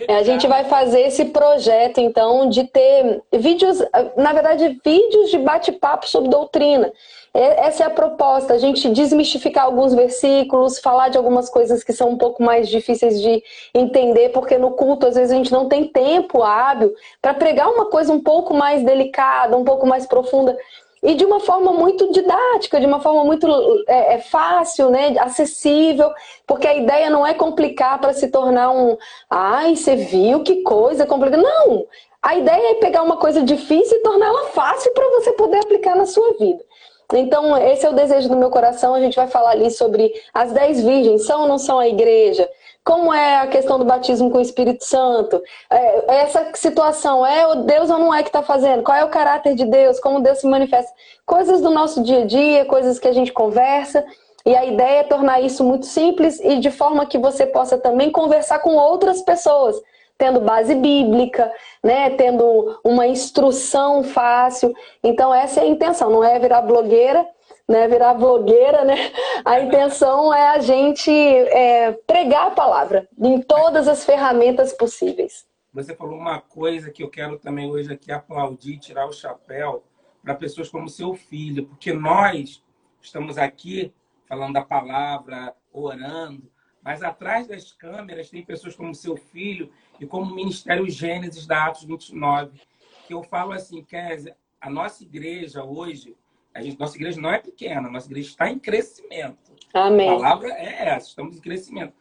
[0.08, 3.78] A gente vai fazer esse projeto, então, de ter vídeos,
[4.16, 6.90] na verdade, vídeos de bate-papo sobre doutrina.
[7.34, 12.10] Essa é a proposta, a gente desmistificar alguns versículos, falar de algumas coisas que são
[12.10, 13.42] um pouco mais difíceis de
[13.74, 17.86] entender, porque no culto às vezes a gente não tem tempo hábil para pregar uma
[17.86, 20.56] coisa um pouco mais delicada, um pouco mais profunda
[21.04, 23.46] e de uma forma muito didática, de uma forma muito
[23.88, 26.10] é, é fácil, né, acessível,
[26.46, 28.96] porque a ideia não é complicar para se tornar um,
[29.28, 31.42] ai, você viu que coisa complicada.
[31.42, 31.84] Não,
[32.22, 36.06] a ideia é pegar uma coisa difícil e torná-la fácil para você poder aplicar na
[36.06, 36.64] sua vida.
[37.12, 38.94] Então, esse é o desejo do meu coração.
[38.94, 42.48] A gente vai falar ali sobre as dez virgens, são ou não são a igreja?
[42.84, 45.42] Como é a questão do batismo com o Espírito Santo?
[45.70, 48.82] É, essa situação, é o Deus ou não é que está fazendo?
[48.82, 49.98] Qual é o caráter de Deus?
[49.98, 50.92] Como Deus se manifesta?
[51.24, 54.04] Coisas do nosso dia a dia, coisas que a gente conversa.
[54.44, 58.10] E a ideia é tornar isso muito simples e de forma que você possa também
[58.10, 59.80] conversar com outras pessoas
[60.16, 64.72] tendo base bíblica, né, tendo uma instrução fácil.
[65.02, 67.26] Então essa é a intenção, não é virar blogueira,
[67.68, 69.12] né, virar blogueira, né?
[69.44, 75.46] A intenção é a gente é, pregar a palavra em todas as ferramentas possíveis.
[75.72, 79.82] Você falou uma coisa que eu quero também hoje aqui aplaudir, tirar o chapéu
[80.22, 82.62] para pessoas como seu filho, porque nós
[83.02, 83.92] estamos aqui
[84.26, 86.50] falando da palavra, orando,
[86.82, 89.70] mas atrás das câmeras tem pessoas como seu filho
[90.00, 92.60] e como o Ministério Gênesis da Atos 29,
[93.06, 96.16] que eu falo assim, Kézia, a nossa igreja hoje,
[96.54, 99.52] a gente, nossa igreja não é pequena, nossa igreja está em crescimento.
[99.72, 100.08] Amém.
[100.08, 101.94] A palavra é essa, estamos em crescimento.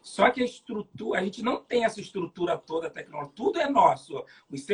[0.00, 4.24] Só que a estrutura, a gente não tem essa estrutura toda tecnológica, tudo é nosso.
[4.50, 4.66] Os,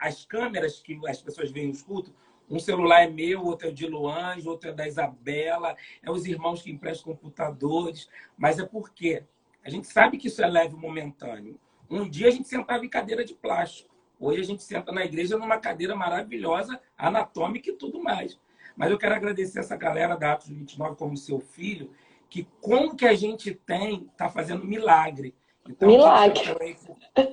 [0.00, 2.12] as câmeras que as pessoas veem nos cultos,
[2.50, 6.62] um celular é meu, outro é de Luange, outro é da Isabela, é os irmãos
[6.62, 9.22] que emprestam computadores, mas é porque
[9.62, 11.60] a gente sabe que isso é leve momentâneo.
[11.90, 13.94] Um dia a gente sentava em cadeira de plástico.
[14.20, 18.38] Hoje a gente senta na igreja numa cadeira maravilhosa, anatômica e tudo mais.
[18.76, 21.92] Mas eu quero agradecer essa galera da Atos 29 como seu filho,
[22.28, 25.34] que como que a gente tem, está fazendo milagre.
[25.68, 26.76] Então, milagre.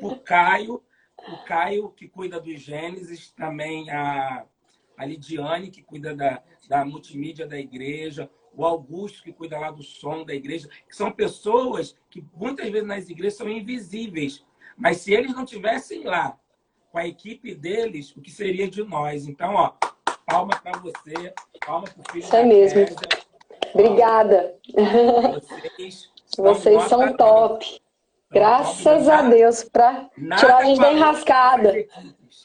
[0.01, 0.81] O Caio,
[1.27, 4.45] o Caio que cuida dos Gênesis, também a,
[4.97, 9.83] a Lidiane, que cuida da, da multimídia da igreja, o Augusto, que cuida lá do
[9.83, 14.45] som da igreja, que são pessoas que muitas vezes nas igrejas são invisíveis.
[14.77, 16.37] Mas se eles não tivessem lá
[16.91, 19.27] com a equipe deles, o que seria de nós?
[19.27, 19.73] Então, ó,
[20.25, 21.33] palma para você,
[21.65, 22.85] palma para o filho Isso é mesmo.
[23.73, 24.55] Obrigada.
[24.73, 27.81] Vocês, vocês são top.
[28.31, 31.73] Graças a Deus, para tirar a gente da enrascada.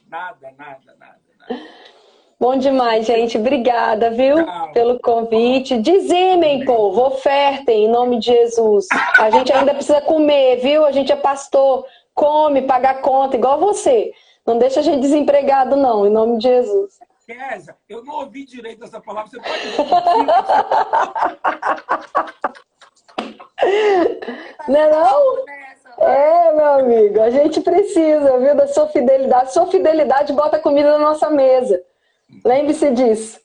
[0.09, 1.61] Nada, nada, nada, nada.
[2.41, 3.37] Bom demais, gente.
[3.37, 4.37] Obrigada, viu,
[4.73, 5.77] pelo convite.
[5.77, 8.87] Dizimem, povo, ofertem em nome de Jesus.
[9.19, 10.87] A gente ainda precisa comer, viu?
[10.87, 11.85] A gente é pastor,
[12.15, 14.11] come, paga conta, igual você.
[14.47, 16.99] Não deixa a gente desempregado, não, em nome de Jesus.
[17.27, 19.31] Kézia, eu não ouvi direito essa palavra.
[19.31, 19.61] Você pode
[24.67, 25.45] Não é não?
[26.07, 29.53] É, meu amigo, a gente precisa, viu, da sua fidelidade.
[29.53, 31.85] Sua fidelidade bota comida na nossa mesa.
[32.45, 33.41] Lembre-se disso.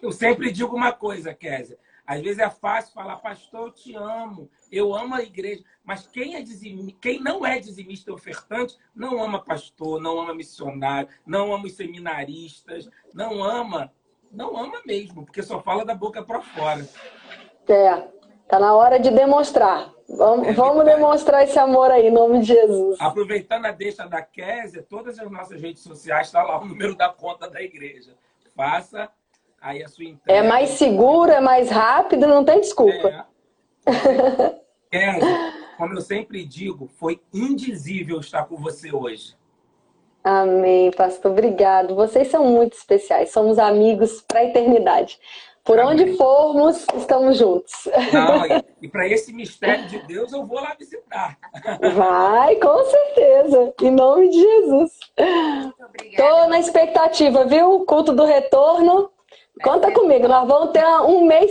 [0.00, 1.78] Eu sempre digo uma coisa, Kézia.
[2.06, 5.64] Às vezes é fácil falar, pastor, eu te amo, eu amo a igreja.
[5.84, 6.96] Mas quem, é dizim...
[7.00, 12.88] quem não é dizimista ofertante não ama pastor, não ama missionário, não ama os seminaristas,
[13.12, 13.92] não ama,
[14.30, 16.88] não ama mesmo, porque só fala da boca para fora.
[17.68, 18.08] É,
[18.48, 19.92] tá na hora de demonstrar.
[20.08, 22.96] Vamos, vamos demonstrar esse amor aí, em nome de Jesus.
[23.00, 27.08] Aproveitando a deixa da Kézia, todas as nossas redes sociais está lá o número da
[27.08, 28.12] conta da igreja.
[28.54, 29.10] Faça
[29.60, 30.38] aí a sua entrega.
[30.38, 33.26] É mais seguro, é mais rápido, não tem desculpa.
[33.84, 34.56] É.
[34.90, 39.34] Kézia, como eu sempre digo, foi indizível estar com você hoje.
[40.22, 41.30] Amém, pastor.
[41.30, 41.94] Obrigado.
[41.94, 43.30] Vocês são muito especiais.
[43.30, 45.20] Somos amigos para a eternidade.
[45.66, 47.72] Por onde formos, estamos juntos.
[48.12, 48.46] Não,
[48.80, 51.36] e, para esse mistério de Deus, eu vou lá visitar.
[51.92, 53.74] Vai, com certeza.
[53.82, 54.92] Em nome de Jesus.
[56.04, 57.80] Estou na expectativa, viu?
[57.80, 59.10] Culto do retorno.
[59.60, 61.50] Conta comigo, nós vamos ter um mês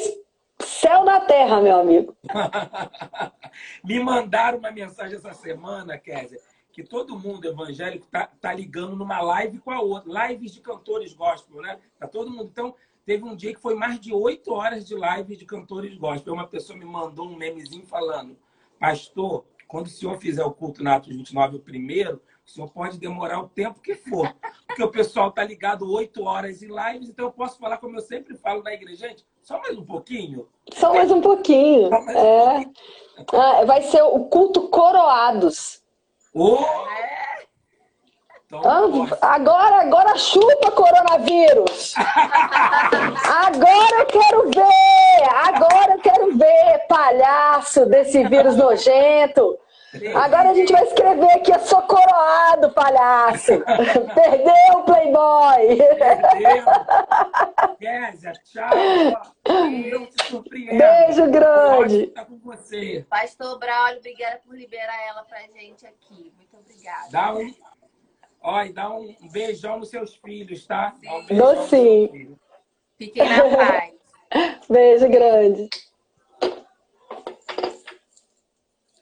[0.60, 2.16] céu na terra, meu amigo.
[3.84, 6.40] Me mandaram uma mensagem essa semana, Kézia,
[6.72, 10.28] que todo mundo evangélico tá, tá ligando numa live com a outra.
[10.28, 11.80] Lives de cantores gospel, né?
[12.00, 12.50] Tá todo mundo.
[12.52, 12.76] Então,
[13.06, 16.34] Teve um dia que foi mais de oito horas de live de cantores gospel.
[16.34, 18.36] Uma pessoa me mandou um memezinho falando:
[18.80, 22.98] Pastor, quando o senhor fizer o culto na Atos 29, o primeiro, o senhor pode
[22.98, 24.36] demorar o tempo que for.
[24.66, 28.02] Porque o pessoal tá ligado oito horas em lives, então eu posso falar como eu
[28.02, 29.08] sempre falo na igreja.
[29.08, 30.48] Gente, só mais um pouquinho.
[30.74, 31.92] Só mais um pouquinho.
[31.92, 32.12] Mais é.
[32.12, 32.74] um pouquinho.
[33.34, 35.84] Ah, vai ser o culto coroados.
[36.34, 36.58] Oh!
[38.48, 41.96] Então, ah, agora, agora chupa coronavírus.
[41.98, 45.30] agora eu quero ver.
[45.48, 49.58] Agora eu quero ver, palhaço desse vírus nojento.
[50.14, 53.54] Agora a gente vai escrever aqui, eu sou coroado, palhaço.
[54.14, 55.78] Perdeu, Playboy.
[55.98, 56.66] Perdeu.
[57.80, 58.70] Kézia, tchau.
[60.52, 62.08] Beijo grande.
[62.08, 63.06] Tá com você.
[63.10, 66.34] Pastor Braulio, obrigada por liberar ela pra gente aqui.
[66.36, 67.08] Muito obrigada.
[67.12, 67.54] Dá um,
[68.46, 70.96] ó, dá um beijão nos seus filhos, tá?
[71.32, 72.38] Um Dou sim.
[72.98, 73.94] Fiquem na paz.
[74.70, 75.70] Beijo grande.